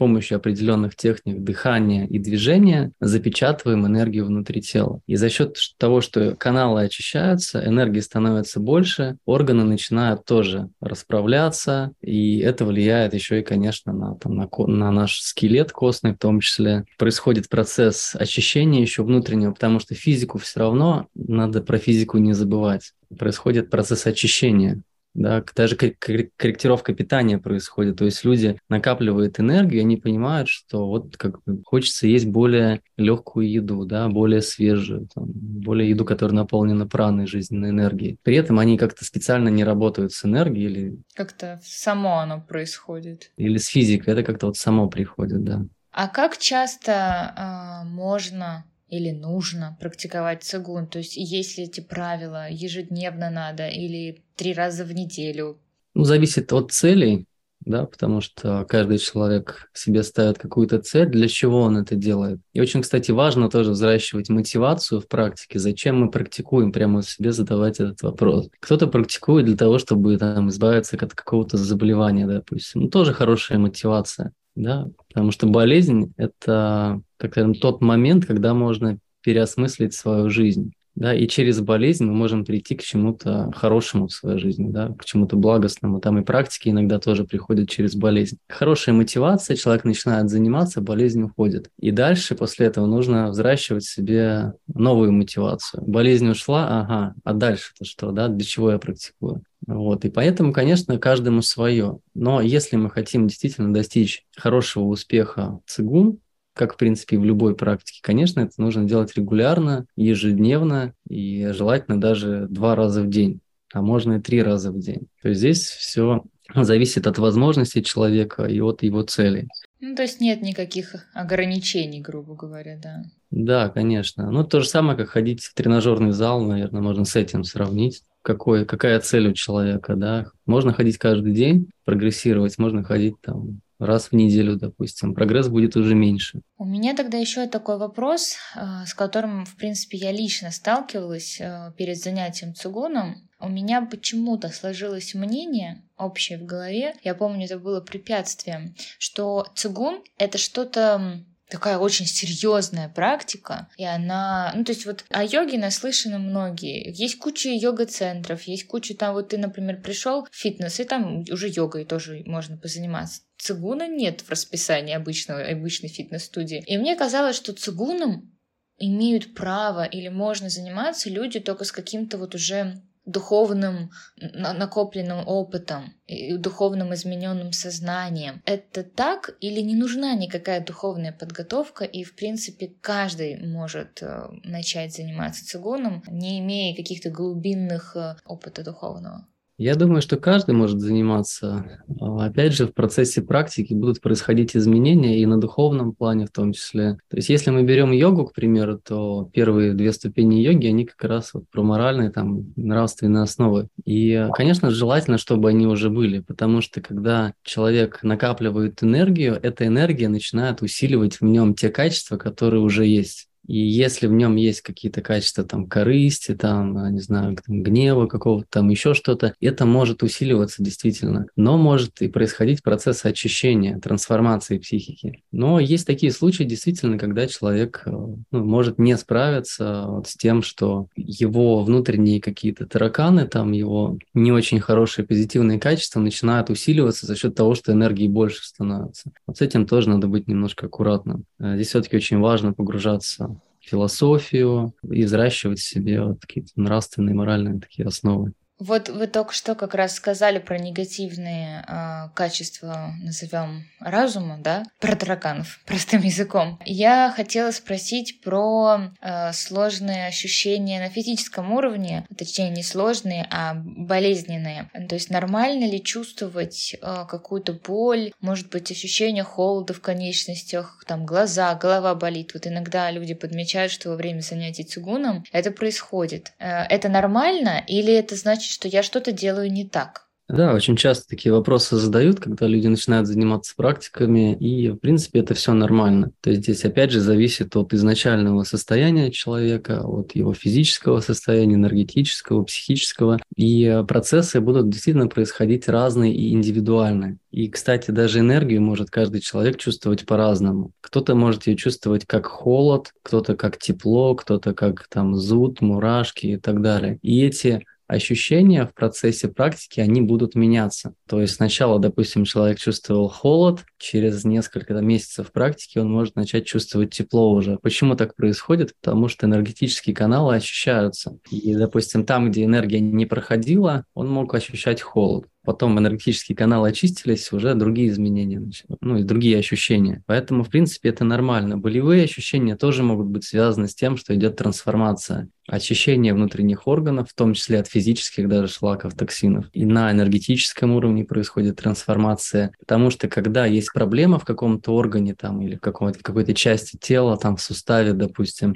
помощью 0.00 0.38
определенных 0.38 0.96
техник 0.96 1.44
дыхания 1.44 2.06
и 2.06 2.18
движения 2.18 2.90
запечатываем 3.00 3.86
энергию 3.86 4.24
внутри 4.24 4.62
тела. 4.62 5.02
И 5.06 5.16
за 5.16 5.28
счет 5.28 5.58
того, 5.76 6.00
что 6.00 6.34
каналы 6.36 6.84
очищаются, 6.84 7.62
энергии 7.62 8.00
становится 8.00 8.60
больше, 8.60 9.18
органы 9.26 9.62
начинают 9.64 10.24
тоже 10.24 10.70
расправляться, 10.80 11.92
и 12.00 12.38
это 12.38 12.64
влияет 12.64 13.12
еще 13.12 13.40
и, 13.40 13.44
конечно, 13.44 13.92
на, 13.92 14.14
там, 14.14 14.36
на, 14.36 14.48
на 14.68 14.90
наш 14.90 15.20
скелет 15.20 15.70
костный 15.70 16.14
в 16.14 16.18
том 16.18 16.40
числе. 16.40 16.86
Происходит 16.96 17.50
процесс 17.50 18.16
очищения 18.18 18.80
еще 18.80 19.02
внутреннего, 19.02 19.52
потому 19.52 19.80
что 19.80 19.94
физику 19.94 20.38
все 20.38 20.60
равно, 20.60 21.08
надо 21.14 21.60
про 21.60 21.76
физику 21.76 22.16
не 22.16 22.32
забывать. 22.32 22.92
Происходит 23.18 23.68
процесс 23.68 24.06
очищения 24.06 24.80
да, 25.14 25.44
даже 25.54 25.76
корректировка 25.76 26.94
питания 26.94 27.38
происходит, 27.38 27.96
то 27.96 28.04
есть 28.04 28.24
люди 28.24 28.58
накапливают 28.68 29.40
энергию, 29.40 29.82
они 29.82 29.96
понимают, 29.96 30.48
что 30.48 30.86
вот 30.86 31.16
как 31.16 31.42
бы 31.42 31.62
хочется 31.64 32.06
есть 32.06 32.26
более 32.26 32.80
легкую 32.96 33.50
еду, 33.50 33.84
да, 33.84 34.08
более 34.08 34.42
свежую, 34.42 35.08
там, 35.12 35.24
более 35.26 35.90
еду, 35.90 36.04
которая 36.04 36.36
наполнена 36.36 36.86
праной 36.86 37.26
жизненной 37.26 37.70
энергией. 37.70 38.18
При 38.22 38.36
этом 38.36 38.58
они 38.58 38.78
как-то 38.78 39.04
специально 39.04 39.48
не 39.48 39.64
работают 39.64 40.12
с 40.12 40.24
энергией 40.24 40.66
или... 40.66 40.98
Как-то 41.14 41.60
само 41.64 42.18
оно 42.18 42.40
происходит. 42.40 43.32
Или 43.36 43.58
с 43.58 43.66
физикой, 43.66 44.14
это 44.14 44.22
как-то 44.22 44.46
вот 44.46 44.56
само 44.56 44.88
приходит, 44.88 45.42
да. 45.42 45.64
А 45.92 46.06
как 46.06 46.38
часто 46.38 47.82
э, 47.82 47.88
можно 47.88 48.64
или 48.90 49.10
нужно 49.10 49.76
практиковать 49.80 50.42
цигун? 50.42 50.86
То 50.86 50.98
есть 50.98 51.16
есть 51.16 51.58
ли 51.58 51.64
эти 51.64 51.80
правила, 51.80 52.48
ежедневно 52.50 53.30
надо 53.30 53.68
или 53.68 54.22
три 54.36 54.52
раза 54.52 54.84
в 54.84 54.92
неделю? 54.92 55.58
Ну, 55.94 56.04
зависит 56.04 56.52
от 56.52 56.72
целей, 56.72 57.26
да, 57.60 57.84
потому 57.84 58.20
что 58.20 58.64
каждый 58.68 58.98
человек 58.98 59.70
себе 59.74 60.02
ставит 60.02 60.38
какую-то 60.38 60.78
цель, 60.80 61.08
для 61.08 61.28
чего 61.28 61.60
он 61.60 61.76
это 61.76 61.94
делает. 61.94 62.40
И 62.52 62.60
очень, 62.60 62.82
кстати, 62.82 63.10
важно 63.10 63.50
тоже 63.50 63.72
взращивать 63.72 64.28
мотивацию 64.28 65.00
в 65.00 65.08
практике, 65.08 65.58
зачем 65.58 66.00
мы 66.00 66.10
практикуем, 66.10 66.72
прямо 66.72 67.02
себе 67.02 67.32
задавать 67.32 67.80
этот 67.80 68.02
вопрос. 68.02 68.48
Кто-то 68.60 68.86
практикует 68.86 69.46
для 69.46 69.56
того, 69.56 69.78
чтобы 69.78 70.16
там 70.16 70.48
избавиться 70.48 70.96
от 70.96 71.14
какого-то 71.14 71.56
заболевания, 71.58 72.26
допустим. 72.26 72.82
Ну, 72.82 72.88
тоже 72.88 73.12
хорошая 73.12 73.58
мотивация 73.58 74.32
да, 74.54 74.88
потому 75.08 75.30
что 75.30 75.46
болезнь– 75.46 76.12
это, 76.16 77.00
так 77.16 77.32
скажем, 77.32 77.54
тот 77.54 77.80
момент, 77.80 78.26
когда 78.26 78.54
можно 78.54 78.98
переосмыслить 79.22 79.94
свою 79.94 80.30
жизнь. 80.30 80.72
Да, 80.94 81.14
и 81.14 81.26
через 81.26 81.60
болезнь 81.60 82.04
мы 82.04 82.12
можем 82.12 82.44
прийти 82.44 82.74
к 82.74 82.82
чему-то 82.82 83.50
хорошему 83.54 84.08
в 84.08 84.12
своей 84.12 84.38
жизни, 84.38 84.68
да, 84.70 84.88
к 84.98 85.04
чему-то 85.04 85.36
благостному. 85.36 86.00
Там 86.00 86.18
и 86.18 86.24
практики 86.24 86.68
иногда 86.68 86.98
тоже 86.98 87.24
приходят 87.24 87.68
через 87.68 87.94
болезнь. 87.94 88.38
Хорошая 88.48 88.94
мотивация, 88.94 89.56
человек 89.56 89.84
начинает 89.84 90.28
заниматься, 90.28 90.80
болезнь 90.80 91.22
уходит. 91.22 91.70
И 91.78 91.90
дальше 91.90 92.34
после 92.34 92.66
этого 92.66 92.86
нужно 92.86 93.30
взращивать 93.30 93.84
себе 93.84 94.54
новую 94.66 95.12
мотивацию. 95.12 95.82
Болезнь 95.86 96.28
ушла, 96.28 96.80
ага, 96.80 97.14
а 97.24 97.32
дальше-то 97.32 97.84
что, 97.84 98.10
да, 98.10 98.28
для 98.28 98.44
чего 98.44 98.72
я 98.72 98.78
практикую? 98.78 99.42
Вот, 99.66 100.04
и 100.04 100.10
поэтому, 100.10 100.52
конечно, 100.52 100.98
каждому 100.98 101.42
свое. 101.42 101.98
Но 102.14 102.40
если 102.40 102.76
мы 102.76 102.90
хотим 102.90 103.28
действительно 103.28 103.72
достичь 103.72 104.24
хорошего 104.36 104.84
успеха 104.84 105.60
цигун, 105.66 106.18
как, 106.60 106.74
в 106.74 106.76
принципе, 106.76 107.16
и 107.16 107.18
в 107.18 107.24
любой 107.24 107.56
практике. 107.56 108.00
Конечно, 108.02 108.40
это 108.40 108.52
нужно 108.58 108.84
делать 108.84 109.16
регулярно, 109.16 109.86
ежедневно 109.96 110.92
и 111.08 111.52
желательно 111.54 111.98
даже 111.98 112.48
два 112.50 112.76
раза 112.76 113.00
в 113.02 113.08
день, 113.08 113.40
а 113.72 113.80
можно 113.80 114.18
и 114.18 114.20
три 114.20 114.42
раза 114.42 114.70
в 114.70 114.78
день. 114.78 115.08
То 115.22 115.30
есть 115.30 115.40
здесь 115.40 115.62
все 115.62 116.22
зависит 116.54 117.06
от 117.06 117.16
возможностей 117.16 117.82
человека 117.82 118.44
и 118.44 118.60
от 118.60 118.82
его 118.82 119.00
целей. 119.00 119.48
Ну, 119.80 119.96
то 119.96 120.02
есть 120.02 120.20
нет 120.20 120.42
никаких 120.42 120.96
ограничений, 121.14 122.02
грубо 122.02 122.34
говоря, 122.34 122.78
да. 122.78 123.04
Да, 123.30 123.70
конечно. 123.70 124.30
Ну, 124.30 124.44
то 124.44 124.60
же 124.60 124.68
самое, 124.68 124.98
как 124.98 125.08
ходить 125.08 125.42
в 125.42 125.54
тренажерный 125.54 126.12
зал, 126.12 126.42
наверное, 126.42 126.82
можно 126.82 127.06
с 127.06 127.16
этим 127.16 127.42
сравнить. 127.42 128.02
Какой, 128.20 128.66
какая 128.66 129.00
цель 129.00 129.28
у 129.28 129.32
человека, 129.32 129.96
да? 129.96 130.26
Можно 130.44 130.74
ходить 130.74 130.98
каждый 130.98 131.32
день, 131.32 131.70
прогрессировать, 131.86 132.58
можно 132.58 132.84
ходить 132.84 133.14
там 133.22 133.62
раз 133.80 134.10
в 134.10 134.12
неделю, 134.12 134.56
допустим, 134.56 135.14
прогресс 135.14 135.48
будет 135.48 135.76
уже 135.76 135.94
меньше. 135.94 136.42
У 136.58 136.64
меня 136.64 136.94
тогда 136.94 137.18
еще 137.18 137.46
такой 137.46 137.78
вопрос, 137.78 138.36
э, 138.54 138.86
с 138.86 138.94
которым, 138.94 139.44
в 139.46 139.56
принципе, 139.56 139.98
я 139.98 140.12
лично 140.12 140.50
сталкивалась 140.50 141.40
э, 141.40 141.72
перед 141.76 141.98
занятием 141.98 142.54
цугуном. 142.54 143.28
У 143.38 143.48
меня 143.48 143.80
почему-то 143.82 144.50
сложилось 144.50 145.14
мнение 145.14 145.82
общее 145.96 146.38
в 146.38 146.44
голове, 146.44 146.94
я 147.02 147.14
помню, 147.14 147.46
это 147.46 147.58
было 147.58 147.80
препятствием, 147.80 148.74
что 148.98 149.46
цигун— 149.54 150.02
это 150.18 150.38
что-то 150.38 151.24
такая 151.50 151.78
очень 151.78 152.06
серьезная 152.06 152.88
практика, 152.88 153.68
и 153.76 153.84
она, 153.84 154.52
ну 154.54 154.64
то 154.64 154.72
есть 154.72 154.86
вот 154.86 155.04
о 155.10 155.24
йоге 155.24 155.58
наслышаны 155.58 156.18
многие. 156.18 156.92
Есть 156.96 157.18
куча 157.18 157.50
йога-центров, 157.50 158.42
есть 158.42 158.66
куча 158.66 158.94
там, 158.94 159.14
вот 159.14 159.28
ты, 159.28 159.38
например, 159.38 159.82
пришел 159.82 160.26
в 160.30 160.34
фитнес, 160.34 160.80
и 160.80 160.84
там 160.84 161.24
уже 161.30 161.48
йогой 161.48 161.84
тоже 161.84 162.22
можно 162.26 162.56
позаниматься. 162.56 163.22
Цигуна 163.40 163.88
нет 163.88 164.20
в 164.20 164.30
расписании 164.30 164.94
обычного, 164.94 165.42
обычной 165.42 165.88
фитнес-студии. 165.88 166.62
И 166.66 166.76
мне 166.76 166.94
казалось, 166.94 167.36
что 167.36 167.54
цигуном 167.54 168.38
имеют 168.76 169.34
право 169.34 169.84
или 169.84 170.08
можно 170.08 170.50
заниматься 170.50 171.08
люди 171.08 171.40
только 171.40 171.64
с 171.64 171.72
каким-то 171.72 172.18
вот 172.18 172.34
уже 172.34 172.82
духовным 173.06 173.90
накопленным 174.16 175.26
опытом 175.26 175.94
и 176.06 176.36
духовным 176.36 176.92
измененным 176.92 177.52
сознанием. 177.52 178.42
Это 178.44 178.84
так 178.84 179.36
или 179.40 179.60
не 179.60 179.74
нужна 179.74 180.14
никакая 180.14 180.64
духовная 180.64 181.12
подготовка, 181.12 181.84
и 181.84 182.04
в 182.04 182.14
принципе 182.14 182.74
каждый 182.82 183.38
может 183.38 184.02
э, 184.02 184.28
начать 184.44 184.94
заниматься 184.94 185.46
цигуном, 185.46 186.04
не 186.08 186.40
имея 186.40 186.76
каких-то 186.76 187.10
глубинных 187.10 187.96
э, 187.96 188.16
опыта 188.26 188.62
духовного? 188.62 189.26
Я 189.60 189.74
думаю, 189.74 190.00
что 190.00 190.16
каждый 190.16 190.54
может 190.54 190.80
заниматься. 190.80 191.82
А, 192.00 192.24
опять 192.24 192.54
же, 192.54 192.66
в 192.66 192.72
процессе 192.72 193.20
практики 193.20 193.74
будут 193.74 194.00
происходить 194.00 194.56
изменения 194.56 195.20
и 195.20 195.26
на 195.26 195.38
духовном 195.38 195.92
плане 195.92 196.24
в 196.24 196.30
том 196.30 196.54
числе. 196.54 196.96
То 197.10 197.18
есть, 197.18 197.28
если 197.28 197.50
мы 197.50 197.62
берем 197.62 197.92
йогу, 197.92 198.24
к 198.24 198.32
примеру, 198.32 198.78
то 198.82 199.28
первые 199.34 199.74
две 199.74 199.92
ступени 199.92 200.36
йоги, 200.36 200.68
они 200.68 200.86
как 200.86 201.04
раз 201.04 201.34
вот 201.34 201.44
про 201.50 201.62
моральные, 201.62 202.08
там, 202.08 202.54
нравственные 202.56 203.24
основы. 203.24 203.68
И, 203.84 204.26
конечно, 204.32 204.70
желательно, 204.70 205.18
чтобы 205.18 205.50
они 205.50 205.66
уже 205.66 205.90
были, 205.90 206.20
потому 206.20 206.62
что 206.62 206.80
когда 206.80 207.34
человек 207.42 208.02
накапливает 208.02 208.82
энергию, 208.82 209.38
эта 209.42 209.66
энергия 209.66 210.08
начинает 210.08 210.62
усиливать 210.62 211.20
в 211.20 211.24
нем 211.24 211.54
те 211.54 211.68
качества, 211.68 212.16
которые 212.16 212.62
уже 212.62 212.86
есть. 212.86 213.29
И 213.46 213.58
если 213.58 214.06
в 214.06 214.12
нем 214.12 214.36
есть 214.36 214.60
какие-то 214.60 215.02
качества 215.02 215.44
там 215.44 215.66
корысти, 215.66 216.34
там, 216.34 216.76
а, 216.78 216.90
не 216.90 217.00
знаю, 217.00 217.36
там, 217.36 217.62
гнева 217.62 218.06
какого-то, 218.06 218.46
там 218.48 218.68
еще 218.68 218.94
что-то, 218.94 219.34
это 219.40 219.66
может 219.66 220.02
усиливаться 220.02 220.62
действительно. 220.62 221.26
Но 221.36 221.58
может 221.58 222.00
и 222.02 222.08
происходить 222.08 222.62
процесс 222.62 223.04
очищения, 223.04 223.78
трансформации 223.78 224.58
психики. 224.58 225.22
Но 225.32 225.58
есть 225.58 225.86
такие 225.86 226.12
случаи 226.12 226.44
действительно, 226.44 226.98
когда 226.98 227.26
человек 227.26 227.82
э, 227.86 227.90
ну, 227.90 228.44
может 228.44 228.78
не 228.78 228.96
справиться 228.96 229.84
вот 229.86 230.08
с 230.08 230.16
тем, 230.16 230.42
что 230.42 230.88
его 230.94 231.62
внутренние 231.64 232.20
какие-то 232.20 232.66
тараканы, 232.66 233.26
там 233.26 233.52
его 233.52 233.98
не 234.14 234.32
очень 234.32 234.60
хорошие 234.60 235.06
позитивные 235.06 235.58
качества 235.58 236.00
начинают 236.00 236.50
усиливаться 236.50 237.06
за 237.06 237.16
счет 237.16 237.34
того, 237.34 237.54
что 237.54 237.72
энергии 237.72 238.08
больше 238.08 238.44
становится. 238.44 239.10
Вот 239.26 239.38
с 239.38 239.40
этим 239.40 239.66
тоже 239.66 239.88
надо 239.88 240.06
быть 240.06 240.28
немножко 240.28 240.66
аккуратным. 240.66 241.24
Э, 241.38 241.54
здесь 241.54 241.68
все-таки 241.68 241.96
очень 241.96 242.18
важно 242.18 242.52
погружаться 242.52 243.39
философию 243.70 244.74
и 244.82 245.04
взращивать 245.04 245.60
в 245.60 245.68
себе 245.68 246.02
вот 246.02 246.20
какие-то 246.20 246.50
нравственные, 246.56 247.14
моральные 247.14 247.60
такие 247.60 247.86
основы. 247.86 248.32
Вот 248.60 248.90
вы 248.90 249.06
только 249.06 249.32
что 249.32 249.54
как 249.54 249.74
раз 249.74 249.94
сказали 249.94 250.38
про 250.38 250.58
негативные 250.58 251.64
э, 251.66 252.08
качества, 252.14 252.94
назовем 253.02 253.64
разума, 253.80 254.36
да, 254.38 254.64
про 254.78 254.94
тараканов, 254.94 255.60
простым 255.66 256.02
языком. 256.02 256.60
Я 256.66 257.12
хотела 257.16 257.50
спросить 257.52 258.20
про 258.20 258.92
э, 259.00 259.32
сложные 259.32 260.06
ощущения 260.06 260.78
на 260.78 260.90
физическом 260.90 261.52
уровне, 261.52 262.06
точнее 262.16 262.50
не 262.50 262.62
сложные, 262.62 263.26
а 263.30 263.54
болезненные. 263.54 264.68
То 264.88 264.94
есть 264.94 265.08
нормально 265.08 265.64
ли 265.64 265.82
чувствовать 265.82 266.74
э, 266.74 267.04
какую-то 267.08 267.54
боль, 267.54 268.12
может 268.20 268.50
быть 268.50 268.70
ощущение 268.70 269.24
холода 269.24 269.72
в 269.72 269.80
конечностях, 269.80 270.84
там 270.86 271.06
глаза, 271.06 271.54
голова 271.54 271.94
болит. 271.94 272.34
Вот 272.34 272.46
иногда 272.46 272.90
люди 272.90 273.14
подмечают, 273.14 273.72
что 273.72 273.88
во 273.88 273.96
время 273.96 274.20
занятий 274.20 274.64
цигуном 274.64 275.24
это 275.32 275.50
происходит. 275.50 276.32
Э, 276.38 276.64
это 276.64 276.90
нормально 276.90 277.64
или 277.66 277.94
это 277.94 278.16
значит 278.16 278.49
что 278.50 278.68
я 278.68 278.82
что-то 278.82 279.12
делаю 279.12 279.50
не 279.50 279.64
так. 279.64 280.10
Да, 280.32 280.54
очень 280.54 280.76
часто 280.76 281.08
такие 281.08 281.32
вопросы 281.32 281.74
задают, 281.74 282.20
когда 282.20 282.46
люди 282.46 282.68
начинают 282.68 283.08
заниматься 283.08 283.52
практиками, 283.56 284.36
и, 284.36 284.68
в 284.68 284.76
принципе, 284.76 285.18
это 285.18 285.34
все 285.34 285.54
нормально. 285.54 286.12
То 286.20 286.30
есть 286.30 286.44
здесь, 286.44 286.64
опять 286.64 286.92
же, 286.92 287.00
зависит 287.00 287.56
от 287.56 287.74
изначального 287.74 288.44
состояния 288.44 289.10
человека, 289.10 289.80
от 289.82 290.14
его 290.14 290.32
физического 290.32 291.00
состояния, 291.00 291.56
энергетического, 291.56 292.44
психического, 292.44 293.18
и 293.34 293.82
процессы 293.88 294.40
будут 294.40 294.70
действительно 294.70 295.08
происходить 295.08 295.68
разные 295.68 296.14
и 296.14 296.32
индивидуальные. 296.32 297.18
И, 297.32 297.48
кстати, 297.48 297.90
даже 297.90 298.20
энергию 298.20 298.62
может 298.62 298.88
каждый 298.88 299.20
человек 299.20 299.56
чувствовать 299.56 300.06
по-разному. 300.06 300.70
Кто-то 300.80 301.16
может 301.16 301.48
ее 301.48 301.56
чувствовать 301.56 302.06
как 302.06 302.26
холод, 302.26 302.92
кто-то 303.02 303.34
как 303.34 303.58
тепло, 303.58 304.14
кто-то 304.14 304.54
как 304.54 304.86
там 304.88 305.16
зуд, 305.16 305.60
мурашки 305.60 306.26
и 306.28 306.36
так 306.36 306.62
далее. 306.62 307.00
И 307.02 307.24
эти 307.24 307.64
ощущения 307.90 308.64
в 308.66 308.72
процессе 308.72 309.28
практики, 309.28 309.80
они 309.80 310.00
будут 310.00 310.36
меняться. 310.36 310.94
То 311.08 311.20
есть 311.20 311.34
сначала, 311.34 311.80
допустим, 311.80 312.24
человек 312.24 312.58
чувствовал 312.58 313.08
холод, 313.08 313.64
через 313.78 314.24
несколько 314.24 314.74
месяцев 314.74 315.32
практики 315.32 315.78
он 315.78 315.90
может 315.90 316.14
начать 316.14 316.46
чувствовать 316.46 316.90
тепло 316.90 317.32
уже. 317.32 317.58
Почему 317.62 317.96
так 317.96 318.14
происходит? 318.14 318.74
Потому 318.80 319.08
что 319.08 319.26
энергетические 319.26 319.94
каналы 319.94 320.36
ощущаются. 320.36 321.18
И, 321.30 321.54
допустим, 321.54 322.06
там, 322.06 322.30
где 322.30 322.44
энергия 322.44 322.80
не 322.80 323.06
проходила, 323.06 323.84
он 323.94 324.08
мог 324.08 324.32
ощущать 324.34 324.80
холод 324.80 325.26
потом 325.44 325.78
энергетические 325.78 326.36
каналы 326.36 326.68
очистились, 326.68 327.32
уже 327.32 327.54
другие 327.54 327.88
изменения, 327.88 328.42
ну 328.80 328.98
и 328.98 329.02
другие 329.02 329.38
ощущения. 329.38 330.02
Поэтому, 330.06 330.44
в 330.44 330.50
принципе, 330.50 330.90
это 330.90 331.04
нормально. 331.04 331.58
Болевые 331.58 332.04
ощущения 332.04 332.56
тоже 332.56 332.82
могут 332.82 333.06
быть 333.06 333.24
связаны 333.24 333.68
с 333.68 333.74
тем, 333.74 333.96
что 333.96 334.14
идет 334.14 334.36
трансформация. 334.36 335.28
Очищение 335.48 336.14
внутренних 336.14 336.68
органов, 336.68 337.10
в 337.10 337.14
том 337.14 337.34
числе 337.34 337.58
от 337.58 337.66
физических 337.66 338.28
даже 338.28 338.48
шлаков, 338.48 338.94
токсинов. 338.94 339.46
И 339.52 339.66
на 339.66 339.90
энергетическом 339.90 340.72
уровне 340.72 341.04
происходит 341.04 341.56
трансформация. 341.56 342.52
Потому 342.60 342.90
что 342.90 343.08
когда 343.08 343.46
есть 343.46 343.72
проблема 343.72 344.18
в 344.18 344.24
каком-то 344.24 344.74
органе 344.74 345.14
там, 345.14 345.42
или 345.42 345.56
в, 345.56 345.60
каком-то, 345.60 345.98
в 345.98 346.02
какой-то 346.02 346.34
части 346.34 346.76
тела, 346.76 347.16
там 347.16 347.36
в 347.36 347.42
суставе, 347.42 347.94
допустим, 347.94 348.54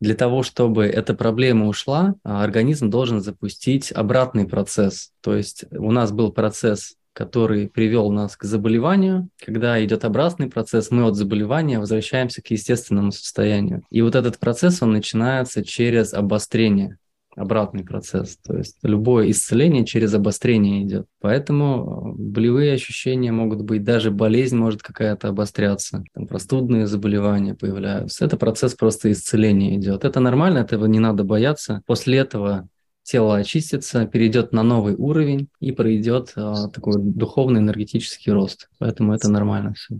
для 0.00 0.14
того, 0.14 0.42
чтобы 0.42 0.86
эта 0.86 1.14
проблема 1.14 1.66
ушла, 1.68 2.14
а, 2.22 2.44
организм 2.44 2.90
должен 2.90 3.20
запустить 3.20 3.92
обратный 3.92 4.46
процесс. 4.46 5.12
То 5.20 5.34
есть 5.34 5.64
у 5.72 5.90
нас 5.90 6.12
был 6.12 6.32
процесс, 6.32 6.96
который 7.12 7.68
привел 7.68 8.10
нас 8.10 8.36
к 8.36 8.44
заболеванию. 8.44 9.30
Когда 9.42 9.82
идет 9.82 10.04
обратный 10.04 10.48
процесс, 10.48 10.90
мы 10.90 11.04
от 11.04 11.16
заболевания 11.16 11.78
возвращаемся 11.78 12.42
к 12.42 12.50
естественному 12.50 13.10
состоянию. 13.10 13.84
И 13.90 14.02
вот 14.02 14.14
этот 14.14 14.38
процесс, 14.38 14.82
он 14.82 14.92
начинается 14.92 15.64
через 15.64 16.12
обострение. 16.12 16.98
Обратный 17.36 17.84
процесс. 17.84 18.38
То 18.38 18.56
есть 18.56 18.78
любое 18.82 19.30
исцеление 19.30 19.84
через 19.84 20.14
обострение 20.14 20.82
идет. 20.82 21.06
Поэтому 21.20 22.14
э, 22.16 22.22
болевые 22.22 22.72
ощущения 22.72 23.30
могут 23.30 23.62
быть, 23.62 23.84
даже 23.84 24.10
болезнь 24.10 24.56
может 24.56 24.82
какая-то 24.82 25.28
обостряться, 25.28 26.02
там 26.14 26.26
простудные 26.26 26.86
заболевания 26.86 27.54
появляются. 27.54 28.24
Это 28.24 28.36
процесс 28.36 28.74
просто 28.74 29.12
исцеления 29.12 29.76
идет. 29.76 30.04
Это 30.04 30.18
нормально, 30.20 30.58
этого 30.58 30.86
не 30.86 30.98
надо 30.98 31.24
бояться. 31.24 31.82
После 31.86 32.18
этого 32.18 32.68
тело 33.02 33.36
очистится, 33.36 34.06
перейдет 34.06 34.52
на 34.52 34.62
новый 34.62 34.94
уровень 34.96 35.48
и 35.60 35.70
пройдет 35.72 36.32
а, 36.34 36.68
такой 36.68 36.94
духовный 36.98 37.60
энергетический 37.60 38.32
рост. 38.32 38.68
Поэтому 38.78 39.14
это 39.14 39.30
нормально 39.30 39.74
все. 39.74 39.94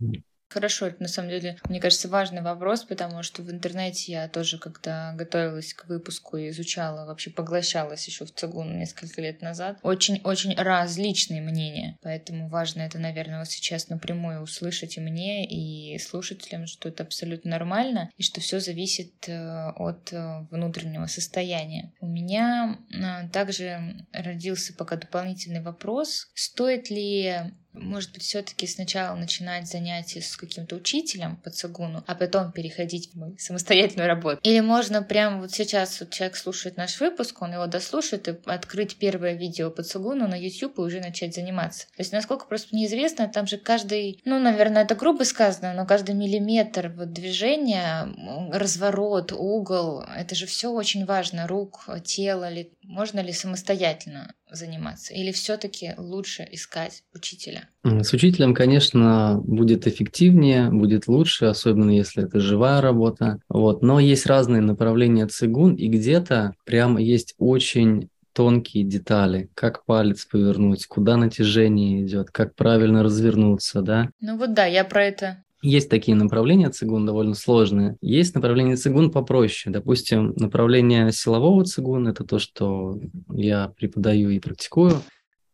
Хорошо, 0.49 0.87
это 0.87 1.03
на 1.03 1.09
самом 1.09 1.31
деле, 1.31 1.59
мне 1.69 1.81
кажется, 1.81 2.09
важный 2.09 2.41
вопрос, 2.41 2.85
потому 2.85 3.23
что 3.23 3.43
в 3.43 3.51
интернете 3.51 4.13
я 4.13 4.29
тоже, 4.29 4.59
когда 4.59 5.13
готовилась 5.15 5.75
к 5.75 5.87
выпуску 5.87 6.37
и 6.37 6.51
изучала, 6.51 7.05
вообще 7.05 7.31
поглощалась 7.31 8.07
еще 8.07 8.25
в 8.25 8.33
цигун 8.33 8.79
несколько 8.79 9.21
лет 9.21 9.43
назад, 9.43 9.79
очень-очень 9.83 10.55
различные 10.55 11.43
мнения. 11.43 11.99
Поэтому 12.01 12.49
важно 12.49 12.83
это, 12.83 12.99
наверное, 12.99 13.41
вот 13.41 13.49
сейчас 13.49 13.89
напрямую 13.89 14.41
услышать 14.41 14.97
и 14.97 15.01
мне, 15.01 15.47
и 15.47 15.99
слушателям, 15.99 16.67
что 16.67 16.89
это 16.89 17.03
абсолютно 17.03 17.51
нормально, 17.51 18.11
и 18.17 18.23
что 18.23 18.41
все 18.41 18.61
зависит 18.61 19.29
э, 19.29 19.71
от 19.77 20.13
э, 20.13 20.47
внутреннего 20.51 21.07
состояния. 21.07 21.93
У 22.01 22.07
меня 22.07 22.79
э, 22.93 23.29
также 23.31 24.07
родился 24.13 24.75
пока 24.75 24.97
дополнительный 24.97 25.63
вопрос, 25.63 26.31
стоит 26.35 26.89
ли 26.89 27.53
может 27.77 28.13
быть, 28.13 28.23
все-таки 28.23 28.67
сначала 28.67 29.17
начинать 29.17 29.69
занятия 29.69 30.21
с 30.21 30.37
каким-то 30.37 30.77
учителем 30.77 31.37
по 31.37 31.51
цигуну, 31.51 32.03
а 32.07 32.15
потом 32.15 32.53
переходить 32.53 33.13
в 33.13 33.19
мою 33.19 33.37
самостоятельную 33.39 34.09
работу. 34.09 34.41
Или 34.43 34.61
можно 34.61 35.03
прямо 35.03 35.41
вот 35.41 35.53
сейчас 35.53 36.01
вот 36.01 36.11
человек 36.11 36.37
слушает 36.37 36.77
наш 36.77 37.01
выпуск, 37.01 37.41
он 37.43 37.53
его 37.53 37.67
дослушает 37.67 38.29
и 38.29 38.37
открыть 38.47 38.97
первое 38.97 39.35
видео 39.35 39.71
по 39.71 39.83
цигуну 39.83 40.27
на 40.29 40.35
YouTube 40.35 40.79
и 40.79 40.83
уже 40.83 41.01
начать 41.01 41.35
заниматься. 41.35 41.87
То 41.89 42.01
есть, 42.01 42.13
насколько 42.13 42.47
просто 42.47 42.75
неизвестно, 42.75 43.29
там 43.29 43.47
же 43.47 43.59
каждый, 43.59 44.21
ну, 44.25 44.39
наверное, 44.39 44.85
это 44.85 44.95
грубо 44.95 45.25
сказано, 45.25 45.75
но 45.75 45.87
каждый 45.87 46.15
миллиметр 46.15 46.93
вот 46.97 47.13
движения, 47.13 48.09
разворот, 48.53 49.33
угол, 49.33 50.03
это 50.17 50.35
же 50.35 50.47
все 50.47 50.71
очень 50.71 51.05
важно. 51.05 51.47
Рук, 51.47 51.89
тело, 52.05 52.49
ли, 52.49 52.73
можно 52.87 53.21
ли 53.21 53.33
самостоятельно 53.33 54.35
заниматься? 54.51 55.13
Или 55.13 55.33
все-таки 55.33 55.95
лучше 55.99 56.47
искать 56.51 57.03
учителя? 57.15 57.69
С 57.85 58.13
учителем, 58.13 58.55
конечно, 58.55 59.41
будет 59.43 59.87
эффективнее, 59.87 60.71
будет 60.71 61.09
лучше, 61.09 61.47
особенно 61.47 61.91
если 61.91 62.25
это 62.25 62.41
живая 62.41 62.81
работа. 62.81 63.39
Вот. 63.49 63.83
Но 63.83 64.01
есть 64.01 64.27
разные 64.27 64.63
направления 64.63 65.27
цигун, 65.27 65.75
и 65.75 65.89
где-то 65.89 66.55
прям 66.65 66.97
есть 66.99 67.35
очень 67.39 68.09
тонкие 68.33 68.85
детали, 68.85 69.49
как 69.55 69.87
палец 69.87 70.27
повернуть, 70.27 70.87
куда 70.87 71.17
натяжение 71.17 72.05
идет, 72.05 72.31
как 72.31 72.55
правильно 72.55 73.03
развернуться, 73.03 73.81
да. 73.81 74.11
Ну 74.21 74.37
вот 74.37 74.53
да, 74.53 74.67
я 74.67 74.85
про 74.85 75.05
это 75.05 75.43
есть 75.63 75.89
такие 75.89 76.17
направления 76.17 76.71
цигун 76.71 77.07
довольно 77.07 77.35
сложные. 77.35 77.97
Есть 78.01 78.35
направление 78.35 78.77
цигун 78.77 79.11
попроще. 79.11 79.73
Допустим, 79.73 80.35
направление 80.37 81.13
силового 81.13 81.65
цигун– 81.65 82.09
это 82.09 82.25
то, 82.25 82.39
что 82.39 83.01
я 83.33 83.73
преподаю 83.77 84.31
и 84.31 84.39
практикую. 84.39 85.03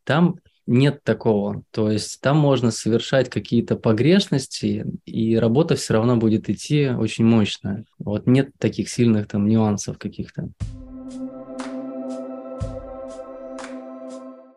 Там 0.04 0.36
нет 0.66 1.02
такого. 1.02 1.62
То 1.70 1.90
есть 1.90 2.20
там 2.20 2.36
можно 2.36 2.70
совершать 2.70 3.28
какие-то 3.30 3.76
погрешности, 3.76 4.84
и 5.04 5.36
работа 5.36 5.76
все 5.76 5.94
равно 5.94 6.16
будет 6.16 6.48
идти 6.48 6.88
очень 6.88 7.24
мощная. 7.24 7.84
Вот 7.98 8.26
нет 8.26 8.50
таких 8.58 8.88
сильных 8.88 9.28
там 9.28 9.46
нюансов 9.46 9.98
каких-то. 9.98 10.48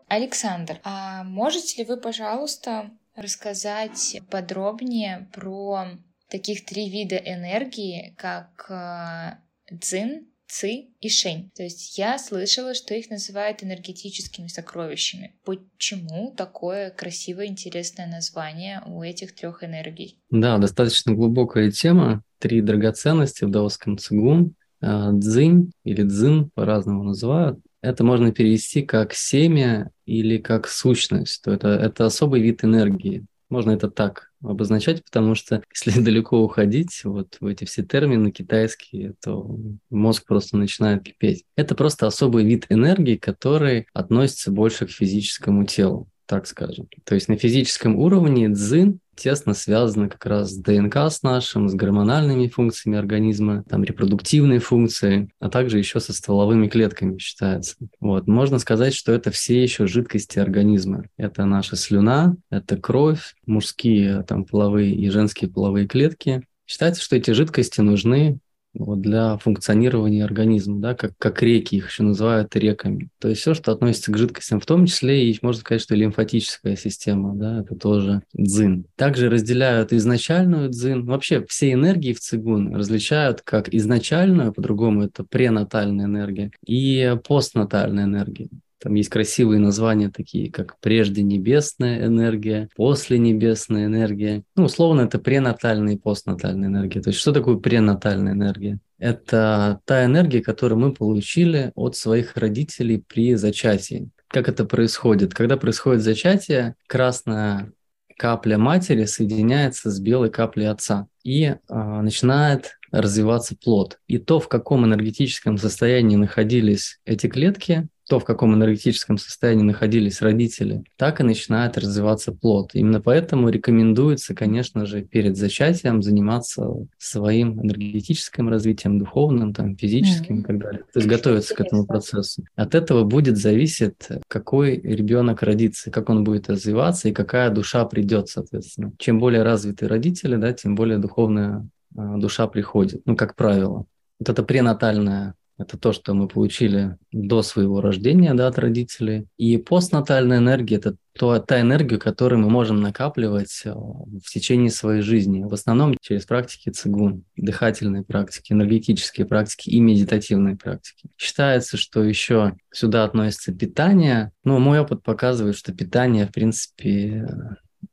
Александр, 0.07 0.79
а 0.83 1.23
можете 1.23 1.81
ли 1.81 1.89
вы, 1.89 1.97
пожалуйста, 1.97 2.91
рассказать 3.15 4.19
подробнее 4.29 5.29
про 5.33 5.87
таких 6.29 6.65
три 6.65 6.89
вида 6.89 7.15
энергии, 7.17 8.13
как 8.17 8.65
э, 8.69 9.37
дзин, 9.71 10.27
ци 10.47 10.87
и 10.99 11.09
шень. 11.09 11.51
То 11.55 11.63
есть 11.63 11.97
я 11.97 12.17
слышала, 12.17 12.73
что 12.73 12.93
их 12.93 13.09
называют 13.09 13.63
энергетическими 13.63 14.47
сокровищами. 14.47 15.35
Почему 15.43 16.33
такое 16.35 16.91
красивое, 16.91 17.47
интересное 17.47 18.07
название 18.07 18.81
у 18.85 19.01
этих 19.01 19.35
трех 19.35 19.63
энергий? 19.63 20.19
Да, 20.29 20.57
достаточно 20.57 21.13
глубокая 21.13 21.71
тема. 21.71 22.23
Три 22.39 22.61
драгоценности 22.61 23.43
в 23.43 23.49
даосском 23.49 23.97
цигун. 23.97 24.55
Э, 24.81 25.09
дзинь 25.13 25.71
или 25.83 26.03
дзин 26.03 26.51
по-разному 26.51 27.03
называют 27.03 27.59
это 27.85 28.03
можно 28.03 28.31
перевести 28.31 28.81
как 28.81 29.13
семя 29.13 29.91
или 30.05 30.37
как 30.37 30.67
сущность. 30.67 31.41
То 31.43 31.51
это, 31.51 31.69
это 31.69 32.05
особый 32.05 32.41
вид 32.41 32.63
энергии. 32.63 33.25
Можно 33.49 33.71
это 33.71 33.89
так 33.89 34.31
обозначать, 34.41 35.03
потому 35.03 35.35
что 35.35 35.61
если 35.73 36.01
далеко 36.01 36.41
уходить 36.41 37.01
вот 37.03 37.37
в 37.39 37.45
эти 37.45 37.65
все 37.65 37.83
термины 37.83 38.31
китайские, 38.31 39.13
то 39.23 39.57
мозг 39.89 40.25
просто 40.25 40.57
начинает 40.57 41.03
кипеть. 41.03 41.45
Это 41.55 41.75
просто 41.75 42.07
особый 42.07 42.43
вид 42.43 42.65
энергии, 42.69 43.15
который 43.15 43.87
относится 43.93 44.51
больше 44.51 44.87
к 44.87 44.91
физическому 44.91 45.65
телу 45.65 46.09
так 46.27 46.47
скажем. 46.47 46.87
То 47.03 47.13
есть 47.13 47.27
на 47.27 47.37
физическом 47.37 47.97
уровне 47.97 48.49
дзин 48.49 48.99
тесно 49.15 49.53
связано 49.53 50.09
как 50.09 50.25
раз 50.25 50.51
с 50.51 50.57
ДНК 50.57 50.97
с 51.09 51.23
нашим, 51.23 51.69
с 51.69 51.73
гормональными 51.73 52.47
функциями 52.47 52.97
организма, 52.97 53.63
там 53.69 53.83
репродуктивные 53.83 54.59
функции, 54.59 55.29
а 55.39 55.49
также 55.49 55.77
еще 55.77 55.99
со 55.99 56.13
стволовыми 56.13 56.67
клетками 56.67 57.17
считается. 57.17 57.75
Вот. 57.99 58.27
Можно 58.27 58.59
сказать, 58.59 58.93
что 58.93 59.11
это 59.11 59.31
все 59.31 59.61
еще 59.61 59.87
жидкости 59.87 60.39
организма. 60.39 61.05
Это 61.17 61.45
наша 61.45 61.75
слюна, 61.75 62.35
это 62.49 62.77
кровь, 62.77 63.35
мужские 63.45 64.23
там 64.23 64.45
половые 64.45 64.93
и 64.93 65.09
женские 65.09 65.49
половые 65.49 65.87
клетки. 65.87 66.43
Считается, 66.67 67.01
что 67.01 67.15
эти 67.15 67.31
жидкости 67.31 67.81
нужны 67.81 68.39
вот, 68.75 69.01
для 69.01 69.37
функционирования 69.37 70.23
организма, 70.23 70.79
да, 70.79 70.93
как, 70.95 71.11
как 71.17 71.41
реки, 71.41 71.77
их 71.77 71.89
еще 71.89 72.03
называют 72.03 72.55
реками. 72.55 73.09
То 73.19 73.29
есть 73.29 73.41
все, 73.41 73.53
что 73.53 73.71
относится 73.71 74.11
к 74.11 74.17
жидкостям, 74.17 74.59
в 74.59 74.65
том 74.65 74.85
числе 74.85 75.29
и, 75.29 75.39
можно 75.41 75.61
сказать, 75.61 75.81
что 75.81 75.95
лимфатическая 75.95 76.75
система, 76.75 77.35
да, 77.35 77.61
это 77.61 77.75
тоже 77.75 78.21
дзин. 78.33 78.85
Также 78.95 79.29
разделяют 79.29 79.93
изначальную 79.93 80.69
дзин. 80.69 81.05
Вообще 81.05 81.43
все 81.47 81.73
энергии 81.73 82.13
в 82.13 82.19
цигун 82.19 82.75
различают 82.75 83.41
как 83.41 83.73
изначальную, 83.73 84.53
по-другому 84.53 85.03
это 85.03 85.23
пренатальная 85.23 86.05
энергия, 86.05 86.51
и 86.65 87.15
постнатальная 87.27 88.05
энергия. 88.05 88.49
Там 88.85 88.93
есть 88.93 89.09
красивые 89.09 89.59
названия 89.59 90.11
такие, 90.11 90.51
как 90.51 90.77
прежде 90.79 91.23
небесная 91.23 92.05
энергия, 92.05 92.69
после 92.75 93.17
небесная 93.17 93.87
энергия. 93.87 94.43
Ну, 94.55 94.65
условно, 94.65 95.01
это 95.01 95.17
пренатальная 95.17 95.95
и 95.95 95.97
постнатальная 95.97 96.69
энергия. 96.69 97.01
То 97.01 97.09
есть 97.09 97.19
что 97.19 97.31
такое 97.31 97.57
пренатальная 97.57 98.33
энергия? 98.33 98.77
Это 98.99 99.79
та 99.85 100.05
энергия, 100.05 100.43
которую 100.43 100.77
мы 100.77 100.93
получили 100.93 101.71
от 101.73 101.95
своих 101.95 102.37
родителей 102.37 103.03
при 103.07 103.33
зачатии. 103.33 104.11
Как 104.27 104.49
это 104.49 104.65
происходит? 104.65 105.33
Когда 105.33 105.57
происходит 105.57 106.03
зачатие, 106.03 106.75
красная 106.85 107.71
капля 108.19 108.59
матери 108.59 109.05
соединяется 109.05 109.89
с 109.89 109.99
белой 109.99 110.29
каплей 110.29 110.69
отца 110.69 111.07
и 111.23 111.55
а, 111.67 112.03
начинает 112.03 112.77
развиваться 113.01 113.55
плод. 113.55 113.99
И 114.07 114.17
то, 114.17 114.39
в 114.39 114.47
каком 114.47 114.85
энергетическом 114.85 115.57
состоянии 115.57 116.15
находились 116.15 116.99
эти 117.05 117.27
клетки, 117.27 117.87
то, 118.07 118.19
в 118.19 118.25
каком 118.25 118.53
энергетическом 118.53 119.17
состоянии 119.17 119.63
находились 119.63 120.21
родители, 120.21 120.83
так 120.95 121.19
и 121.19 121.23
начинает 121.23 121.77
развиваться 121.77 122.31
плод. 122.31 122.71
Именно 122.73 123.01
поэтому 123.01 123.49
рекомендуется, 123.49 124.35
конечно 124.35 124.85
же, 124.85 125.01
перед 125.01 125.37
зачатием 125.37 126.03
заниматься 126.03 126.67
своим 126.97 127.59
энергетическим 127.61 128.47
развитием, 128.49 128.99
духовным, 128.99 129.53
там, 129.53 129.75
физическим 129.75 130.37
mm-hmm. 130.37 130.41
и 130.41 130.43
так 130.43 130.59
далее. 130.59 130.81
То 130.93 130.99
есть 130.99 131.07
готовиться 131.07 131.55
к 131.55 131.61
этому 131.61 131.85
процессу. 131.85 132.45
От 132.55 132.75
этого 132.75 133.03
будет 133.03 133.37
зависеть, 133.37 133.95
какой 134.27 134.79
ребенок 134.79 135.41
родится, 135.41 135.89
как 135.89 136.09
он 136.09 136.23
будет 136.23 136.49
развиваться 136.49 137.09
и 137.09 137.13
какая 137.13 137.49
душа 137.49 137.85
придет, 137.85 138.29
соответственно. 138.29 138.91
Чем 138.99 139.19
более 139.19 139.41
развиты 139.41 139.87
родители, 139.87 140.35
да, 140.35 140.53
тем 140.53 140.75
более 140.75 140.99
духовная 140.99 141.67
душа 141.95 142.47
приходит, 142.47 143.01
ну, 143.05 143.15
как 143.15 143.35
правило. 143.35 143.85
Вот 144.19 144.29
это 144.29 144.43
пренатальная 144.43 145.35
это 145.57 145.77
то, 145.77 145.93
что 145.93 146.13
мы 146.13 146.27
получили 146.27 146.97
до 147.11 147.41
своего 147.41 147.79
рождения 147.79 148.33
да, 148.33 148.47
от 148.47 148.59
родителей. 148.59 149.27
И 149.37 149.57
постнатальная 149.57 150.39
энергия– 150.39 150.75
это 150.77 150.97
то, 151.13 151.39
та 151.39 151.61
энергия, 151.61 151.97
которую 151.97 152.41
мы 152.41 152.49
можем 152.49 152.81
накапливать 152.81 153.61
э, 153.63 153.71
в 153.71 154.29
течение 154.29 154.69
своей 154.69 155.01
жизни. 155.01 155.43
В 155.43 155.53
основном 155.53 155.95
через 156.01 156.25
практики 156.25 156.71
цигун, 156.71 157.23
дыхательные 157.37 158.03
практики, 158.03 158.51
энергетические 158.51 159.25
практики 159.25 159.69
и 159.69 159.79
медитативные 159.79 160.57
практики. 160.57 161.09
Считается, 161.17 161.77
что 161.77 162.03
еще 162.03 162.57
сюда 162.71 163.05
относится 163.05 163.53
питание. 163.53 164.33
Но 164.43 164.59
мой 164.59 164.79
опыт 164.79 165.03
показывает, 165.03 165.55
что 165.55 165.73
питание, 165.73 166.27
в 166.27 166.33
принципе, 166.33 167.29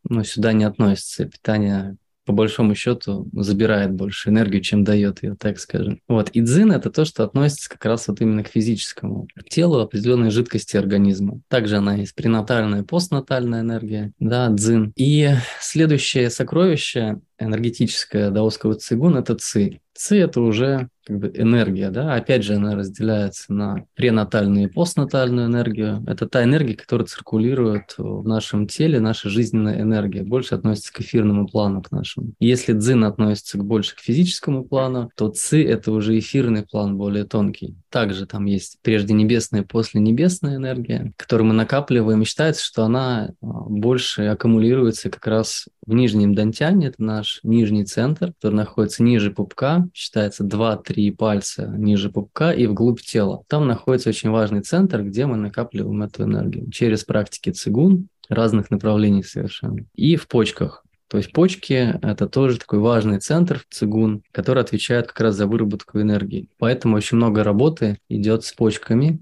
ну, 0.03 0.24
сюда 0.24 0.53
не 0.53 0.64
относится. 0.64 1.26
Питание 1.26 1.96
по 2.24 2.32
большому 2.32 2.74
счету 2.74 3.28
забирает 3.32 3.92
больше 3.92 4.30
энергию, 4.30 4.62
чем 4.62 4.84
дает 4.84 5.22
ее, 5.22 5.36
так 5.38 5.58
скажем. 5.58 6.00
Вот. 6.08 6.30
И 6.30 6.40
дзин– 6.40 6.72
это 6.72 6.90
то, 6.90 7.04
что 7.04 7.24
относится 7.24 7.68
как 7.68 7.84
раз 7.84 8.08
вот 8.08 8.20
именно 8.20 8.44
к 8.44 8.48
физическому 8.48 9.28
телу 9.48 9.80
определенной 9.80 10.30
жидкости 10.30 10.76
организма. 10.76 11.40
Также 11.48 11.76
она 11.76 11.96
есть 11.96 12.14
пренатальная, 12.14 12.82
постнатальная 12.82 13.60
энергия, 13.60 14.12
да, 14.18 14.48
дзин. 14.48 14.92
И 14.96 15.30
следующее 15.60 16.30
сокровище 16.30 17.20
энергетическое 17.43 18.30
даосского 18.30 18.74
цигун– 18.74 19.16
это 19.18 19.34
ци. 19.34 19.80
Ци– 19.95 20.16
это 20.18 20.40
уже 20.40 20.88
как 21.05 21.18
бы 21.18 21.32
энергия, 21.34 21.90
да, 21.90 22.14
опять 22.14 22.45
же 22.45 22.55
она 22.55 22.76
разделяется 22.76 23.53
на 23.53 23.84
пренатальную 23.95 24.68
и 24.68 24.72
постнатальную 24.72 25.49
энергию. 25.49 26.03
Это 26.07 26.28
та 26.28 26.45
энергия, 26.45 26.74
которая 26.74 27.07
циркулирует 27.07 27.95
в 27.99 28.26
нашем 28.26 28.68
теле, 28.68 29.01
наша 29.01 29.28
жизненная 29.28 29.80
энергия, 29.80 30.22
больше 30.22 30.55
относится 30.55 30.93
к 30.93 31.01
эфирному 31.01 31.49
плану, 31.49 31.82
к 31.82 31.90
нашему. 31.90 32.32
Если 32.38 32.72
дзин 32.72 33.05
относится 33.05 33.59
больше 33.59 33.97
к 33.97 34.01
физическому 34.01 34.64
плану, 34.64 35.11
то 35.16 35.28
ци– 35.28 35.62
это 35.64 35.90
уже 35.90 36.18
эфирный 36.18 36.64
план, 36.64 36.97
более 36.97 37.24
тонкий. 37.24 37.74
Также 37.90 38.26
там 38.26 38.47
есть 38.47 38.78
прежде 38.82 39.12
небесная, 39.12 39.64
после 39.64 40.01
небесная 40.01 40.57
энергия, 40.57 41.12
которую 41.16 41.49
мы 41.49 41.55
накапливаем, 41.55 42.24
считается, 42.24 42.64
что 42.64 42.84
она 42.84 43.30
а, 43.43 43.47
больше 43.47 44.22
аккумулируется 44.26 45.11
как 45.11 45.26
раз 45.26 45.66
в 45.84 45.93
нижнем 45.93 46.34
дантяне, 46.34 46.88
это 46.88 47.03
наш 47.03 47.31
нижний 47.42 47.84
центр, 47.84 48.32
который 48.32 48.54
находится 48.54 49.02
ниже 49.02 49.30
пупка, 49.30 49.88
считается 49.94 50.44
2-3 50.44 51.12
пальца 51.12 51.66
ниже 51.76 52.10
пупка 52.10 52.52
и 52.52 52.66
вглубь 52.66 53.00
тела. 53.00 53.42
Там 53.48 53.66
находится 53.66 54.10
очень 54.10 54.30
важный 54.30 54.60
центр, 54.60 55.02
где 55.02 55.26
мы 55.26 55.36
накапливаем 55.36 56.02
эту 56.02 56.24
энергию 56.24 56.70
через 56.70 57.04
практики 57.04 57.50
цигун 57.50 58.08
разных 58.28 58.70
направлений 58.70 59.22
совершенно. 59.22 59.84
И 59.94 60.16
в 60.16 60.26
почках. 60.28 60.84
То 61.08 61.18
есть 61.18 61.32
почки– 61.32 61.98
это 62.02 62.26
тоже 62.26 62.58
такой 62.58 62.78
важный 62.78 63.18
центр 63.18 63.58
в 63.58 63.74
цигун, 63.74 64.22
который 64.32 64.62
отвечает 64.62 65.08
как 65.08 65.20
раз 65.20 65.34
за 65.34 65.46
выработку 65.46 66.00
энергии. 66.00 66.48
Поэтому 66.58 66.96
очень 66.96 67.18
много 67.18 67.44
работы 67.44 67.98
идет 68.08 68.44
с 68.44 68.52
почками, 68.54 69.20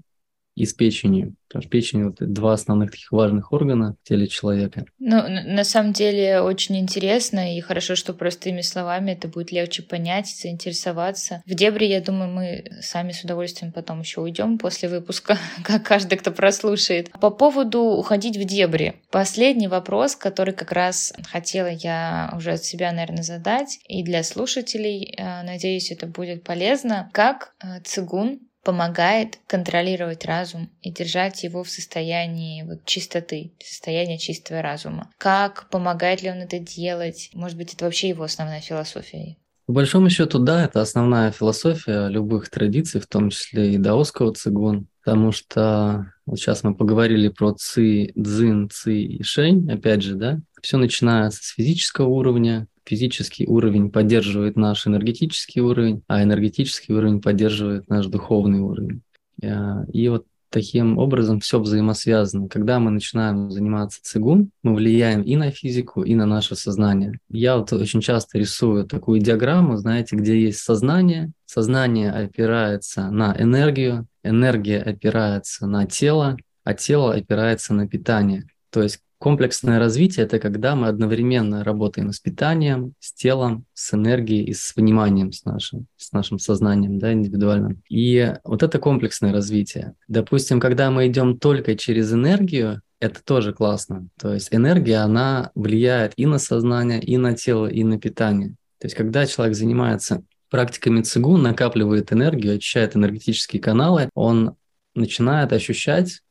с 0.65 0.73
печенью. 0.73 1.35
Потому 1.51 1.63
что 1.63 1.69
печень 1.69 2.05
вот 2.05 2.15
два 2.19 2.53
основных 2.53 2.91
таких 2.91 3.11
важных 3.11 3.51
органа 3.51 3.97
в 4.01 4.07
теле 4.07 4.27
человека. 4.27 4.85
Ну, 4.99 5.21
на 5.27 5.65
самом 5.65 5.91
деле 5.91 6.39
очень 6.39 6.77
интересно, 6.77 7.57
и 7.57 7.59
хорошо, 7.59 7.97
что 7.97 8.13
простыми 8.13 8.61
словами 8.61 9.11
это 9.11 9.27
будет 9.27 9.51
легче 9.51 9.83
понять, 9.83 10.27
заинтересоваться. 10.27 11.43
В 11.45 11.53
дебри, 11.53 11.87
я 11.87 11.99
думаю, 11.99 12.31
мы 12.31 12.65
сами 12.79 13.11
с 13.11 13.25
удовольствием 13.25 13.73
потом 13.73 13.99
еще 13.99 14.21
уйдем 14.21 14.57
после 14.57 14.87
выпуска, 14.87 15.37
как 15.65 15.83
каждый, 15.83 16.17
кто 16.17 16.31
прослушает. 16.31 17.11
По 17.19 17.31
поводу 17.31 17.81
уходить 17.81 18.37
в 18.37 18.45
дебри. 18.45 19.01
Последний 19.11 19.67
вопрос, 19.67 20.15
который 20.15 20.53
как 20.53 20.71
раз 20.71 21.13
хотела 21.29 21.67
я 21.67 22.33
уже 22.33 22.53
от 22.53 22.63
себя, 22.63 22.93
наверное, 22.93 23.23
задать, 23.23 23.79
и 23.89 24.03
для 24.03 24.23
слушателей, 24.23 25.13
э, 25.17 25.43
надеюсь, 25.43 25.91
это 25.91 26.07
будет 26.07 26.45
полезно. 26.45 27.09
Как 27.11 27.53
э, 27.61 27.81
цигун 27.83 28.39
помогает 28.63 29.39
контролировать 29.47 30.25
разум 30.25 30.69
и 30.81 30.91
держать 30.91 31.43
его 31.43 31.63
в 31.63 31.69
состоянии 31.69 32.63
вот, 32.63 32.85
чистоты, 32.85 33.53
состояния 33.63 34.17
чистого 34.17 34.61
разума. 34.61 35.09
Как, 35.17 35.69
помогает 35.69 36.21
ли 36.21 36.29
он 36.29 36.37
это 36.37 36.59
делать? 36.59 37.29
Может 37.33 37.57
быть, 37.57 37.73
это 37.73 37.85
вообще 37.85 38.09
его 38.09 38.23
основная 38.23 38.61
философия? 38.61 39.37
По 39.65 39.73
большому 39.73 40.09
счету, 40.09 40.39
да, 40.39 40.65
это 40.65 40.81
основная 40.81 41.31
философия 41.31 42.07
любых 42.09 42.49
традиций, 42.49 42.99
в 42.99 43.07
том 43.07 43.29
числе 43.29 43.73
и 43.73 43.77
даосского 43.77 44.33
цигун, 44.33 44.87
потому 45.03 45.31
что 45.31 46.11
вот 46.25 46.39
сейчас 46.39 46.63
мы 46.63 46.75
поговорили 46.75 47.29
про 47.29 47.53
ци, 47.53 48.11
дзин, 48.15 48.69
ци 48.69 49.01
и 49.01 49.23
шень, 49.23 49.71
опять 49.71 50.01
же, 50.01 50.15
да, 50.15 50.39
все 50.61 50.77
начинается 50.77 51.43
с 51.43 51.53
физического 51.53 52.07
уровня, 52.07 52.67
физический 52.85 53.45
уровень 53.47 53.91
поддерживает 53.91 54.55
наш 54.55 54.87
энергетический 54.87 55.61
уровень, 55.61 56.03
а 56.07 56.23
энергетический 56.23 56.93
уровень 56.93 57.21
поддерживает 57.21 57.87
наш 57.89 58.07
духовный 58.07 58.59
уровень. 58.59 59.01
Э, 59.41 59.85
и 59.91 60.09
вот 60.09 60.25
таким 60.51 60.97
образом 60.97 61.39
все 61.39 61.59
взаимосвязано. 61.59 62.49
Когда 62.49 62.79
мы 62.79 62.91
начинаем 62.91 63.49
заниматься 63.49 64.01
цигун, 64.03 64.51
мы 64.63 64.75
влияем 64.75 65.21
и 65.23 65.35
на 65.35 65.49
физику, 65.49 66.03
и 66.03 66.13
на 66.13 66.25
наше 66.25 66.55
сознание. 66.55 67.17
Я 67.29 67.57
вот 67.57 67.71
очень 67.73 68.01
часто 68.01 68.37
рисую 68.37 68.85
такую 68.85 69.21
диаграмму, 69.21 69.77
знаете, 69.77 70.15
где 70.15 70.39
есть 70.39 70.59
сознание. 70.59 71.31
Сознание 71.45 72.11
опирается 72.11 73.09
на 73.09 73.35
энергию, 73.39 74.07
энергия 74.23 74.81
опирается 74.81 75.67
на 75.67 75.85
тело, 75.85 76.37
а 76.63 76.73
тело 76.73 77.13
опирается 77.13 77.73
на 77.73 77.87
питание. 77.87 78.45
То 78.69 78.83
есть 78.83 78.99
Комплексное 79.21 79.77
развитие– 79.77 80.25
это 80.25 80.39
когда 80.39 80.75
мы 80.75 80.87
одновременно 80.87 81.63
работаем 81.63 82.11
с 82.11 82.19
питанием, 82.19 82.95
с 82.99 83.13
телом, 83.13 83.65
с 83.75 83.93
энергией 83.93 84.45
и 84.45 84.53
с 84.55 84.75
вниманием, 84.75 85.31
с 85.31 85.45
нашим, 85.45 85.85
с 85.95 86.11
нашим 86.11 86.39
сознанием 86.39 86.97
да, 86.97 87.13
индивидуальным. 87.13 87.83
И 87.87 88.33
вот 88.43 88.63
это 88.63 88.79
комплексное 88.79 89.31
развитие. 89.31 89.93
Допустим, 90.07 90.59
когда 90.59 90.89
мы 90.89 91.05
идем 91.05 91.37
только 91.37 91.75
через 91.75 92.11
энергию, 92.11 92.81
это 92.99 93.23
тоже 93.23 93.53
классно. 93.53 94.07
То 94.19 94.33
есть 94.33 94.47
энергия, 94.49 94.97
она 94.97 95.51
влияет 95.53 96.13
и 96.15 96.25
на 96.25 96.39
сознание, 96.39 96.99
и 96.99 97.15
на 97.17 97.35
тело, 97.35 97.67
и 97.67 97.83
на 97.83 97.99
питание. 97.99 98.55
То 98.79 98.87
есть 98.87 98.95
когда 98.95 99.27
человек 99.27 99.55
занимается 99.55 100.23
практиками 100.49 101.03
цигун, 101.03 101.43
накапливает 101.43 102.11
энергию, 102.11 102.55
очищает 102.55 102.95
энергетические 102.95 103.61
каналы, 103.61 104.09
он 104.15 104.55
начинает 104.95 105.53
ощущать 105.53 106.21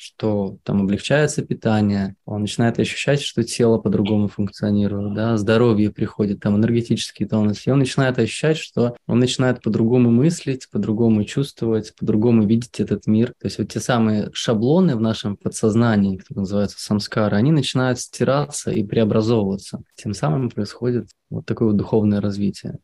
что 0.00 0.56
там 0.62 0.80
облегчается 0.80 1.42
питание, 1.42 2.16
он 2.24 2.40
начинает 2.40 2.78
ощущать, 2.78 3.20
что 3.20 3.42
тело 3.42 3.76
по-другому 3.76 4.28
функционирует, 4.28 5.12
да, 5.12 5.36
здоровье 5.36 5.90
приходит, 5.90 6.40
там 6.40 6.56
энергетический 6.56 7.26
тонус, 7.26 7.66
и 7.66 7.70
он 7.70 7.80
начинает 7.80 8.18
ощущать, 8.18 8.56
что 8.56 8.96
он 9.06 9.18
начинает 9.18 9.60
по-другому 9.60 10.10
мыслить, 10.10 10.70
по-другому 10.70 11.24
чувствовать, 11.24 11.94
по-другому 11.98 12.46
видеть 12.46 12.80
этот 12.80 13.06
мир. 13.06 13.34
То 13.40 13.46
есть 13.46 13.58
вот 13.58 13.68
те 13.68 13.78
самые 13.78 14.30
шаблоны 14.32 14.96
в 14.96 15.02
нашем 15.02 15.36
подсознании, 15.36 16.16
которые 16.16 16.42
называются 16.42 16.80
самскары, 16.80 17.36
они 17.36 17.52
начинают 17.52 18.00
стираться 18.00 18.70
и 18.70 18.82
преобразовываться. 18.82 19.82
Тем 19.96 20.14
самым 20.14 20.48
происходит 20.48 21.10
вот 21.28 21.44
такое 21.44 21.68
вот 21.68 21.76
духовное 21.76 22.22
развитие. 22.22 22.78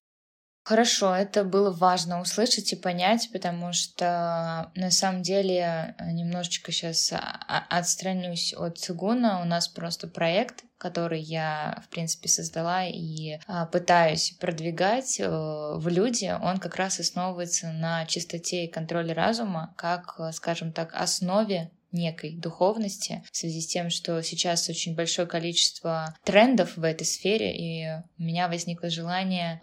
Хорошо, 0.67 1.15
это 1.15 1.45
было 1.45 1.71
важно 1.71 2.21
услышать 2.21 2.73
и 2.73 2.77
понять, 2.77 3.31
потому 3.33 3.73
что 3.73 4.73
на 4.75 4.91
самом 4.91 5.23
деле 5.23 5.95
э, 5.97 6.11
немножечко 6.11 6.73
сейчас 6.73 7.13
отстранюсь 7.47 8.53
от 8.53 8.77
цигуна. 8.77 9.43
У 9.43 9.45
нас 9.45 9.69
просто 9.69 10.09
проект, 10.09 10.65
который 10.77 11.21
я, 11.21 11.81
в 11.85 11.89
принципе, 11.89 12.29
создала 12.29 12.85
и 12.85 13.39
а, 13.47 13.67
пытаюсь 13.67 14.37
продвигать 14.41 15.21
э, 15.21 15.29
в 15.29 15.87
люди, 15.87 16.37
он 16.43 16.59
как 16.59 16.75
раз 16.75 16.99
основывается 16.99 17.71
на 17.71 18.05
чистоте 18.07 18.65
и 18.65 18.71
контроле 18.71 19.13
разума, 19.13 19.73
как, 19.77 20.17
э, 20.19 20.33
скажем 20.33 20.73
так, 20.73 20.93
основе 20.95 21.71
некой 21.97 22.37
духовности 22.37 23.25
в 23.31 23.37
связи 23.37 23.61
с 23.61 23.67
тем, 23.67 23.91
что 23.91 24.23
сейчас 24.23 24.69
очень 24.69 24.95
большое 24.95 25.27
количество 25.27 26.15
трендов 26.25 26.77
в 26.77 26.85
этой 26.85 27.05
сфере, 27.05 27.57
и 27.57 27.87
у 28.19 28.23
меня 28.23 28.49
возникло 28.49 28.91
желание, 28.91 29.59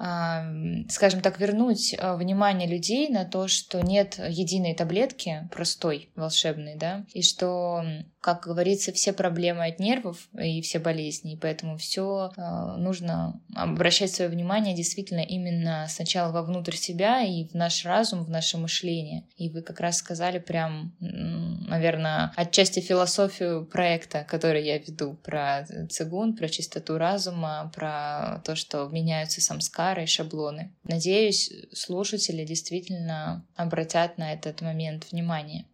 скажем 0.89 1.21
так, 1.21 1.39
вернуть 1.39 1.95
а, 1.97 2.15
внимание 2.15 2.67
людей 2.67 3.07
на 3.09 3.25
то, 3.25 3.47
что 3.47 3.81
нет 3.81 4.19
единой 4.29 4.73
таблетки 4.73 5.47
простой, 5.51 6.09
волшебной, 6.15 6.75
да, 6.75 7.05
и 7.13 7.21
что 7.21 7.83
как 8.23 8.47
говорится, 8.47 8.93
все 8.93 9.11
проблемы 9.11 9.65
от 9.65 9.79
нервов 9.79 10.29
и 10.39 10.61
все 10.61 10.79
болезни, 10.79 11.33
и 11.33 11.37
поэтому 11.37 11.77
все 11.77 12.31
э, 12.37 12.77
нужно 12.77 13.41
обращать 13.53 14.11
свое 14.11 14.31
внимание 14.31 14.73
действительно 14.73 15.19
именно 15.19 15.87
сначала 15.89 16.31
вовнутрь 16.31 16.75
себя 16.75 17.21
и 17.21 17.45
в 17.45 17.53
наш 17.53 17.83
разум, 17.83 18.23
в 18.23 18.29
наше 18.29 18.57
мышление. 18.57 19.25
И 19.35 19.49
вы 19.49 19.61
как 19.61 19.81
раз 19.81 19.97
сказали 19.97 20.39
прям, 20.39 20.95
наверное, 21.01 22.31
отчасти 22.37 22.79
философию 22.79 23.65
проекта, 23.65 24.25
который 24.25 24.63
я 24.63 24.77
веду, 24.77 25.15
про 25.15 25.67
цигун, 25.89 26.33
про 26.33 26.47
чистоту 26.47 26.97
разума, 26.97 27.69
про 27.75 28.41
то, 28.45 28.55
что 28.55 28.87
меняются 28.87 29.41
самскары 29.41 30.03
и 30.03 30.07
шаблоны. 30.07 30.71
Надеюсь, 30.85 31.51
слушатели 31.73 32.45
действительно 32.45 33.45
обратят 33.57 34.17
на 34.17 34.31
этот 34.31 34.61
момент 34.61 35.11
внимание. 35.11 35.65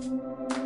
thank 0.00 0.52
you 0.52 0.57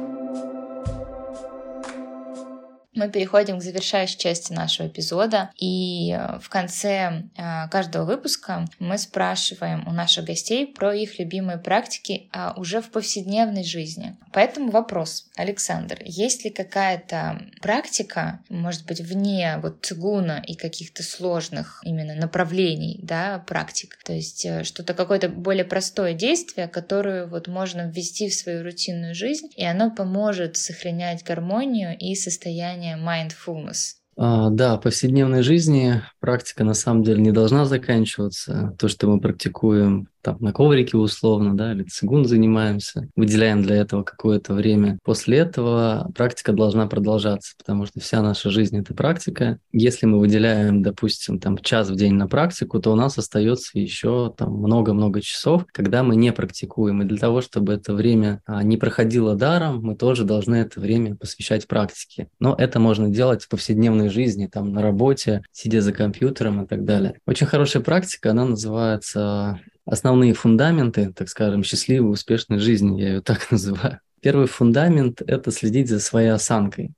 мы 2.95 3.09
переходим 3.09 3.59
к 3.59 3.63
завершающей 3.63 4.19
части 4.19 4.53
нашего 4.53 4.87
эпизода. 4.87 5.51
И 5.57 6.13
э, 6.13 6.39
в 6.41 6.49
конце 6.49 7.25
э, 7.37 7.69
каждого 7.71 8.05
выпуска 8.05 8.67
мы 8.79 8.99
спрашиваем 8.99 9.87
у 9.89 9.93
наших 9.93 10.27
гостей 10.27 10.67
про 10.67 10.95
их 10.95 11.19
любимые 11.19 11.59
практики 11.59 12.29
а 12.33 12.55
уже 12.57 12.81
в 12.81 12.91
повседневной 12.91 13.65
жизни. 13.65 14.17
Поэтому 14.33 14.71
вопрос, 14.71 15.27
Александр, 15.37 16.01
есть 16.05 16.45
ли 16.45 16.51
какая-то 16.51 17.43
практика, 17.61 18.41
может 18.49 18.87
быть, 18.87 19.01
вне 19.01 19.59
вот 19.63 19.85
цигуна 19.85 20.43
и 20.47 20.55
каких-то 20.55 21.03
сложных 21.03 21.81
именно 21.85 22.15
направлений, 22.15 23.01
да, 23.03 23.43
практик? 23.47 23.99
То 24.05 24.13
есть 24.13 24.45
э, 24.45 24.65
что-то 24.65 24.95
какое-то 24.95 25.29
более 25.29 25.65
простое 25.65 26.13
действие, 26.13 26.69
которое 26.69 27.27
вот 27.27 27.49
можно 27.49 27.91
ввести 27.91 28.29
в 28.29 28.35
свою 28.35 28.63
рутинную 28.63 29.15
жизнь, 29.15 29.49
и 29.57 29.65
оно 29.65 29.91
поможет 29.91 30.57
сохранять 30.57 31.25
гармонию 31.25 31.97
и 31.99 32.15
состояние 32.15 32.82
состояние 32.83 32.97
mindfulness. 32.97 33.95
А, 34.17 34.51
да, 34.51 34.77
в 34.77 34.81
повседневной 34.81 35.43
жизни 35.43 36.03
практика 36.21 36.65
на 36.65 36.75
самом 36.75 37.03
деле 37.03 37.23
не 37.23 37.33
должна 37.33 37.65
заканчиваться. 37.65 38.75
То, 38.79 38.89
что 38.89 39.09
мы 39.09 39.21
практикуем 39.21 40.09
там 40.23 40.37
на 40.41 40.53
коврике 40.53 40.97
условно, 40.97 41.57
да, 41.57 41.73
или 41.73 41.83
цигун 41.83 42.25
занимаемся, 42.25 43.09
выделяем 43.17 43.63
для 43.63 43.77
этого 43.77 44.03
какое-то 44.03 44.55
время. 44.55 44.99
После 45.03 45.39
этого 45.39 46.11
практика 46.15 46.53
должна 46.53 46.87
продолжаться, 46.87 47.55
потому 47.59 47.87
что 47.87 48.01
вся 48.01 48.23
наша 48.23 48.51
жизнь– 48.51 48.79
это 48.79 48.95
практика. 48.95 49.59
Если 49.73 50.07
мы 50.07 50.19
выделяем, 50.19 50.83
допустим, 50.83 51.39
там 51.39 51.59
час 51.59 51.91
в 51.91 51.97
день 51.97 52.15
на 52.15 52.29
практику, 52.29 52.81
то 52.81 52.93
у 52.93 52.97
нас 52.97 53.19
остается 53.19 53.79
еще 53.79 54.33
там 54.37 54.53
много-много 54.55 55.21
часов, 55.21 55.67
когда 55.73 56.03
мы 56.03 56.17
не 56.17 56.33
практикуем. 56.33 57.03
И 57.03 57.05
для 57.05 57.19
того, 57.19 57.41
чтобы 57.41 57.73
это 57.75 57.95
время 57.95 58.41
а, 58.47 58.63
не 58.63 58.77
проходило 58.77 59.35
даром, 59.35 59.83
мы 59.83 59.97
тоже 59.97 60.25
должны 60.25 60.57
это 60.57 60.81
время 60.81 61.17
посвящать 61.17 61.67
практике. 61.67 62.29
Но 62.39 62.55
это 62.57 62.79
можно 62.79 63.09
делать 63.09 63.45
в 63.45 63.49
повседневной 63.49 64.09
жизни, 64.09 64.47
там 64.47 64.73
на 64.73 64.83
работе, 64.83 65.43
сидя 65.53 65.81
за 65.81 65.93
компьютером 65.93 66.65
и 66.65 66.67
так 66.67 66.85
далее. 66.85 67.19
Очень 67.27 67.47
хорошая 67.47 67.83
практика, 67.83 68.31
она 68.31 68.45
называется 68.45 69.61
основные 69.85 70.35
фундаменты, 70.35 71.13
так 71.13 71.29
скажем, 71.29 71.65
счастливой, 71.65 72.13
успешной 72.13 72.59
жизни, 72.59 73.01
я 73.01 73.09
ее 73.15 73.21
так 73.23 73.51
называю. 73.51 74.01
Первый 74.21 74.47
фундамент– 74.47 75.21
это 75.27 75.51
следить 75.51 75.89
за 75.89 75.99
своей 75.99 76.29
осанкой, 76.29 76.93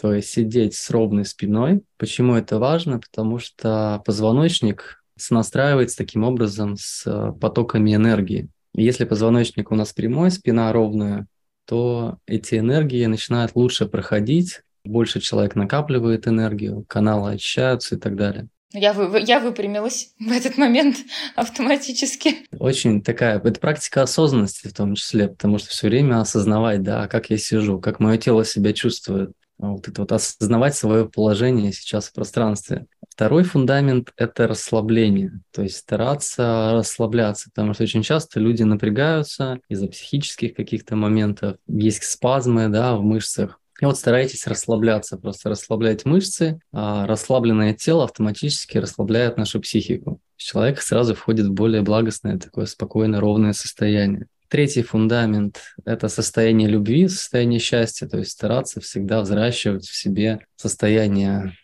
то 0.00 0.12
есть 0.12 0.28
сидеть 0.28 0.74
с 0.74 0.90
ровной 0.90 1.24
спиной. 1.24 1.82
Почему 1.96 2.34
это 2.34 2.58
важно? 2.58 3.00
Потому 3.00 3.38
что 3.38 4.02
позвоночник 4.04 5.02
сонастраивается 5.16 5.96
таким 5.96 6.24
образом 6.24 6.76
с 6.76 7.06
э, 7.06 7.32
потоками 7.40 7.94
энергии. 7.94 8.50
Если 8.74 9.06
позвоночник 9.06 9.72
у 9.72 9.74
нас 9.74 9.94
прямой, 9.94 10.30
спина 10.30 10.70
ровная, 10.70 11.26
то 11.64 12.18
эти 12.26 12.56
энергии 12.56 13.06
начинают 13.06 13.52
лучше 13.54 13.86
проходить, 13.86 14.60
больше 14.84 15.20
человек 15.20 15.56
накапливает 15.56 16.28
энергию, 16.28 16.84
каналы 16.86 17.32
очищаются 17.32 17.96
и 17.96 17.98
так 17.98 18.16
далее. 18.16 18.48
Я, 18.72 18.92
вы, 18.92 19.20
я 19.20 19.40
выпрямилась 19.40 20.14
в 20.18 20.30
этот 20.30 20.58
момент 20.58 20.96
автоматически. 21.34 22.46
Очень 22.58 23.02
такая, 23.02 23.38
это 23.38 23.60
практика 23.60 24.02
осознанности 24.02 24.68
в 24.68 24.74
том 24.74 24.94
числе, 24.94 25.28
потому 25.28 25.58
что 25.58 25.68
все 25.68 25.88
время 25.88 26.20
осознавать, 26.20 26.82
да, 26.82 27.08
как 27.08 27.30
я 27.30 27.38
сижу, 27.38 27.80
как 27.80 28.00
мое 28.00 28.18
тело 28.18 28.44
себя 28.44 28.72
чувствует. 28.72 29.32
Вот 29.58 29.88
это 29.88 30.02
вот 30.02 30.12
осознавать 30.12 30.76
свое 30.76 31.08
положение 31.08 31.72
сейчас 31.72 32.08
в 32.08 32.12
пространстве. 32.12 32.86
Второй 33.08 33.44
фундамент– 33.44 34.12
это 34.18 34.46
расслабление, 34.46 35.40
то 35.50 35.62
есть 35.62 35.76
стараться 35.78 36.72
расслабляться, 36.74 37.48
потому 37.48 37.72
что 37.72 37.84
очень 37.84 38.02
часто 38.02 38.38
люди 38.38 38.62
напрягаются 38.62 39.58
из-за 39.70 39.86
психических 39.86 40.52
каких-то 40.52 40.96
моментов, 40.96 41.56
есть 41.66 42.02
спазмы 42.02 42.68
да, 42.68 42.94
в 42.94 43.02
мышцах, 43.02 43.58
и 43.80 43.84
вот 43.84 43.98
старайтесь 43.98 44.46
расслабляться, 44.46 45.18
просто 45.18 45.50
расслаблять 45.50 46.04
мышцы. 46.04 46.58
А 46.72 47.06
расслабленное 47.06 47.74
тело 47.74 48.04
автоматически 48.04 48.78
расслабляет 48.78 49.36
нашу 49.36 49.60
психику. 49.60 50.20
Человек 50.36 50.80
сразу 50.80 51.14
входит 51.14 51.46
в 51.46 51.52
более 51.52 51.82
благостное, 51.82 52.38
такое 52.38 52.66
спокойное, 52.66 53.20
ровное 53.20 53.52
состояние. 53.52 54.26
Третий 54.48 54.82
фундамент– 54.82 55.60
это 55.84 56.08
состояние 56.08 56.68
любви, 56.68 57.08
состояние 57.08 57.58
счастья, 57.58 58.06
то 58.06 58.18
есть 58.18 58.30
стараться 58.30 58.80
всегда 58.80 59.20
взращивать 59.20 59.86
в 59.86 59.96
себе 59.96 60.40
состояние, 60.54 61.56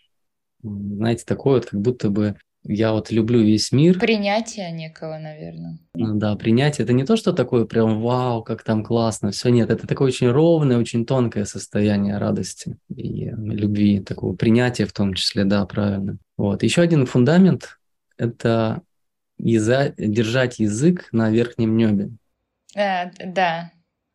знаете, 0.61 1.23
такое 1.25 1.55
вот, 1.55 1.65
как 1.67 1.79
будто 1.79 2.09
бы 2.09 2.35
я 2.65 2.93
вот 2.93 3.11
люблю 3.11 3.41
весь 3.41 3.71
мир. 3.71 3.99
Принятие 3.99 4.71
некого, 4.71 5.17
наверное. 5.17 5.79
Ну 5.95 6.15
да, 6.15 6.35
принятие. 6.35 6.85
Это 6.85 6.93
не 6.93 7.05
то, 7.05 7.17
что 7.17 7.33
такое 7.33 7.65
прям 7.65 8.01
вау, 8.01 8.43
как 8.43 8.63
там 8.63 8.83
классно. 8.83 9.31
Все 9.31 9.49
нет, 9.49 9.69
это 9.69 9.85
такое 9.85 10.07
очень 10.07 10.29
ровное, 10.29 10.77
очень 10.77 11.05
тонкое 11.05 11.45
состояние 11.45 12.17
радости 12.17 12.77
и 12.89 13.29
любви, 13.29 13.99
такого 13.99 14.35
принятия 14.35 14.85
в 14.85 14.93
том 14.93 15.13
числе, 15.13 15.43
да, 15.43 15.65
правильно. 15.65 16.17
Вот. 16.37 16.63
Еще 16.63 16.81
один 16.81 17.05
фундамент– 17.05 17.79
это 18.17 18.81
яза... 19.37 19.93
держать 19.97 20.59
язык 20.59 21.09
на 21.11 21.29
верхнем 21.29 21.75
небе. 21.75 22.11
А, 22.75 23.11
да, 23.25 23.71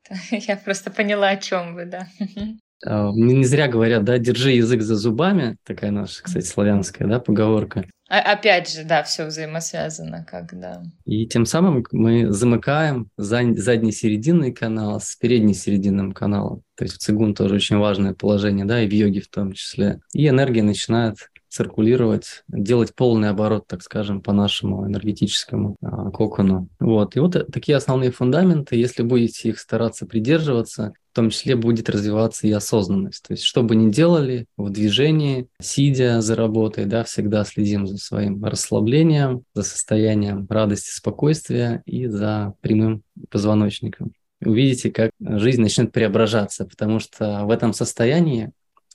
я 0.30 0.56
просто 0.56 0.90
поняла, 0.90 1.28
о 1.28 1.36
чем 1.36 1.74
вы, 1.74 1.84
да. 1.84 2.08
А, 2.84 3.10
не 3.12 3.44
зря 3.44 3.68
говорят, 3.68 4.04
да, 4.04 4.18
держи 4.18 4.52
язык 4.52 4.82
за 4.82 4.96
зубами, 4.96 5.56
такая 5.64 5.90
наша, 5.90 6.22
кстати, 6.22 6.44
славянская, 6.44 7.08
да, 7.08 7.18
поговорка. 7.18 7.84
А, 8.08 8.20
опять 8.20 8.72
же, 8.72 8.84
да, 8.84 9.02
все 9.02 9.26
взаимосвязано, 9.26 10.24
как, 10.24 10.58
да. 10.58 10.82
И 11.04 11.26
тем 11.26 11.44
самым 11.44 11.84
мы 11.92 12.32
замыкаем 12.32 13.10
задний 13.16 13.92
серединный 13.92 14.52
канал 14.52 15.00
с 15.00 15.14
передней 15.16 15.54
серединным 15.54 16.12
каналом. 16.12 16.62
То 16.76 16.84
есть 16.84 16.96
в 16.96 16.98
цигун 16.98 17.34
тоже 17.34 17.56
очень 17.56 17.76
важное 17.76 18.14
положение, 18.14 18.64
да, 18.64 18.82
и 18.82 18.88
в 18.88 18.92
йоге 18.92 19.20
в 19.20 19.28
том 19.28 19.52
числе. 19.52 20.00
И 20.14 20.26
энергия 20.26 20.62
начинает 20.62 21.16
циркулировать, 21.48 22.44
делать 22.48 22.94
полный 22.94 23.30
оборот, 23.30 23.66
так 23.66 23.82
скажем, 23.82 24.20
по 24.20 24.32
нашему 24.32 24.86
энергетическому 24.86 25.76
а, 25.82 26.10
кокону. 26.10 26.68
Вот. 26.78 27.16
И 27.16 27.20
вот 27.20 27.50
такие 27.52 27.76
основные 27.76 28.10
фундаменты, 28.10 28.76
если 28.76 29.02
будете 29.02 29.48
их 29.48 29.58
стараться 29.58 30.06
придерживаться, 30.06 30.92
в 31.12 31.16
том 31.16 31.30
числе 31.30 31.56
будет 31.56 31.88
развиваться 31.90 32.46
и 32.46 32.52
осознанность. 32.52 33.24
То 33.26 33.32
есть, 33.32 33.42
что 33.42 33.62
бы 33.62 33.74
ни 33.74 33.90
делали 33.90 34.46
в 34.56 34.70
движении, 34.70 35.48
сидя 35.60 36.20
за 36.20 36.36
работой, 36.36 36.84
да, 36.84 37.02
всегда 37.04 37.44
следим 37.44 37.86
за 37.86 37.96
своим 37.96 38.44
расслаблением, 38.44 39.42
за 39.54 39.62
состоянием 39.62 40.46
радости, 40.48 40.90
спокойствия 40.90 41.82
и 41.86 42.06
за 42.06 42.54
прямым 42.60 43.02
позвоночником. 43.30 44.12
Увидите, 44.40 44.92
как 44.92 45.10
жизнь 45.20 45.60
начнет 45.60 45.90
преображаться, 45.90 46.64
потому 46.64 47.00
что 47.00 47.44
в 47.44 47.50
этом 47.50 47.72
состоянии 47.72 48.52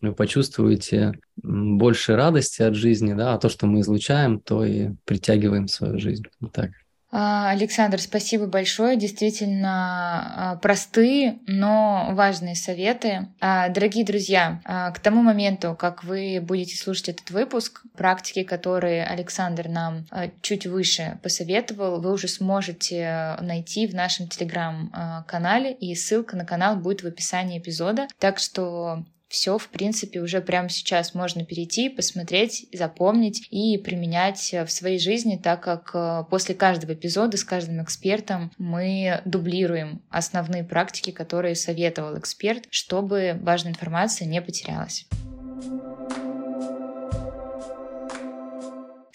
вы 0.10 0.14
почувствуете 0.14 1.14
больше 1.38 2.16
радости 2.16 2.62
от 2.62 2.76
жизни, 2.76 3.14
да, 3.14 3.34
а 3.34 3.38
то, 3.38 3.50
что 3.50 3.66
мы 3.66 3.82
излучаем, 3.82 4.40
то 4.40 4.64
и 4.66 4.90
притягиваем 5.06 5.68
в 5.68 5.72
свою 5.72 6.00
жизнь. 6.00 6.24
Вот 6.40 6.52
так. 6.52 6.72
А, 7.16 7.52
Александр, 7.52 8.02
спасибо 8.02 8.48
большое. 8.48 8.98
Действительно 8.98 10.34
а, 10.36 10.56
простые, 10.56 11.38
но 11.46 12.10
важные 12.14 12.56
советы. 12.56 13.28
А, 13.40 13.70
дорогие 13.70 14.04
друзья, 14.04 14.62
к 14.66 15.00
тому 15.00 15.22
моменту, 15.22 15.76
как 15.78 16.04
вы 16.04 16.40
будете 16.42 16.76
слушать 16.76 17.10
этот 17.10 17.30
выпуск, 17.30 17.84
практики, 17.96 18.42
которые 18.42 19.06
Александр 19.06 19.68
нам 19.70 20.08
чуть 20.42 20.66
выше 20.66 21.20
посоветовал, 21.22 22.02
вы 22.02 22.12
уже 22.12 22.28
сможете 22.28 23.38
найти 23.42 23.86
в 23.86 23.94
нашем 23.94 24.28
телеграм-канале, 24.28 25.72
и 25.72 25.94
ссылка 25.94 26.36
на 26.36 26.46
канал 26.46 26.78
будет 26.78 27.04
в 27.04 27.08
описании 27.08 27.60
эпизода. 27.60 28.08
Так 28.18 28.40
что 28.40 29.06
все, 29.34 29.58
в 29.58 29.70
принципе, 29.70 30.22
уже 30.22 30.42
прямо 30.42 30.70
сейчас 30.70 31.16
можно 31.16 31.44
перейти, 31.44 31.90
посмотреть, 31.90 32.68
запомнить 32.72 33.48
и 33.50 33.80
применять 33.80 34.54
в 34.54 34.68
своей 34.68 35.00
жизни, 35.00 35.42
так 35.44 35.64
как 35.64 35.90
э, 35.96 36.26
после 36.30 36.54
каждого 36.54 36.94
эпизода 36.94 37.36
с 37.36 37.44
каждым 37.44 37.82
экспертом 37.82 38.52
мы 38.60 39.24
дублируем 39.26 40.04
основные 40.12 40.64
практики, 40.64 41.10
которые 41.10 41.56
советовал 41.56 42.16
эксперт, 42.20 42.66
чтобы 42.70 43.40
важная 43.42 43.72
информация 43.72 44.28
не 44.28 44.40
потерялась. 44.40 45.08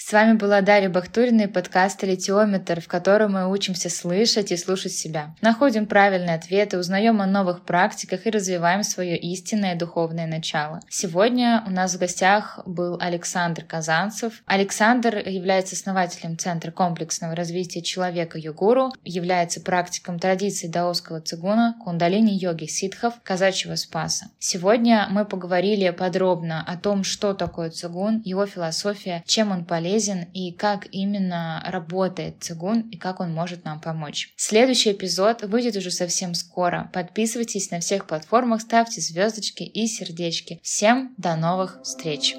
С 0.09 0.13
вами 0.15 0.39
была 0.39 0.63
Дарья 0.63 0.89
Бахтурина 0.89 1.43
и 1.43 1.47
подкаст 1.47 2.03
«Литиометр», 2.03 2.81
в 2.81 2.89
котором 2.89 3.33
мы 3.33 3.47
учимся 3.47 3.91
слышать 3.91 4.51
и 4.53 4.57
слушать 4.57 4.93
себя. 4.93 5.35
Находим 5.43 5.85
правильные 5.85 6.37
ответы, 6.37 6.79
узнаем 6.79 7.21
о 7.21 7.27
новых 7.27 7.63
практиках 7.67 8.25
и 8.25 8.31
развиваем 8.31 8.85
свое 8.85 9.19
истинное 9.19 9.77
духовное 9.77 10.27
начало. 10.27 10.81
Сегодня 10.89 11.63
у 11.67 11.71
нас 11.71 11.95
в 11.95 11.99
гостях 11.99 12.59
был 12.65 12.97
Александр 12.99 13.65
Казанцев. 13.65 14.43
Александр 14.47 15.19
является 15.19 15.77
основателем 15.77 16.39
Центра 16.39 16.71
комплексного 16.71 17.37
развития 17.37 17.83
человека 17.83 18.39
Югуру, 18.39 18.95
является 19.05 19.61
практиком 19.61 20.19
традиций 20.19 20.71
даосского 20.71 21.21
цигуна, 21.21 21.77
кундалини-йоги 21.85 22.65
ситхов, 22.65 23.13
казачьего 23.23 23.75
спаса. 23.75 24.31
Сегодня 24.39 25.07
мы 25.11 25.27
поговорили 25.27 25.91
подробно 25.91 26.65
о 26.67 26.79
том, 26.79 27.05
что 27.05 27.35
такое 27.35 27.69
цигун, 27.69 28.23
его 28.25 28.47
философия, 28.47 29.23
чем 29.27 29.53
он 29.53 29.67
полезен, 29.67 29.98
полезен 29.99 30.29
и 30.35 30.53
как 30.53 30.87
именно 30.93 31.63
работает 31.67 32.37
цигун 32.41 32.81
и 32.91 32.97
как 32.97 33.21
он 33.21 33.33
может 33.33 33.65
нам 33.65 33.81
помочь. 33.81 34.33
Следующий 34.37 34.93
эпизод 34.93 35.43
выйдет 35.43 35.77
уже 35.77 35.91
совсем 35.91 36.35
скоро. 36.35 36.91
Подписывайтесь 36.93 37.71
на 37.71 37.81
всех 37.81 38.07
платформах, 38.07 38.61
ставьте 38.61 39.01
звездочки 39.01 39.63
и 39.63 39.87
сердечки. 39.87 40.61
Всем 40.63 41.15
до 41.17 41.37
новых 41.37 41.81
встреч! 41.83 42.37